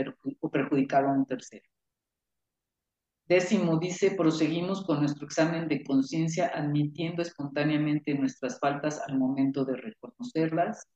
perjudicado 0.51 1.09
a 1.09 1.13
un 1.13 1.25
tercero. 1.25 1.65
Décimo 3.27 3.79
dice, 3.79 4.11
proseguimos 4.11 4.85
con 4.85 5.01
nuestro 5.01 5.25
examen 5.25 5.69
de 5.69 5.85
conciencia 5.85 6.49
admitiendo 6.49 7.23
espontáneamente 7.23 8.15
nuestras 8.15 8.59
faltas 8.59 9.01
al 9.07 9.19
momento 9.19 9.65
de 9.65 9.77
reconocerlas. 9.77 10.87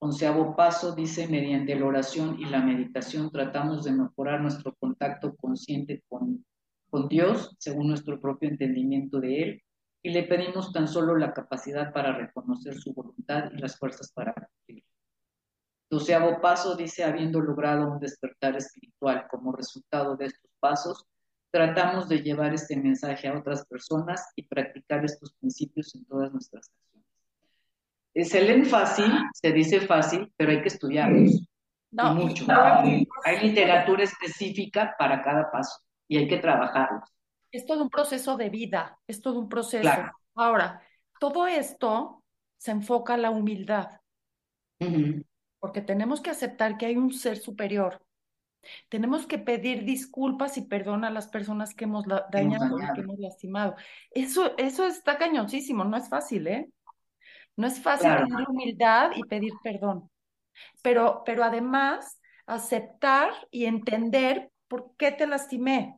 Onceavo 0.00 0.54
paso 0.54 0.94
dice, 0.94 1.26
mediante 1.26 1.74
la 1.74 1.86
oración 1.86 2.38
y 2.38 2.44
la 2.44 2.60
meditación 2.60 3.30
tratamos 3.32 3.84
de 3.84 3.92
mejorar 3.92 4.40
nuestro 4.40 4.74
contacto 4.76 5.34
consciente 5.36 6.04
con, 6.08 6.44
con 6.88 7.08
Dios, 7.08 7.56
según 7.58 7.88
nuestro 7.88 8.20
propio 8.20 8.48
entendimiento 8.48 9.20
de 9.20 9.42
Él. 9.42 9.62
y 10.00 10.10
le 10.10 10.22
pedimos 10.22 10.72
tan 10.72 10.86
solo 10.86 11.16
la 11.16 11.34
capacidad 11.34 11.92
para 11.92 12.16
reconocer 12.16 12.74
su 12.74 12.94
voluntad 12.94 13.50
y 13.52 13.58
las 13.58 13.76
fuerzas 13.76 14.12
para 14.12 14.32
cumplir. 14.32 14.84
Doceavo 15.90 16.40
paso 16.40 16.76
dice, 16.76 17.02
habiendo 17.02 17.40
logrado 17.40 17.90
un 17.90 17.98
despertar 17.98 18.56
espiritual 18.56 19.26
como 19.28 19.52
resultado 19.52 20.16
de 20.16 20.26
estos 20.26 20.50
pasos, 20.60 21.04
tratamos 21.50 22.08
de 22.08 22.22
llevar 22.22 22.54
este 22.54 22.76
mensaje 22.76 23.26
a 23.26 23.36
otras 23.36 23.66
personas 23.66 24.24
y 24.36 24.42
practicar 24.42 25.04
estos 25.04 25.32
principios 25.34 25.94
en 25.94 26.04
todas 26.04 26.30
nuestras 26.30 26.68
acciones. 26.68 26.87
Se 28.24 28.40
leen 28.42 28.66
fácil, 28.66 29.12
se 29.32 29.52
dice 29.52 29.80
fácil, 29.80 30.32
pero 30.36 30.50
hay 30.50 30.62
que 30.62 30.68
estudiarlos. 30.68 31.46
No, 31.90 32.14
mucho. 32.14 32.46
Hay 33.24 33.40
literatura 33.40 34.04
específica 34.04 34.94
para 34.98 35.22
cada 35.22 35.50
paso 35.50 35.80
y 36.08 36.18
hay 36.18 36.28
que 36.28 36.38
trabajarlos. 36.38 37.08
Es 37.50 37.64
todo 37.64 37.82
un 37.82 37.90
proceso 37.90 38.36
de 38.36 38.50
vida, 38.50 38.98
es 39.06 39.22
todo 39.22 39.38
un 39.38 39.48
proceso. 39.48 39.90
Ahora, 40.34 40.82
todo 41.18 41.46
esto 41.46 42.22
se 42.58 42.72
enfoca 42.72 43.14
a 43.14 43.18
la 43.18 43.30
humildad, 43.30 43.88
porque 45.58 45.80
tenemos 45.80 46.20
que 46.20 46.30
aceptar 46.30 46.76
que 46.76 46.86
hay 46.86 46.96
un 46.96 47.12
ser 47.12 47.38
superior. 47.38 48.04
Tenemos 48.88 49.26
que 49.26 49.38
pedir 49.38 49.84
disculpas 49.84 50.58
y 50.58 50.62
perdón 50.62 51.04
a 51.04 51.10
las 51.10 51.28
personas 51.28 51.74
que 51.74 51.84
hemos 51.84 52.04
dañado, 52.30 52.78
y 52.78 52.92
que 52.94 53.00
hemos 53.00 53.18
lastimado. 53.18 53.76
Eso, 54.10 54.56
eso 54.58 54.84
está 54.84 55.16
cañoncísimo, 55.16 55.84
no 55.84 55.96
es 55.96 56.08
fácil, 56.08 56.46
¿eh? 56.48 56.68
No 57.58 57.66
es 57.66 57.78
fácil 57.82 58.10
tener 58.16 58.48
humildad 58.48 59.10
y 59.14 59.22
pedir 59.24 59.52
perdón 59.62 60.08
pero, 60.82 61.22
pero 61.24 61.44
además 61.44 62.20
aceptar 62.46 63.30
y 63.50 63.66
entender 63.66 64.50
por 64.68 64.94
qué 64.96 65.12
te 65.12 65.26
lastimé, 65.26 65.96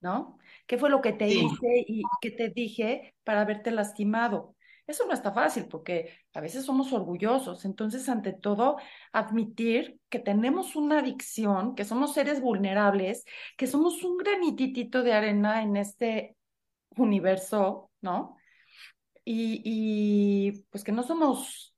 ¿no? 0.00 0.38
¿Qué 0.66 0.78
fue 0.78 0.90
lo 0.90 1.00
que 1.00 1.12
te 1.12 1.28
hice 1.28 1.84
y 1.86 2.02
qué 2.20 2.30
te 2.30 2.48
dije 2.48 3.14
para 3.24 3.42
haberte 3.42 3.70
lastimado? 3.70 4.56
Eso 4.86 5.06
no 5.06 5.12
está 5.12 5.32
fácil 5.32 5.66
porque 5.68 6.18
a 6.34 6.40
veces 6.40 6.64
somos 6.64 6.92
orgullosos. 6.92 7.64
Entonces, 7.64 8.08
ante 8.08 8.32
todo, 8.32 8.78
admitir 9.12 10.00
que 10.08 10.18
tenemos 10.18 10.74
una 10.74 10.98
adicción, 10.98 11.74
que 11.76 11.84
somos 11.84 12.14
seres 12.14 12.40
vulnerables, 12.40 13.24
que 13.56 13.68
somos 13.68 14.02
un 14.02 14.18
granititito 14.18 15.02
de 15.04 15.12
arena 15.12 15.62
en 15.62 15.76
este 15.76 16.36
universo, 16.96 17.90
¿no? 18.00 18.36
Y, 19.24 20.64
pues 20.70 20.82
que 20.84 20.92
no 20.92 21.02
somos 21.02 21.74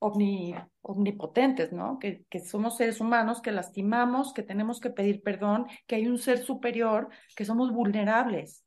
omnipotentes, 0.00 1.72
¿no? 1.72 1.98
Que, 1.98 2.24
somos 2.46 2.76
seres 2.76 3.00
humanos, 3.00 3.40
que 3.40 3.50
lastimamos, 3.50 4.32
que 4.32 4.42
tenemos 4.42 4.78
que 4.80 4.90
pedir 4.90 5.22
perdón, 5.22 5.66
que 5.86 5.96
hay 5.96 6.06
un 6.06 6.18
ser 6.18 6.38
superior, 6.38 7.08
que 7.34 7.44
somos 7.44 7.72
vulnerables, 7.72 8.64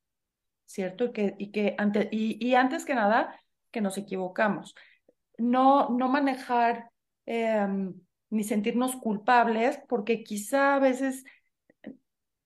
¿cierto? 0.66 1.06
Y 1.06 1.12
que, 1.14 1.36
y 1.38 1.52
que 1.52 1.76
ante, 1.78 2.10
y, 2.12 2.54
antes 2.56 2.84
que 2.86 2.96
nada, 2.96 3.40
que 3.72 3.82
nos 3.82 3.98
equivocamos. 3.98 4.76
No, 5.38 5.90
no 5.90 6.10
manejar 6.10 6.92
em, 7.26 7.94
ni 8.30 8.44
sentirnos 8.44 8.96
culpables, 8.98 9.80
porque 9.88 10.24
quizá 10.24 10.76
a 10.76 10.80
veces, 10.80 11.24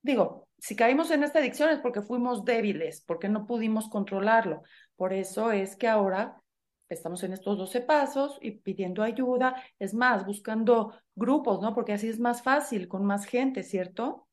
digo, 0.04 0.46
si 0.66 0.76
caímos 0.76 1.12
en 1.12 1.24
esta 1.24 1.40
adicción 1.40 1.70
es 1.70 1.80
porque 1.80 2.02
fuimos 2.02 2.44
débiles, 2.44 3.02
porque 3.02 3.30
no 3.30 3.46
pudimos 3.46 3.88
controlarlo. 3.88 4.64
Por 4.96 5.14
eso 5.14 5.52
es 5.52 5.76
que 5.76 5.88
ahora 5.88 6.42
estamos 6.90 7.24
en 7.24 7.34
estos 7.34 7.58
12 7.58 7.82
pasos 7.82 8.38
y 8.42 8.52
pidiendo 8.52 9.04
ayuda, 9.04 9.62
es 9.80 9.94
más, 9.94 10.26
buscando 10.26 10.94
grupos, 11.16 11.62
¿no? 11.62 11.74
Porque 11.74 11.94
así 11.94 12.08
es 12.08 12.20
más 12.20 12.44
fácil, 12.44 12.88
con 12.88 13.04
más 13.06 13.26
gente, 13.26 13.64
¿cierto? 13.64 14.28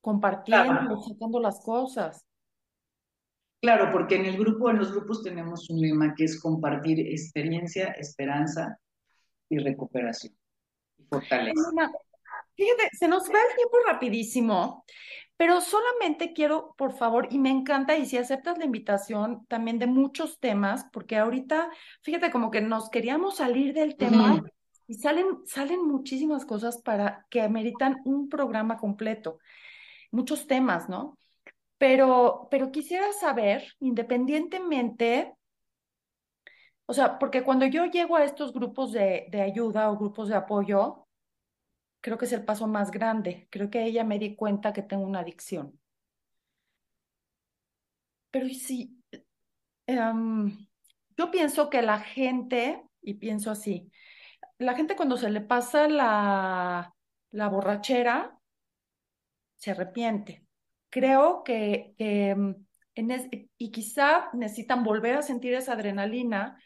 Compartiendo, 0.00 1.00
sacando 1.00 1.40
las 1.40 1.60
cosas. 1.60 2.24
Claro, 3.60 3.90
porque 3.90 4.16
en 4.16 4.26
el 4.26 4.36
grupo, 4.36 4.70
en 4.70 4.78
los 4.78 4.92
grupos 4.92 5.22
tenemos 5.22 5.70
un 5.70 5.80
lema 5.80 6.14
que 6.14 6.24
es 6.24 6.40
compartir 6.40 7.00
experiencia, 7.00 7.92
esperanza 7.92 8.78
y 9.48 9.58
recuperación 9.58 10.36
y 10.98 11.04
fortaleza. 11.04 11.70
Fíjate, 12.56 12.90
se 12.92 13.08
nos 13.08 13.24
va 13.24 13.38
el 13.40 13.56
tiempo 13.56 13.78
rapidísimo, 13.86 14.84
pero 15.36 15.60
solamente 15.60 16.32
quiero, 16.32 16.74
por 16.76 16.92
favor, 16.92 17.28
y 17.30 17.38
me 17.38 17.50
encanta, 17.50 17.96
y 17.96 18.06
si 18.06 18.16
aceptas 18.16 18.56
la 18.58 18.64
invitación 18.64 19.44
también 19.46 19.78
de 19.78 19.86
muchos 19.86 20.38
temas, 20.38 20.86
porque 20.92 21.16
ahorita, 21.16 21.70
fíjate, 22.02 22.30
como 22.30 22.50
que 22.50 22.60
nos 22.60 22.88
queríamos 22.88 23.36
salir 23.36 23.74
del 23.74 23.96
tema 23.96 24.42
y 24.86 24.94
salen, 24.94 25.26
salen 25.46 25.86
muchísimas 25.86 26.44
cosas 26.46 26.80
para 26.82 27.26
que 27.30 27.42
ameritan 27.42 27.96
un 28.04 28.28
programa 28.28 28.76
completo, 28.76 29.38
muchos 30.12 30.46
temas, 30.46 30.88
¿no? 30.88 31.18
Pero, 31.78 32.46
pero 32.50 32.70
quisiera 32.70 33.12
saber, 33.12 33.74
independientemente, 33.80 35.34
o 36.86 36.94
sea, 36.94 37.18
porque 37.18 37.42
cuando 37.42 37.66
yo 37.66 37.86
llego 37.86 38.16
a 38.16 38.24
estos 38.24 38.52
grupos 38.52 38.92
de, 38.92 39.26
de 39.30 39.42
ayuda 39.42 39.90
o 39.90 39.98
grupos 39.98 40.28
de 40.28 40.36
apoyo, 40.36 41.03
creo 42.04 42.18
que 42.18 42.26
es 42.26 42.32
el 42.34 42.44
paso 42.44 42.66
más 42.66 42.90
grande. 42.90 43.48
Creo 43.50 43.70
que 43.70 43.82
ella 43.82 44.04
me 44.04 44.18
di 44.18 44.36
cuenta 44.36 44.74
que 44.74 44.82
tengo 44.82 45.04
una 45.04 45.20
adicción. 45.20 45.80
Pero 48.30 48.46
sí, 48.50 49.02
em, 49.86 50.66
yo 51.16 51.30
pienso 51.30 51.70
que 51.70 51.80
la 51.80 52.00
gente, 52.00 52.84
y 53.00 53.14
pienso 53.14 53.50
así, 53.50 53.90
la 54.58 54.74
gente 54.74 54.96
cuando 54.96 55.16
se 55.16 55.30
le 55.30 55.40
pasa 55.40 55.88
la, 55.88 56.94
la 57.30 57.48
borrachera, 57.48 58.38
se 59.56 59.70
arrepiente. 59.70 60.46
Creo 60.90 61.42
que, 61.42 61.94
em, 61.96 62.54
y 63.56 63.70
quizá 63.70 64.28
necesitan 64.34 64.84
volver 64.84 65.16
a 65.16 65.22
sentir 65.22 65.54
esa 65.54 65.72
adrenalina 65.72 66.62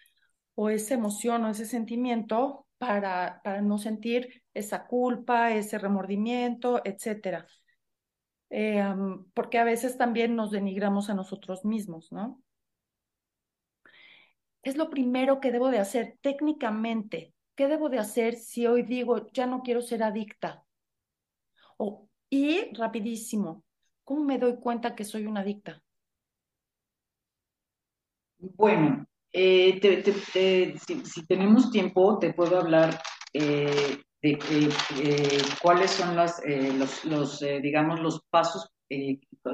o 0.57 0.69
esa 0.69 0.95
emoción 0.95 1.45
o 1.45 1.51
ese 1.51 1.65
sentimiento 1.65 2.67
para, 2.77 3.41
para 3.45 3.63
no 3.63 3.79
sentir 3.79 4.43
esa 4.59 4.87
culpa, 4.87 5.53
ese 5.53 5.79
remordimiento, 5.79 6.81
etcétera. 6.85 7.47
Eh, 8.51 8.83
porque 9.35 9.59
a 9.59 9.65
veces 9.65 9.99
también 9.99 10.35
nos 10.37 10.51
denigramos 10.51 11.11
a 11.11 11.15
nosotros 11.15 11.65
mismos, 11.65 12.13
¿no? 12.13 12.43
Es 14.63 14.77
lo 14.77 14.91
primero 14.91 15.41
que 15.41 15.53
debo 15.53 15.71
de 15.71 15.79
hacer 15.79 16.19
técnicamente. 16.21 17.35
¿Qué 17.55 17.69
debo 17.69 17.89
de 17.89 17.99
hacer 17.99 18.35
si 18.37 18.67
hoy 18.67 18.83
digo, 18.83 19.27
ya 19.33 19.47
no 19.47 19.63
quiero 19.63 19.83
ser 19.83 20.03
adicta? 20.03 20.65
O, 21.77 22.09
y 22.31 22.75
rapidísimo, 22.75 23.65
¿cómo 24.05 24.25
me 24.25 24.39
doy 24.39 24.57
cuenta 24.57 24.95
que 24.95 25.05
soy 25.05 25.27
una 25.27 25.41
adicta? 25.41 25.83
Bueno, 28.39 29.07
eh, 29.33 29.81
si, 31.05 31.27
tenemos 31.27 31.71
tiempo, 31.71 32.19
te 32.19 32.33
puedo 32.33 32.59
hablar 32.59 33.01
eh, 33.33 34.03
de 34.23 34.33
eh, 34.33 35.43
cuáles 35.63 35.93
son 35.93 36.17
las, 36.17 36.43
los, 36.45 37.05
los 37.05 37.41
digamos, 37.63 38.01
los 38.01 38.23
pasos 38.31 38.71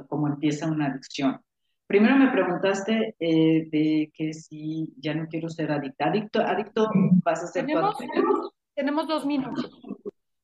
como 0.08 0.28
empieza 0.28 0.70
una 0.70 0.86
adicción. 0.86 1.40
Primero 1.86 2.16
me 2.16 2.30
preguntaste 2.30 3.14
de 3.18 4.10
que 4.14 4.32
si 4.32 4.92
ya 4.96 5.14
no 5.14 5.26
quiero 5.26 5.48
ser 5.48 5.70
adicta. 5.70 6.06
Adicto, 6.06 6.40
adicto 6.40 6.88
vas 7.24 7.44
a 7.44 7.46
ser 7.48 7.66
tenemos, 7.66 7.96
tenemos 8.74 9.06
dos 9.06 9.26
minutos. 9.26 9.70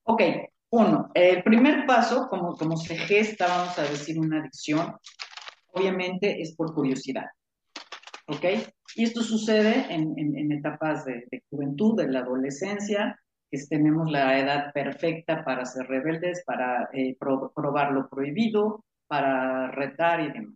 Ok, 0.04 0.22
uno, 0.70 1.10
el 1.14 1.42
primer 1.42 1.86
paso, 1.86 2.28
como, 2.28 2.56
como 2.56 2.76
se 2.76 2.96
gesta, 2.96 3.46
vamos 3.46 3.78
a 3.78 3.82
decir, 3.82 4.18
una 4.18 4.40
adicción, 4.40 4.94
obviamente 5.72 6.40
es 6.40 6.54
por 6.54 6.74
curiosidad. 6.74 7.26
¿ok? 8.30 8.44
Y 8.94 9.04
esto 9.04 9.22
sucede 9.22 9.86
en, 9.90 10.52
etapas 10.52 11.04
de, 11.04 11.42
juventud, 11.50 11.96
de 11.96 12.08
la 12.08 12.20
adolescencia, 12.20 13.20
que 13.50 13.58
tenemos 13.68 14.10
la 14.10 14.38
edad 14.38 14.72
perfecta 14.72 15.44
para 15.44 15.64
ser 15.64 15.86
rebeldes, 15.86 16.44
para 16.44 16.88
eh, 16.92 17.16
probar 17.18 17.92
lo 17.92 18.08
prohibido, 18.08 18.84
para 19.06 19.70
retar 19.72 20.20
y 20.20 20.32
demás. 20.32 20.54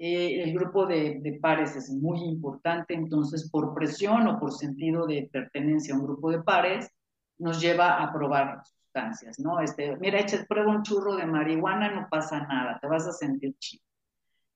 Eh, 0.00 0.42
el 0.42 0.54
grupo 0.54 0.86
de, 0.86 1.38
pares 1.42 1.74
es 1.74 1.90
muy 1.90 2.20
importante, 2.20 2.94
entonces 2.94 3.50
por 3.50 3.74
presión 3.74 4.28
o 4.28 4.38
por 4.38 4.52
sentido 4.52 5.06
de 5.06 5.28
pertenencia 5.32 5.94
a 5.94 5.98
un 5.98 6.04
grupo 6.04 6.30
de 6.30 6.42
pares, 6.42 6.90
nos 7.38 7.60
lleva 7.60 8.02
a 8.02 8.12
probar 8.12 8.62
sustancias, 8.64 9.38
¿no? 9.40 9.60
Este, 9.60 9.96
mira, 9.96 10.20
echa, 10.20 10.44
prueba 10.48 10.70
un 10.70 10.82
churro 10.82 11.16
de 11.16 11.26
marihuana, 11.26 11.90
no 11.90 12.08
pasa 12.08 12.46
nada, 12.46 12.78
te 12.80 12.86
vas 12.86 13.06
a 13.06 13.12
sentir 13.12 13.56
chido. 13.58 13.82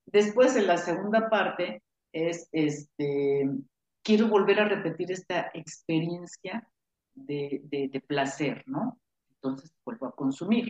Después, 0.06 0.54
en 0.56 0.66
la 0.66 0.76
segunda 0.76 1.28
parte, 1.28 1.82
es, 2.12 2.48
este, 2.52 3.48
quiero 4.02 4.28
volver 4.28 4.60
a 4.60 4.68
repetir 4.68 5.10
esta 5.10 5.50
experiencia 5.54 6.68
de, 7.14 7.60
de, 7.64 8.00
placer, 8.00 8.62
¿no? 8.66 8.98
Entonces 9.34 9.72
vuelvo 9.84 10.06
a 10.06 10.14
consumir. 10.14 10.68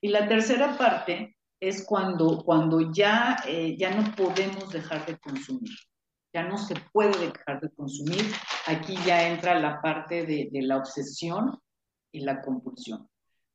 Y 0.00 0.08
la 0.08 0.28
tercera 0.28 0.76
parte 0.76 1.36
es 1.60 1.84
cuando, 1.84 2.42
cuando 2.44 2.92
ya, 2.92 3.36
eh, 3.46 3.76
ya 3.76 3.94
no 3.94 4.14
podemos 4.14 4.70
dejar 4.70 5.06
de 5.06 5.18
consumir, 5.18 5.76
ya 6.32 6.44
no 6.44 6.56
se 6.56 6.74
puede 6.92 7.18
dejar 7.18 7.60
de 7.60 7.70
consumir. 7.70 8.24
Aquí 8.66 8.96
ya 9.04 9.28
entra 9.28 9.58
la 9.58 9.80
parte 9.80 10.24
de, 10.24 10.48
de 10.52 10.62
la 10.62 10.76
obsesión 10.76 11.58
y 12.12 12.20
la 12.20 12.40
compulsión. 12.40 13.08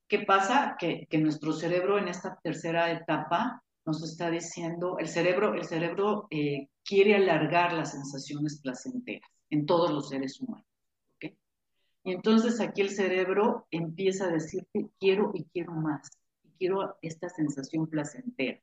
¿Qué 0.08 0.20
pasa? 0.20 0.76
Que, 0.78 1.08
que, 1.10 1.18
nuestro 1.18 1.54
cerebro 1.54 1.98
en 1.98 2.08
esta 2.08 2.38
tercera 2.44 2.92
etapa 2.92 3.64
nos 3.86 4.04
está 4.04 4.30
diciendo, 4.30 4.98
el 5.00 5.08
cerebro, 5.08 5.54
el 5.56 5.66
cerebro 5.66 6.28
eh, 6.30 6.70
quiere 6.84 7.16
alargar 7.16 7.74
las 7.74 7.92
sensaciones 7.92 8.62
placenteras 8.62 9.30
en 9.50 9.66
todos 9.66 9.92
los 9.92 10.10
seres 10.10 10.40
humanos. 10.40 10.68
Y 12.04 12.12
entonces 12.12 12.60
aquí 12.60 12.82
el 12.82 12.90
cerebro 12.90 13.68
empieza 13.72 14.26
a 14.26 14.32
decirte, 14.32 14.90
quiero 15.00 15.32
y 15.34 15.46
quiero 15.46 15.72
más, 15.72 16.10
y 16.44 16.50
quiero 16.58 16.98
esta 17.02 17.30
sensación 17.30 17.88
placentera. 17.88 18.60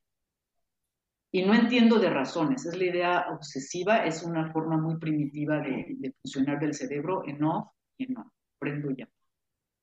Y 1.31 1.43
no 1.43 1.53
entiendo 1.53 1.97
de 1.97 2.09
razones, 2.09 2.65
es 2.65 2.77
la 2.77 2.83
idea 2.83 3.25
obsesiva, 3.31 4.05
es 4.05 4.21
una 4.21 4.51
forma 4.51 4.77
muy 4.77 4.97
primitiva 4.97 5.59
de, 5.59 6.13
funcionar 6.21 6.59
del 6.59 6.73
cerebro 6.73 7.23
en 7.25 7.43
off 7.43 7.69
y 7.97 8.03
en 8.03 8.17
on, 8.17 8.31
prendo 8.59 8.91
ya. 8.91 9.09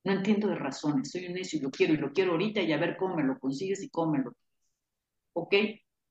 No 0.04 0.12
entiendo 0.12 0.48
de 0.48 0.56
razones, 0.56 1.10
soy 1.10 1.26
un 1.26 1.34
necio 1.34 1.58
y 1.58 1.62
lo 1.62 1.70
quiero 1.70 1.94
y 1.94 1.96
lo 1.96 2.12
quiero 2.12 2.32
ahorita 2.32 2.60
y 2.60 2.72
a 2.72 2.76
ver 2.76 2.96
cómo 2.96 3.16
me 3.16 3.24
lo 3.24 3.38
consigues 3.38 3.82
y 3.82 3.88
cómo 3.88 4.12
me 4.12 4.18
lo 4.18 4.32
¿Ok? 5.32 5.54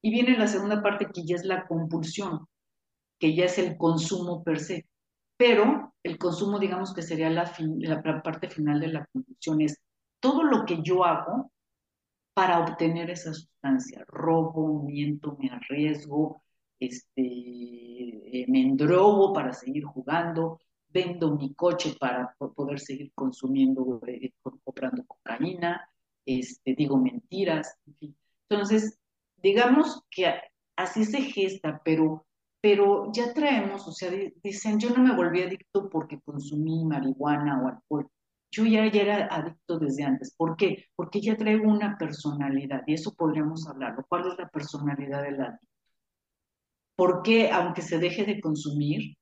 Y 0.02 0.12
viene 0.12 0.38
la 0.38 0.48
segunda 0.48 0.82
parte 0.82 1.08
que 1.14 1.24
ya 1.26 1.36
es 1.36 1.46
la 1.46 1.68
compulsión, 1.68 2.48
que 3.20 3.36
ya 3.36 3.46
es 3.46 3.58
el 3.58 3.78
consumo 3.78 4.44
per 4.44 4.60
se. 4.60 4.88
Pero 5.38 5.94
el 6.04 6.18
consumo, 6.18 6.60
digamos 6.60 6.94
que 6.94 7.02
sería 7.02 7.30
la, 7.30 7.52
la 7.80 8.22
parte 8.24 8.50
final 8.50 8.80
de 8.80 8.88
la 8.88 9.06
compulsión, 9.06 9.62
es 9.62 9.80
todo 10.20 10.44
lo 10.44 10.66
que 10.66 10.82
yo 10.82 11.06
hago 11.06 11.52
para 12.34 12.60
obtener 12.60 13.10
esa 13.10 13.34
sustancia. 13.34 14.06
Robo, 14.08 14.84
miento, 14.84 15.36
me 15.40 15.50
arriesgo, 15.50 16.44
este, 16.80 17.24
eh, 17.24 18.46
me 18.48 18.62
endrogo 18.62 19.34
para 19.34 19.54
seguir 19.54 19.86
jugando, 19.86 20.60
vendo 20.90 21.36
mi 21.36 21.56
coche 21.56 21.96
para 22.00 22.36
poder 22.38 22.80
seguir 22.80 23.12
consumiendo, 23.16 24.00
eh, 24.06 24.32
comprando 24.64 25.04
cocaína, 25.06 25.90
este, 26.26 26.76
digo 26.76 26.98
mentiras, 26.98 27.76
en 27.88 27.96
fin. 27.96 28.18
Entonces, 28.48 29.00
digamos 29.38 30.04
que 30.12 30.32
así 30.76 31.06
se 31.06 31.22
gesta, 31.22 31.82
pero, 31.84 32.27
pero 32.62 33.12
ya 33.14 33.34
traemos, 33.34 33.88
o 33.88 33.92
sea, 33.92 34.12
dicen, 34.44 34.80
yo 34.80 34.90
no 34.90 35.04
me 35.04 35.16
volví 35.16 35.42
adicto 35.42 35.90
porque 35.90 36.20
consumí 36.22 36.84
marihuana 36.86 37.62
o 37.64 37.68
alcohol. 37.68 38.10
Yo 38.52 38.66
ya, 38.66 38.90
ya 38.92 39.02
era 39.02 39.28
adicto 39.28 39.78
desde 39.78 40.04
antes. 40.04 40.34
¿Por 40.36 40.56
qué? 40.58 40.86
Porque 40.96 41.22
ya 41.22 41.36
traigo 41.38 41.70
una 41.70 41.98
personalidad 41.98 42.82
y 42.88 42.94
eso 42.94 43.14
podríamos 43.14 43.68
hablarlo. 43.68 44.06
¿Cuál 44.10 44.28
es 44.28 44.38
la 44.38 44.50
personalidad 44.50 45.24
del 45.24 45.42
adicto? 45.42 45.68
¿Por 46.96 47.22
qué, 47.22 47.52
aunque 47.52 47.82
se 47.84 48.00
deje 48.00 48.26
de 48.26 48.42
consumir 48.42 49.16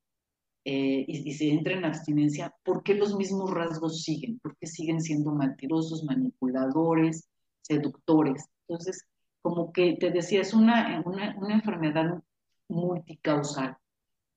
eh, 0.64 1.06
y, 1.08 1.30
y, 1.30 1.34
se 1.34 1.50
entre 1.50 1.76
en 1.76 1.86
abstinencia, 1.86 2.56
por 2.64 2.84
qué 2.84 2.96
los 2.96 3.16
mismos 3.16 3.52
rasgos 3.52 4.04
siguen? 4.04 4.40
¿Por 4.40 4.56
qué 4.58 4.68
siguen 4.68 5.02
siendo 5.02 5.34
mentirosos, 5.34 6.04
manipuladores, 6.06 7.28
seductores? 7.62 8.46
Entonces, 8.68 9.06
como 9.42 9.74
que 9.74 9.98
te 10.00 10.10
decía, 10.12 10.42
es 10.42 10.54
una, 10.54 11.04
una, 11.06 11.36
una 11.38 11.56
enfermedad 11.56 12.24
multicausal. 12.68 13.78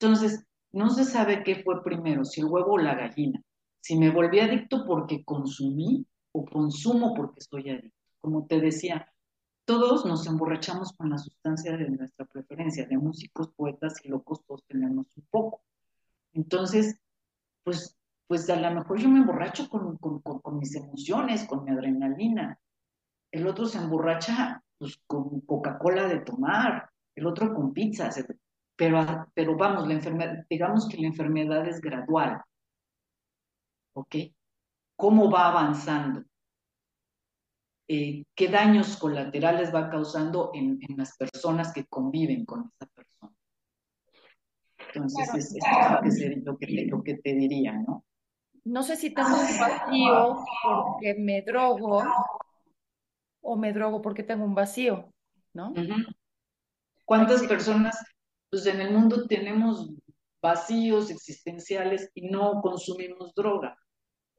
Entonces, 0.01 0.45
no 0.73 0.91
se 0.91 1.05
sabe 1.05 1.43
qué 1.43 1.63
fue 1.63 1.83
primero, 1.83 2.25
si 2.25 2.41
el 2.41 2.47
huevo 2.47 2.73
o 2.73 2.79
la 2.79 2.95
gallina. 2.95 3.43
Si 3.81 3.97
me 3.97 4.11
volví 4.11 4.41
adicto 4.41 4.85
porque 4.87 5.25
consumí 5.25 6.07
o 6.33 6.45
consumo 6.45 7.15
porque 7.15 7.41
estoy 7.41 7.71
adicto. 7.71 7.99
Como 8.21 8.47
te 8.47 8.61
decía, 8.61 9.11
todos 9.65 10.05
nos 10.05 10.27
emborrachamos 10.27 10.93
con 10.93 11.11
la 11.11 11.19
sustancia 11.19 11.77
de 11.77 11.89
nuestra 11.89 12.27
preferencia, 12.27 12.87
de 12.87 12.99
músicos, 12.99 13.51
poetas 13.57 13.95
y 14.05 14.09
locos, 14.09 14.45
todos 14.47 14.65
tenemos 14.67 15.07
un 15.17 15.25
poco. 15.31 15.63
Entonces, 16.33 17.01
pues, 17.65 17.97
pues 18.27 18.49
a 18.51 18.57
lo 18.57 18.71
mejor 18.71 18.99
yo 18.99 19.09
me 19.09 19.21
emborracho 19.21 19.69
con, 19.69 19.97
con, 19.97 20.21
con 20.21 20.59
mis 20.59 20.75
emociones, 20.75 21.47
con 21.47 21.65
mi 21.65 21.71
adrenalina. 21.71 22.59
El 23.31 23.47
otro 23.47 23.67
se 23.67 23.79
emborracha 23.79 24.63
pues 24.79 25.01
con 25.07 25.41
Coca-Cola 25.41 26.07
de 26.07 26.21
tomar, 26.21 26.91
el 27.19 27.27
otro 27.27 27.53
con 27.53 27.73
pizza, 27.73 28.11
pero, 28.77 29.27
pero 29.35 29.57
vamos, 29.57 29.89
la 29.89 29.95
enfermedad, 29.95 30.47
digamos 30.49 30.89
que 30.89 30.99
la 30.99 31.09
enfermedad 31.09 31.67
es 31.67 31.81
gradual, 31.81 32.41
¿ok? 33.95 34.17
¿Cómo 34.97 35.31
va 35.31 35.49
avanzando? 35.49 36.25
Eh, 37.89 38.25
¿Qué 38.35 38.49
daños 38.49 38.97
colaterales 38.97 39.75
va 39.75 39.91
causando 39.91 40.51
en, 40.55 40.79
en, 40.89 40.97
las 40.97 41.17
personas 41.17 41.73
que 41.73 41.87
conviven 41.87 42.45
con 42.45 42.71
esa 42.71 42.87
persona? 42.87 43.35
Entonces, 44.95 45.35
es, 45.35 45.57
esto 45.57 46.05
es 46.05 46.45
lo 46.45 46.59
que, 46.59 46.67
te, 46.67 46.87
lo 46.87 47.03
que 47.03 47.15
te 47.15 47.35
diría, 47.35 47.73
¿no? 47.73 48.05
No 48.65 48.83
sé 48.83 48.97
si 48.97 49.11
tengo 49.11 49.31
un 49.31 49.59
vacío 49.59 50.45
porque 50.63 51.15
me 51.19 51.43
drogo 51.43 52.03
o 53.41 53.57
me 53.57 53.73
drogo 53.73 54.03
porque 54.03 54.23
tengo 54.23 54.45
un 54.45 54.55
vacío, 54.55 55.13
¿no? 55.55 55.73
¿Cuántas 57.09 57.43
personas 57.45 57.97
pues 58.51 58.67
en 58.67 58.83
el 58.83 58.93
mundo 58.93 59.27
tenemos 59.27 59.91
vacíos 60.43 61.11
existenciales 61.11 62.11
y 62.13 62.29
no 62.29 62.61
consumimos 62.61 63.33
droga 63.35 63.79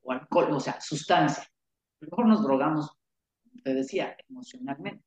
o 0.04 0.12
alcohol, 0.12 0.52
o 0.52 0.60
sea, 0.60 0.80
sustancia? 0.80 1.42
A 1.42 2.06
lo 2.06 2.10
mejor 2.12 2.28
nos 2.28 2.44
drogamos, 2.44 2.92
como 3.42 3.64
te 3.64 3.74
decía, 3.74 4.16
emocionalmente. 4.30 5.04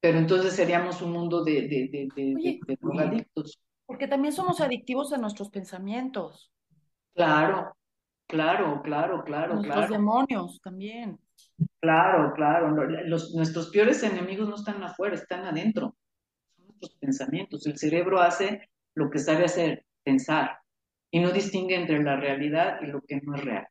Pero 0.00 0.16
entonces 0.16 0.54
seríamos 0.54 1.02
un 1.02 1.12
mundo 1.12 1.44
de, 1.44 1.68
de, 1.68 2.08
de, 2.16 2.78
drogadictos. 2.80 3.60
Porque 3.84 4.08
también 4.08 4.32
somos 4.32 4.62
adictivos 4.62 5.12
a 5.12 5.18
nuestros 5.18 5.50
pensamientos. 5.50 6.50
Claro, 7.12 7.76
claro, 8.26 8.80
claro, 8.82 9.24
claro, 9.24 9.56
Nuestros 9.56 9.90
demonios 9.90 10.58
también. 10.62 11.20
Claro, 11.80 12.32
claro. 12.34 12.70
Los, 13.04 13.34
nuestros 13.34 13.68
peores 13.68 14.02
enemigos 14.02 14.48
no 14.48 14.54
están 14.54 14.82
afuera, 14.82 15.16
están 15.16 15.44
adentro. 15.44 15.96
Pensamientos. 17.00 17.66
El 17.66 17.78
cerebro 17.78 18.20
hace 18.20 18.68
lo 18.94 19.10
que 19.10 19.18
sabe 19.18 19.44
hacer, 19.44 19.84
pensar, 20.02 20.58
y 21.10 21.20
no 21.20 21.30
distingue 21.30 21.74
entre 21.74 22.02
la 22.02 22.16
realidad 22.16 22.80
y 22.82 22.86
lo 22.86 23.00
que 23.02 23.20
no 23.20 23.34
es 23.34 23.44
real. 23.44 23.68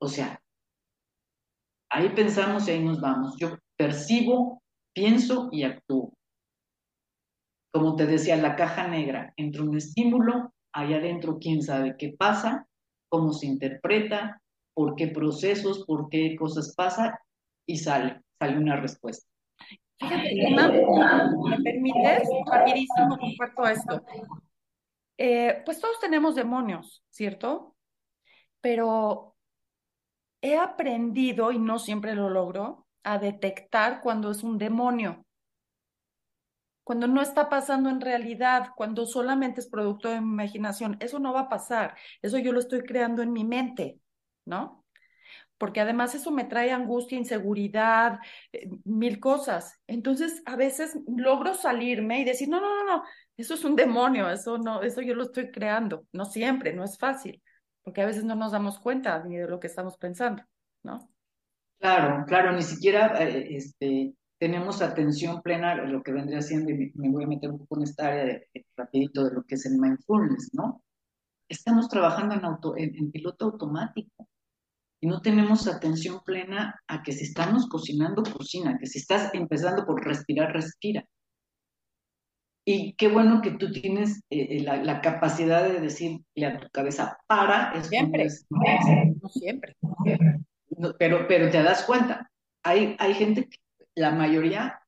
O 0.00 0.08
sea, 0.08 0.40
ahí 1.90 2.10
pensamos 2.10 2.68
y 2.68 2.72
ahí 2.72 2.84
nos 2.84 3.00
vamos. 3.00 3.36
Yo 3.38 3.58
percibo, 3.76 4.62
pienso 4.92 5.48
y 5.50 5.62
actúo. 5.64 6.12
Como 7.72 7.96
te 7.96 8.06
decía, 8.06 8.36
la 8.36 8.54
caja 8.54 8.86
negra, 8.86 9.32
entre 9.36 9.62
un 9.62 9.76
estímulo, 9.76 10.52
ahí 10.72 10.94
adentro 10.94 11.38
quién 11.38 11.62
sabe 11.62 11.96
qué 11.96 12.14
pasa, 12.16 12.68
cómo 13.08 13.32
se 13.32 13.46
interpreta, 13.46 14.40
por 14.74 14.94
qué 14.96 15.08
procesos, 15.08 15.84
por 15.86 16.08
qué 16.08 16.36
cosas 16.36 16.74
pasan 16.74 17.14
y 17.66 17.78
sale, 17.78 18.20
sale 18.38 18.58
una 18.58 18.76
respuesta. 18.80 19.26
Fíjate, 19.98 20.34
¿me 21.48 21.62
permites? 21.62 22.28
Rapidísimo 22.46 23.18
comparto 23.18 23.66
esto. 23.66 24.02
Eh, 25.16 25.62
pues 25.64 25.80
todos 25.80 25.98
tenemos 26.00 26.34
demonios, 26.34 27.04
¿cierto? 27.10 27.76
Pero 28.60 29.36
he 30.42 30.56
aprendido, 30.56 31.52
y 31.52 31.58
no 31.58 31.78
siempre 31.78 32.14
lo 32.14 32.28
logro, 32.28 32.86
a 33.02 33.18
detectar 33.18 34.00
cuando 34.00 34.30
es 34.30 34.42
un 34.42 34.58
demonio. 34.58 35.24
Cuando 36.82 37.06
no 37.06 37.22
está 37.22 37.48
pasando 37.48 37.88
en 37.88 38.00
realidad, 38.00 38.70
cuando 38.76 39.06
solamente 39.06 39.60
es 39.60 39.68
producto 39.68 40.08
de 40.08 40.20
mi 40.20 40.32
imaginación. 40.32 40.96
Eso 41.00 41.18
no 41.18 41.32
va 41.32 41.40
a 41.42 41.48
pasar. 41.48 41.96
Eso 42.20 42.38
yo 42.38 42.52
lo 42.52 42.58
estoy 42.58 42.82
creando 42.82 43.22
en 43.22 43.32
mi 43.32 43.44
mente. 43.44 44.00
¿no? 44.44 44.83
Porque 45.58 45.80
además 45.80 46.14
eso 46.14 46.30
me 46.30 46.44
trae 46.44 46.72
angustia, 46.72 47.18
inseguridad, 47.18 48.18
eh, 48.52 48.68
mil 48.84 49.20
cosas. 49.20 49.80
Entonces, 49.86 50.42
a 50.46 50.56
veces 50.56 50.98
logro 51.06 51.54
salirme 51.54 52.20
y 52.20 52.24
decir, 52.24 52.48
no, 52.48 52.60
no, 52.60 52.74
no, 52.74 52.84
no, 52.84 53.02
eso 53.36 53.54
es 53.54 53.64
un 53.64 53.76
demonio, 53.76 54.28
eso 54.30 54.58
no, 54.58 54.82
eso 54.82 55.00
yo 55.00 55.14
lo 55.14 55.24
estoy 55.24 55.50
creando. 55.50 56.06
No 56.12 56.24
siempre, 56.24 56.72
no 56.74 56.84
es 56.84 56.98
fácil, 56.98 57.42
porque 57.82 58.02
a 58.02 58.06
veces 58.06 58.24
no 58.24 58.34
nos 58.34 58.52
damos 58.52 58.80
cuenta 58.80 59.22
ni 59.24 59.36
de 59.36 59.48
lo 59.48 59.60
que 59.60 59.68
estamos 59.68 59.96
pensando, 59.96 60.42
¿no? 60.82 61.08
Claro, 61.78 62.24
claro, 62.26 62.52
ni 62.52 62.62
siquiera 62.62 63.22
eh, 63.22 63.56
este, 63.56 64.14
tenemos 64.38 64.82
atención 64.82 65.42
plena 65.42 65.72
a 65.72 65.76
lo 65.76 66.02
que 66.02 66.12
vendría 66.12 66.42
siendo, 66.42 66.70
y 66.70 66.92
me 66.94 67.10
voy 67.10 67.24
a 67.24 67.28
meter 67.28 67.50
un 67.50 67.58
poco 67.58 67.76
en 67.76 67.82
esta 67.84 68.08
área 68.08 68.40
rapidito 68.76 69.24
de 69.24 69.34
lo 69.34 69.44
que 69.44 69.54
es 69.54 69.66
el 69.66 69.78
mindfulness, 69.78 70.50
¿no? 70.54 70.82
Estamos 71.48 71.88
trabajando 71.88 72.34
en, 72.34 72.44
auto, 72.44 72.74
en 72.76 73.12
piloto 73.12 73.44
automático 73.44 74.26
y 75.04 75.06
no 75.06 75.20
tenemos 75.20 75.68
atención 75.68 76.22
plena 76.24 76.80
a 76.88 77.02
que 77.02 77.12
si 77.12 77.24
estamos 77.24 77.68
cocinando, 77.68 78.22
cocina, 78.22 78.78
que 78.78 78.86
si 78.86 79.00
estás 79.00 79.34
empezando 79.34 79.84
por 79.84 80.02
respirar, 80.02 80.50
respira. 80.50 81.04
Y 82.64 82.94
qué 82.94 83.08
bueno 83.08 83.42
que 83.42 83.50
tú 83.50 83.70
tienes 83.70 84.22
eh, 84.30 84.56
eh, 84.56 84.60
la, 84.62 85.02
capacidad 85.02 85.62
de 85.62 85.78
decirle 85.78 86.46
a 86.46 86.58
tu 86.58 86.70
cabeza, 86.70 87.18
para. 87.26 87.82
siempre, 87.82 88.28
no 89.20 89.28
siempre. 89.28 89.76
pero, 90.98 91.28
pero 91.28 91.50
te 91.50 91.62
das 91.62 91.82
cuenta, 91.82 92.30
hay, 92.62 92.96
hay 92.98 93.12
gente, 93.12 93.50
la 93.94 94.10
mayoría, 94.10 94.80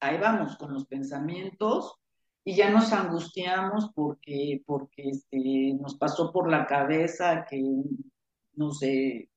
ahí 0.00 0.16
vamos 0.16 0.56
con 0.56 0.72
los 0.72 0.86
pensamientos 0.86 1.96
y 2.42 2.54
ya 2.54 2.70
nos 2.70 2.90
angustiamos 2.90 3.90
porque, 3.94 4.62
porque 4.64 5.10
este, 5.10 5.74
nos 5.78 5.98
pasó 5.98 6.32
por 6.32 6.50
la 6.50 6.64
cabeza 6.64 7.44
que 7.44 7.60
no 8.56 8.72
sé, 8.72 9.28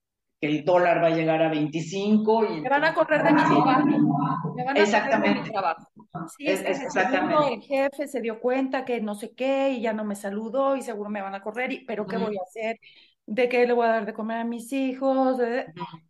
que 0.41 0.47
el 0.47 0.65
dólar 0.65 1.03
va 1.03 1.07
a 1.07 1.11
llegar 1.11 1.41
a 1.43 1.49
25 1.49 2.45
y... 2.45 2.61
Me 2.63 2.69
van 2.69 2.83
a 2.85 2.93
correr 2.93 3.23
de 3.23 3.31
mi 3.33 3.45
trabajo. 3.45 4.53
Me 4.55 4.63
van 4.65 4.79
a 4.81 4.85
Exactamente. 4.85 5.09
correr 5.09 5.21
de 5.21 5.29
mi 5.29 5.43
trabajo. 5.43 5.91
Sí, 6.25 6.45
Es- 6.45 6.61
es, 6.61 6.79
que 6.93 7.01
es 7.03 7.09
de 7.09 7.17
exactamente. 7.17 7.53
el 7.53 7.61
jefe 7.61 8.07
se 8.07 8.21
dio 8.21 8.39
cuenta 8.39 8.85
que 8.85 9.01
no 9.01 9.15
sé 9.15 9.33
qué 9.35 9.71
y 9.71 9.81
ya 9.81 9.93
no 9.93 10.05
me 10.05 10.15
saludó 10.15 10.75
y 10.75 10.81
seguro 10.83 11.09
me 11.09 11.21
van 11.21 11.35
a 11.35 11.41
correr, 11.41 11.71
y, 11.71 11.85
pero 11.85 12.07
¿qué 12.07 12.17
voy 12.17 12.37
a 12.37 12.43
hacer? 12.43 12.79
¿De 13.25 13.49
qué 13.49 13.65
le 13.67 13.73
voy 13.73 13.85
a 13.87 13.89
dar 13.91 14.05
de 14.05 14.13
comer 14.13 14.37
a 14.39 14.43
mis 14.45 14.71
hijos? 14.73 15.39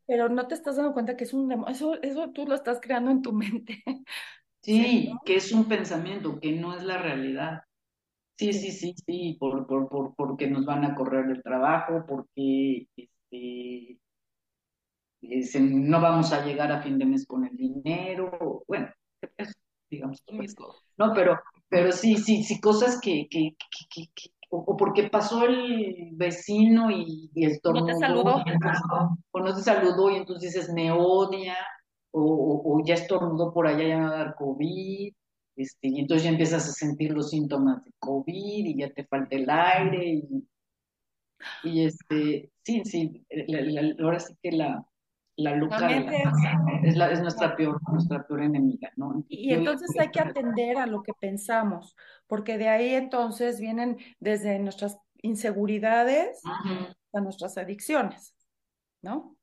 Pero 0.07 0.30
no 0.30 0.47
te 0.47 0.55
estás 0.55 0.76
dando 0.78 0.93
cuenta 0.93 1.16
que 1.18 1.24
es 1.26 1.34
un 1.34 1.51
eso, 1.70 2.01
eso 2.01 2.32
tú 2.32 2.45
lo 2.47 2.55
estás 2.55 2.80
creando 2.82 3.12
en 3.12 3.22
tu 3.22 3.32
mente. 3.34 3.84
Sí, 4.62 5.22
que 5.26 5.36
es 5.36 5.51
un 5.51 5.68
pensamiento, 5.68 6.39
que 6.39 6.51
no 6.53 6.74
es 6.76 6.84
la 6.84 6.97
realidad. 6.97 7.64
Sí, 8.39 8.53
Sí. 8.53 8.71
sí, 8.71 8.93
sí, 9.05 9.37
por, 9.39 9.67
por, 9.67 9.89
por, 9.89 10.15
porque 10.15 10.47
nos 10.49 10.65
van 10.65 10.85
a 10.85 10.95
correr 10.95 11.27
del 11.27 11.43
trabajo, 11.43 12.05
porque 12.07 12.87
este, 15.21 15.59
no 15.59 16.01
vamos 16.01 16.31
a 16.31 16.45
llegar 16.45 16.71
a 16.71 16.81
fin 16.81 16.97
de 16.97 17.05
mes 17.05 17.25
con 17.27 17.45
el 17.45 17.55
dinero, 17.57 18.63
bueno, 18.67 18.89
eso, 19.37 19.53
digamos, 19.89 20.23
pues, 20.25 20.55
no, 20.97 21.13
pero, 21.13 21.39
pero 21.67 21.91
sí, 21.91 22.15
sí, 22.17 22.43
sí, 22.43 22.59
cosas 22.61 22.99
que, 23.01 23.27
que, 23.29 23.55
que, 23.57 23.85
que- 23.93 24.11
que- 24.15 24.29
o, 24.51 24.57
o 24.59 24.77
porque 24.77 25.09
pasó 25.09 25.45
el 25.45 26.09
vecino 26.13 26.89
y, 26.89 27.29
y 27.35 27.45
No 27.45 27.49
te 27.49 27.51
estornudó, 27.53 27.99
saludó. 27.99 28.43
entonces- 28.47 28.81
o 29.31 29.39
no 29.39 29.55
te 29.55 29.61
saludó 29.61 30.09
y 30.11 30.15
entonces 30.15 30.53
dices, 30.53 30.73
me 30.73 30.91
odia, 30.91 31.55
o, 32.11 32.21
o, 32.21 32.77
o 32.81 32.85
ya 32.85 32.95
estornudó 32.95 33.53
por 33.53 33.67
allá, 33.67 33.87
ya 33.87 33.97
me 33.99 34.03
va 34.09 34.15
a 34.15 34.17
dar 34.17 34.35
COVID, 34.35 35.13
este, 35.60 35.88
y 35.89 35.99
entonces 35.99 36.24
ya 36.26 36.30
empiezas 36.32 36.68
a 36.68 36.72
sentir 36.72 37.12
los 37.12 37.30
síntomas 37.30 37.84
de 37.84 37.91
COVID 37.99 38.66
y 38.66 38.78
ya 38.78 38.89
te 38.91 39.05
falta 39.05 39.36
el 39.36 39.49
aire 39.49 40.05
y, 40.07 40.47
y 41.64 41.86
este, 41.86 42.51
sí, 42.64 42.82
sí, 42.86 43.26
la- 43.47 43.62
la- 43.62 43.95
ahora 44.03 44.20
sí 44.20 44.36
que 44.41 44.51
la, 44.51 44.86
la 45.36 45.51
de 45.53 45.60
la 45.60 46.80
es- 46.84 46.97
la, 46.97 47.14
nuestra 47.22 47.55
peor, 47.55 47.80
nuestra 47.91 48.26
peor 48.26 48.43
enemiga, 48.43 48.91
¿no? 48.95 49.24
Y 49.30 49.53
entonces 49.53 49.97
hay 49.97 50.10
que 50.10 50.20
atender 50.20 50.78
a 50.78 50.86
lo 50.86 51.03
que 51.03 51.14
pensamos, 51.14 51.95
porque 52.28 52.57
de 52.57 52.70
ahí 52.70 52.93
entonces 52.93 53.60
vienen 53.60 53.97
desde 54.20 54.60
nuestras 54.60 54.97
inseguridades 55.22 56.41
a 57.14 57.22
nuestras 57.22 57.57
adicciones, 57.57 58.36
¿no? 59.01 59.36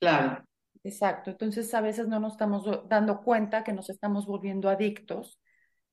claro, 0.00 0.44
Exacto. 0.86 1.30
Entonces 1.30 1.72
a 1.74 1.80
veces 1.80 2.06
no 2.08 2.20
nos 2.20 2.32
estamos 2.34 2.64
do- 2.64 2.82
dando 2.88 3.22
cuenta 3.22 3.64
que 3.64 3.72
nos 3.72 3.90
estamos 3.90 4.26
volviendo 4.26 4.68
adictos 4.68 5.40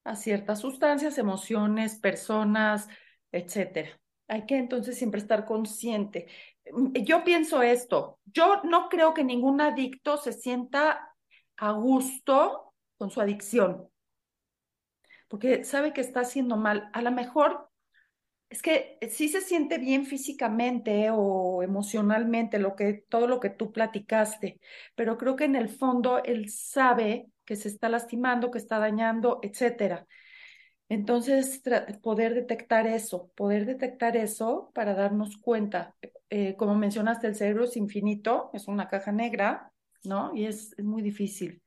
a 0.03 0.15
ciertas 0.15 0.59
sustancias, 0.59 1.17
emociones, 1.17 1.97
personas, 1.99 2.87
etcétera. 3.31 3.89
Hay 4.27 4.45
que 4.45 4.57
entonces 4.57 4.97
siempre 4.97 5.21
estar 5.21 5.45
consciente. 5.45 6.27
Mm, 6.73 6.93
Yo 7.05 7.23
pienso 7.23 7.61
esto, 7.63 8.19
yo 8.25 8.61
no 8.63 8.89
creo 8.89 9.13
que 9.13 9.23
ningún 9.23 9.61
adicto 9.61 10.17
se 10.17 10.33
sienta 10.33 11.15
a 11.57 11.71
gusto 11.73 12.73
con 12.97 13.11
su 13.11 13.21
adicción, 13.21 13.89
porque 15.27 15.63
sabe 15.63 15.93
que 15.93 16.01
está 16.01 16.21
haciendo 16.21 16.57
mal. 16.57 16.89
A 16.93 17.01
lo 17.01 17.11
mejor 17.11 17.69
es 18.53 18.61
que 18.61 18.99
sí 19.09 19.29
se 19.29 19.41
siente 19.41 19.79
bien 19.79 20.05
físicamente 20.05 21.09
o 21.11 21.63
emocionalmente, 21.63 22.59
lo 22.59 22.75
que, 22.75 23.03
todo 23.09 23.25
lo 23.27 23.39
que 23.39 23.49
tú 23.49 23.71
platicaste, 23.71 24.59
pero 24.93 25.17
creo 25.17 25.35
que 25.35 25.45
en 25.45 25.55
el 25.55 25.69
fondo 25.69 26.23
él 26.23 26.49
sabe 26.51 27.31
que 27.45 27.55
se 27.55 27.67
está 27.67 27.89
lastimando, 27.89 28.51
que 28.51 28.59
está 28.59 28.77
dañando, 28.77 29.39
etcétera. 29.41 30.05
Entonces, 30.87 31.63
poder 32.03 32.35
detectar 32.35 32.85
eso, 32.85 33.31
poder 33.35 33.65
detectar 33.65 34.15
eso 34.17 34.69
para 34.75 34.93
darnos 34.93 35.37
cuenta. 35.37 35.95
Eh, 36.29 36.55
como 36.55 36.75
mencionaste, 36.75 37.25
el 37.25 37.35
cerebro 37.35 37.63
es 37.63 37.75
infinito, 37.75 38.51
es 38.53 38.67
una 38.67 38.87
caja 38.87 39.11
negra, 39.11 39.71
¿no? 40.03 40.31
Y 40.35 40.45
es, 40.45 40.75
es 40.77 40.85
muy 40.85 41.01
difícil. 41.01 41.63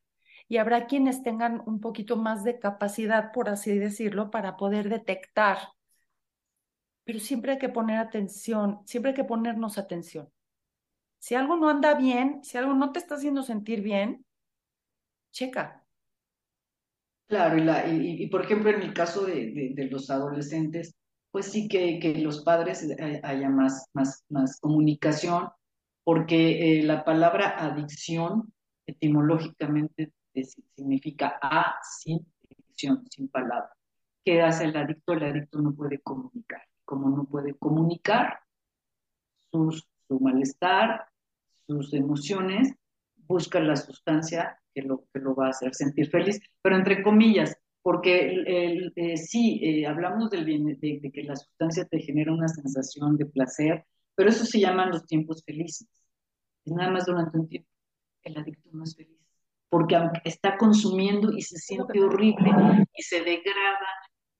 Y 0.47 0.59
habrá 0.59 0.87
quienes 0.87 1.25
tengan 1.25 1.65
un 1.67 1.81
poquito 1.81 2.17
más 2.17 2.45
de 2.45 2.61
capacidad, 2.61 3.33
por 3.33 3.49
así 3.49 3.77
decirlo, 3.77 4.31
para 4.31 4.57
poder 4.57 4.89
detectar. 4.89 5.59
Pero 7.07 7.21
siempre 7.21 7.53
hay 7.53 7.59
que 7.59 7.71
poner 7.71 7.99
atención, 7.99 8.81
siempre 8.87 9.11
hay 9.13 9.17
que 9.17 9.25
ponernos 9.25 9.79
atención. 9.79 10.31
Si 11.19 11.35
algo 11.37 11.57
no 11.57 11.69
anda 11.71 11.95
bien, 11.95 12.43
si 12.45 12.59
algo 12.59 12.75
no 12.75 12.93
te 12.93 13.01
está 13.01 13.17
haciendo 13.17 13.43
sentir 13.45 13.83
bien, 13.83 14.27
checa. 15.33 15.85
claro, 17.29 17.59
y, 17.59 17.63
la, 17.65 17.89
y, 17.89 18.27
por 18.29 18.45
ejemplo 18.45 18.71
en 18.71 18.83
el 18.83 18.95
caso 18.95 19.25
de, 19.27 19.73
de, 19.75 19.85
los 19.87 20.11
adolescentes, 20.11 20.95
pues 21.31 21.47
sí 21.47 21.69
que, 21.69 21.99
que 22.01 22.19
los 22.19 22.43
padres 22.43 22.87
hay- 23.01 23.21
haya 23.23 23.49
más, 23.51 23.87
más, 23.95 24.25
más 24.29 24.59
comunicación, 24.61 25.49
porque 26.05 26.81
eh, 26.81 26.83
la 26.85 27.05
palabra 27.05 27.57
adicción 27.59 28.53
etimológicamente 28.87 30.13
significa 30.77 31.39
a 31.43 31.77
sin 32.01 32.27
adicción, 32.51 33.05
sin 33.11 33.29
palabra. 33.29 33.71
¿Qué 34.25 34.43
hace 34.43 34.65
el 34.65 34.77
adicto? 34.77 35.13
El 35.15 35.25
adicto 35.25 35.61
no 35.61 35.75
puede 35.75 36.01
comunicar. 36.01 36.63
Como 36.87 37.15
no 37.15 37.25
puede 37.25 37.53
comunicar 37.55 38.41
sus, 39.51 39.87
su 40.09 40.19
malestar, 40.21 41.07
sus 41.67 41.93
emociones, 41.93 42.75
busca 43.27 43.61
la 43.61 43.77
sustancia 43.77 44.59
que 44.75 44.83
lo, 44.83 45.05
que 45.13 45.21
lo 45.21 45.35
va 45.35 45.47
a 45.47 45.51
hacer 45.51 45.75
sentir 45.75 46.09
feliz, 46.09 46.41
pero 46.63 46.77
entre 46.77 47.03
comillas, 47.03 47.57
porque 47.83 48.29
el, 48.29 48.47
el, 48.47 48.93
eh, 48.97 49.17
sí, 49.17 49.61
eh, 49.63 49.87
hablamos 49.87 50.31
del 50.31 50.45
bien, 50.45 50.65
de, 50.67 51.01
de, 51.01 51.11
que 51.13 51.23
la 51.23 51.37
sustancia 51.37 51.85
te 51.85 52.01
genera 52.01 52.33
una 52.33 52.49
sensación 52.49 53.17
de 53.17 53.27
placer, 53.27 53.85
pero 54.15 54.29
eso 54.29 54.45
se 54.45 54.61
llaman 54.61 54.91
los 54.91 55.07
tiempos 55.07 55.45
felices. 55.45 55.89
Es 56.65 56.73
nada 56.73 56.91
más 56.91 57.07
durante 57.07 57.39
un 57.39 57.49
tiempo. 57.49 57.69
El 58.23 58.37
adicto 58.39 58.71
no 58.73 58.83
es 58.83 58.97
feliz, 58.97 59.21
porque 59.69 59.95
aunque 59.95 60.21
está 60.25 60.57
consumiendo 60.57 61.33
y 61.33 61.43
se 61.43 61.59
siente 61.59 62.01
horrible 62.01 62.51
y 62.93 63.03
se 63.03 63.21
degrada 63.21 63.87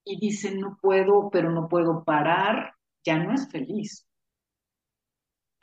y 0.07 0.19
dice 0.21 0.55
no 0.55 0.79
puedo, 0.81 1.31
pero 1.31 1.51
no 1.51 1.69
puedo 1.69 2.05
parar, 2.05 2.75
ya 3.05 3.19
no 3.19 3.35
es 3.35 3.51
feliz. 3.51 4.07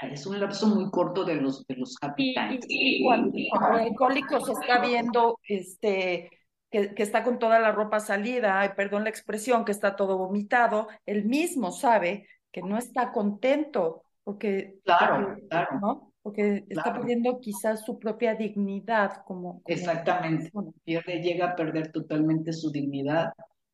Es 0.02 0.26
un 0.26 0.38
lapso 0.40 0.68
muy 0.68 0.90
corto 0.92 1.24
de 1.24 1.36
los, 1.36 1.66
de 1.66 1.76
los 1.78 1.96
Y, 2.18 2.36
y- 2.38 3.00
y 3.00 3.04
cuando, 3.06 3.32
cuando 3.52 3.78
el 3.80 3.88
alcohólico 3.88 4.46
se 4.46 4.52
está 4.52 4.80
viendo 4.80 5.40
este, 5.48 6.30
que, 6.70 6.94
que 6.94 7.04
está 7.04 7.24
con 7.24 7.40
toda 7.40 7.60
la 7.60 7.72
ropa 7.72 8.02
salida, 8.02 8.60
ay, 8.60 8.72
perdón 8.76 9.06
la 9.06 9.10
expresión, 9.10 9.64
que 9.64 9.72
está 9.72 9.96
todo 9.96 10.18
vomitado, 10.18 10.88
él 11.06 11.24
mismo 11.24 11.72
sabe 11.72 12.28
que 12.52 12.62
no 12.62 12.78
está 12.78 13.14
contento 13.14 14.04
porque, 14.26 14.80
Claro, 14.84 15.28
porque, 15.28 15.48
claro. 15.48 15.80
¿no? 15.80 16.14
Porque 16.22 16.66
está 16.70 16.94
perdiendo 16.94 17.40
quizás 17.40 17.86
su 17.86 17.98
propia 17.98 18.36
dignidad 18.36 19.24
como, 19.26 19.62
como 19.62 19.64
Exactamente. 19.68 20.52
Pierde, 20.84 21.22
llega 21.22 21.52
a 21.52 21.56
perder 21.56 21.92
totalmente 21.94 22.52
su 22.54 22.72
dignidad 22.72 23.32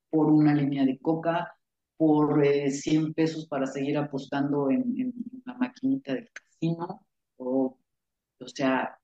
por 0.10 0.28
una 0.28 0.54
línea 0.54 0.86
de 0.86 0.98
coca, 1.00 1.56
por 1.98 2.44
eh, 2.46 2.72
100 2.72 3.14
pesos 3.14 3.48
para 3.48 3.66
seguir 3.68 3.98
apostando 3.98 4.70
en, 4.70 4.82
en 5.00 5.14
la 5.46 5.54
maquinita 5.56 6.14
del 6.14 6.30
casino, 6.32 7.06
o, 7.38 7.78
o 8.40 8.48
sea, 8.48 8.98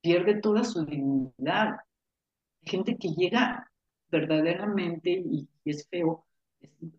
pierde 0.00 0.40
toda 0.40 0.64
su 0.64 0.84
dignidad. 0.84 1.76
Hay 2.62 2.70
gente 2.70 2.96
que 2.96 3.08
llega 3.08 3.70
verdaderamente, 4.10 5.10
y, 5.10 5.48
es 5.64 5.88
feo, 5.88 6.26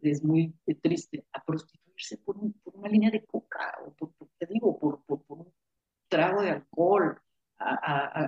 es, 0.01 0.23
muy 0.23 0.53
triste, 0.81 1.25
a 1.33 1.43
prostituirse 1.43 2.17
por, 2.17 2.37
un- 2.37 2.53
por 2.53 2.75
una 2.75 2.89
línea 2.89 3.11
de 3.11 3.23
coca, 3.25 3.73
o 3.85 3.91
por, 3.91 4.11
por- 4.13 4.29
te 4.37 4.45
digo, 4.47 4.77
por, 4.79 5.01
por, 5.03 5.21
un 5.29 5.53
trago 6.09 6.41
de 6.41 6.51
alcohol, 6.51 7.19
a, 7.59 7.75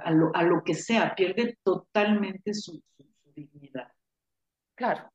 a- 0.07 0.11
lo, 0.11 0.35
a 0.35 0.43
lo 0.43 0.63
que 0.63 0.73
sea, 0.73 1.13
pierde 1.15 1.57
totalmente 1.63 2.53
su 2.53 2.81
dignidad. 3.35 3.91
Claro. 4.79 5.11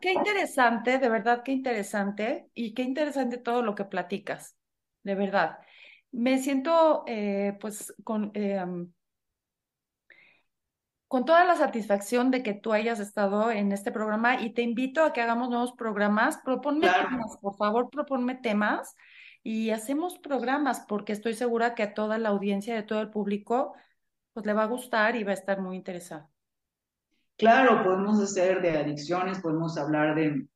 Qué 0.00 0.12
interesante, 0.12 0.98
de 0.98 1.08
verdad, 1.08 1.44
qué 1.44 1.52
interesante 1.52 2.50
y 2.54 2.74
qué 2.74 2.82
interesante 2.82 3.38
todo 3.38 3.62
lo 3.62 3.76
que 3.76 3.84
platicas, 3.84 4.56
de 5.04 5.14
verdad. 5.14 5.58
Me 6.10 6.38
siento 6.38 7.04
eh, 7.06 7.56
pues 7.60 7.94
con, 8.02 8.32
eh, 8.34 8.60
um, 8.60 8.92
con 11.06 11.24
toda 11.24 11.44
la 11.44 11.54
satisfacción 11.54 12.32
de 12.32 12.42
que 12.42 12.52
tú 12.52 12.72
hayas 12.72 12.98
estado 12.98 13.52
en 13.52 13.70
este 13.70 13.92
programa 13.92 14.42
y 14.42 14.54
te 14.54 14.62
invito 14.62 15.04
a 15.04 15.12
que 15.12 15.20
hagamos 15.22 15.48
nuevos 15.48 15.72
programas. 15.74 16.38
Proponme 16.44 16.88
Claro. 16.88 17.08
temas, 17.08 17.36
por 17.40 17.56
favor, 17.56 17.90
proponme 17.90 18.34
temas 18.34 18.96
y 19.44 19.70
hacemos 19.70 20.18
programas 20.18 20.84
porque 20.88 21.12
estoy 21.12 21.34
segura 21.34 21.76
que 21.76 21.84
a 21.84 21.94
toda 21.94 22.18
la 22.18 22.30
audiencia, 22.30 22.74
de 22.74 22.82
todo 22.82 23.00
el 23.00 23.10
público, 23.10 23.74
pues 24.32 24.44
le 24.46 24.52
va 24.52 24.64
a 24.64 24.66
gustar 24.66 25.14
y 25.14 25.22
va 25.22 25.30
a 25.30 25.34
estar 25.34 25.60
muy 25.60 25.76
interesado. 25.76 26.28
Claro, 27.36 27.84
podemos 27.84 28.20
hacer 28.20 28.62
de 28.62 28.70
adicciones, 28.78 29.40
podemos 29.40 29.76
hablar 29.76 30.14
de 30.14 30.46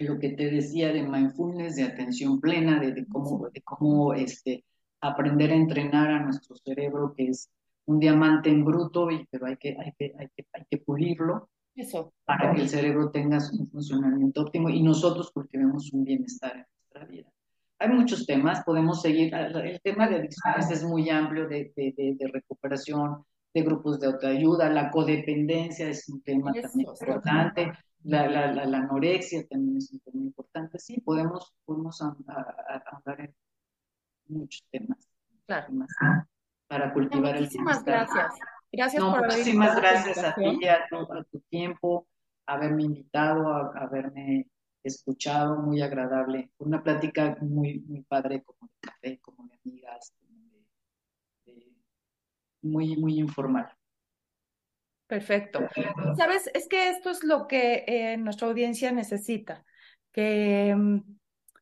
lo 0.00 0.18
que 0.18 0.30
te 0.30 0.50
decía 0.50 0.92
de 0.92 1.02
mindfulness, 1.02 1.76
de 1.76 1.84
atención 1.84 2.40
plena, 2.40 2.80
de, 2.80 2.92
de 2.92 3.06
cómo, 3.06 3.48
de 3.48 3.62
cómo 3.62 4.12
este, 4.12 4.64
aprender 5.00 5.52
a 5.52 5.56
entrenar 5.56 6.10
a 6.10 6.24
nuestro 6.24 6.56
cerebro, 6.56 7.14
que 7.16 7.28
es 7.28 7.48
un 7.86 8.00
diamante 8.00 8.50
en 8.50 8.64
bruto, 8.64 9.10
y, 9.10 9.26
pero 9.30 9.46
hay 9.46 9.56
que, 9.56 9.76
hay 9.78 9.92
que, 9.98 10.14
hay 10.18 10.28
que, 10.34 10.46
hay 10.52 10.64
que 10.70 10.78
pulirlo 10.78 11.48
Eso. 11.74 12.12
para 12.24 12.54
que 12.54 12.62
el 12.62 12.68
cerebro 12.68 13.10
tenga 13.10 13.38
un 13.52 13.68
funcionamiento 13.70 14.42
óptimo 14.42 14.70
y 14.70 14.82
nosotros 14.82 15.30
cultivemos 15.30 15.92
un 15.92 16.04
bienestar 16.04 16.56
en 16.56 16.66
nuestra 16.80 17.04
vida. 17.04 17.30
hay 17.78 17.88
muchos 17.90 18.26
temas, 18.26 18.64
podemos 18.64 19.02
seguir. 19.02 19.34
El 19.34 19.80
tema 19.82 20.08
de 20.08 20.16
adicciones 20.16 20.70
es 20.70 20.82
muy 20.82 21.10
amplio, 21.10 21.46
de, 21.46 21.72
de, 21.76 22.16
de, 22.18 22.28
recuperación, 22.28 23.24
de 23.54 23.62
grupos 23.62 24.00
de 24.00 24.08
autoayuda, 24.08 24.68
la 24.68 24.90
codependencia 24.90 25.88
es 25.88 26.08
un 26.08 26.20
tema 26.22 26.52
también 26.52 26.88
importante, 26.88 27.72
la, 28.02 28.28
la, 28.28 28.66
la, 28.66 28.78
anorexia 28.78 29.46
también 29.46 29.78
es 29.78 29.90
un 29.92 30.00
tema 30.00 30.22
importante. 30.22 30.78
Sí, 30.78 31.00
podemos, 31.00 31.54
podemos 31.64 32.02
hablar 32.02 33.20
en 33.20 33.34
muchos 34.26 34.66
temas. 34.70 35.08
Claro. 35.46 35.72
Para 36.66 36.92
cultivar 36.92 37.34
muchísimas 37.34 37.78
el 37.78 37.84
Muchísimas 37.84 37.84
gracias. 37.84 38.34
Gracias 38.72 39.02
no, 39.02 39.12
por 39.12 39.26
Muchísimas 39.26 39.76
gracias 39.76 40.18
a 40.18 40.34
ti, 40.34 40.66
a 40.66 40.86
tu, 40.88 40.96
a 40.96 41.24
tu 41.24 41.40
tiempo, 41.48 42.08
haberme 42.46 42.82
invitado, 42.82 43.48
a, 43.48 43.72
haberme 43.76 44.48
escuchado, 44.82 45.62
muy 45.62 45.80
agradable. 45.80 46.50
Una 46.58 46.82
plática 46.82 47.38
muy, 47.40 47.78
muy 47.80 48.02
padre, 48.02 48.42
como 48.42 48.68
de 48.68 48.78
café, 48.80 49.20
como 49.20 49.46
de 49.46 49.58
amigas, 49.64 50.12
muy, 52.64 52.96
muy 52.96 53.18
informal. 53.18 53.68
Perfecto. 55.06 55.60
Sabes, 56.16 56.50
es 56.54 56.66
que 56.68 56.90
esto 56.90 57.10
es 57.10 57.22
lo 57.24 57.46
que 57.46 57.84
eh, 57.86 58.16
nuestra 58.16 58.48
audiencia 58.48 58.90
necesita, 58.90 59.64
que 60.10 60.74
mm, 60.74 61.00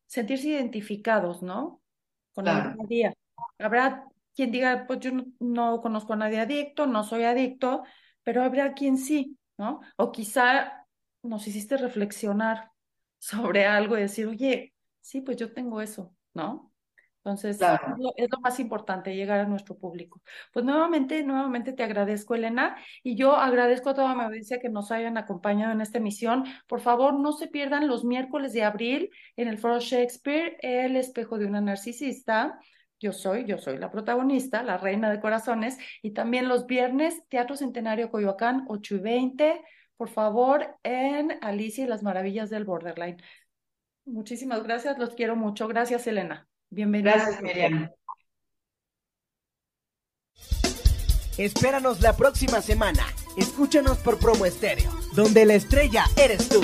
sentirse 0.07 0.49
identificados, 0.49 1.43
¿no? 1.43 1.83
Con 2.33 2.49
el 2.49 2.77
día. 2.89 3.13
Habrá 3.59 4.07
quien 4.35 4.51
diga, 4.51 4.87
pues 4.87 5.01
yo 5.01 5.11
no, 5.41 5.81
conozco 5.81 6.13
a 6.13 6.17
nadie 6.17 6.41
adicto, 6.41 6.87
no 6.87 7.05
soy 7.05 7.25
adicto, 7.25 7.83
pero 8.23 8.43
habrá 8.43 8.75
quien 8.75 8.97
sí, 8.97 9.37
¿no? 9.59 9.81
O 9.97 10.13
quizá 10.13 10.87
nos 11.23 11.47
hiciste 11.47 11.77
reflexionar 11.77 12.71
sobre 13.19 13.67
algo 13.67 13.99
y 13.99 14.03
decir, 14.03 14.27
oye, 14.27 14.75
sí, 15.01 15.21
pues 15.21 15.37
yo 15.37 15.53
tengo 15.53 15.81
eso, 15.81 16.15
¿no? 16.35 16.72
Entonces, 17.25 17.61
es, 17.61 18.31
lo, 18.31 18.41
más 18.41 18.59
importante, 18.59 19.15
llegar 19.15 19.39
a 19.39 19.47
nuestro 19.47 19.79
público. 19.79 20.21
Pues 20.53 20.65
nuevamente, 20.65 21.23
nuevamente 21.23 21.73
te 21.73 21.85
agradezco, 21.85 22.35
Elena, 22.35 22.77
y 23.05 23.15
yo 23.15 23.37
agradezco 23.37 23.91
a 23.91 23.95
toda 23.95 24.15
mi 24.17 24.23
audiencia 24.23 24.59
que 24.59 24.69
nos 24.69 24.91
hayan 24.91 25.17
acompañado 25.17 25.71
en 25.71 25.81
esta 25.81 25.99
emisión. 25.99 26.45
Por 26.67 26.81
favor, 26.81 27.15
no 27.15 27.33
se 27.33 27.47
pierdan 27.47 27.87
los 27.87 28.05
miércoles 28.05 28.53
de 28.53 28.65
abril 28.65 29.11
en 29.37 29.47
el 29.47 29.59
Foro 29.59 29.79
Shakespeare, 29.79 30.57
El 30.63 30.97
espejo 30.97 31.39
de 31.39 31.47
una 31.47 31.61
narcisista. 31.61 32.59
Yo 32.99 33.13
soy, 33.13 33.45
yo 33.45 33.59
soy 33.59 33.79
la 33.79 33.93
protagonista, 33.93 34.65
la 34.65 34.77
reina 34.79 35.09
de 35.09 35.21
corazones, 35.21 35.79
y 36.03 36.13
también 36.13 36.49
los 36.49 36.67
viernes, 36.67 37.23
Teatro 37.29 37.57
Centenario 37.57 38.11
Coyoacán, 38.11 38.65
8 38.67 38.97
y 38.97 38.99
20, 38.99 39.63
por 39.97 40.09
favor, 40.09 40.77
en 40.83 41.39
Alicia 41.41 41.85
y 41.85 41.89
las 41.89 42.03
Maravillas 42.03 42.51
del 42.51 42.65
Borderline. 42.65 43.23
Muchísimas 44.07 44.65
gracias, 44.65 44.99
los 44.99 45.15
quiero 45.15 45.37
mucho. 45.37 45.69
Gracias, 45.69 46.09
Elena. 46.09 46.49
Bienvenida. 46.73 47.17
Gracias, 47.17 47.43
Miriam. 47.43 47.91
Espéranos 51.37 52.01
la 52.01 52.17
próxima 52.17 52.63
semana. 52.63 53.05
Escúchanos 53.37 53.99
por 53.99 54.19
Promo 54.19 54.47
Estéreo, 54.47 54.91
donde 55.15 55.45
la 55.45 55.55
estrella 55.55 56.05
eres 56.17 56.49
tú. 56.49 56.63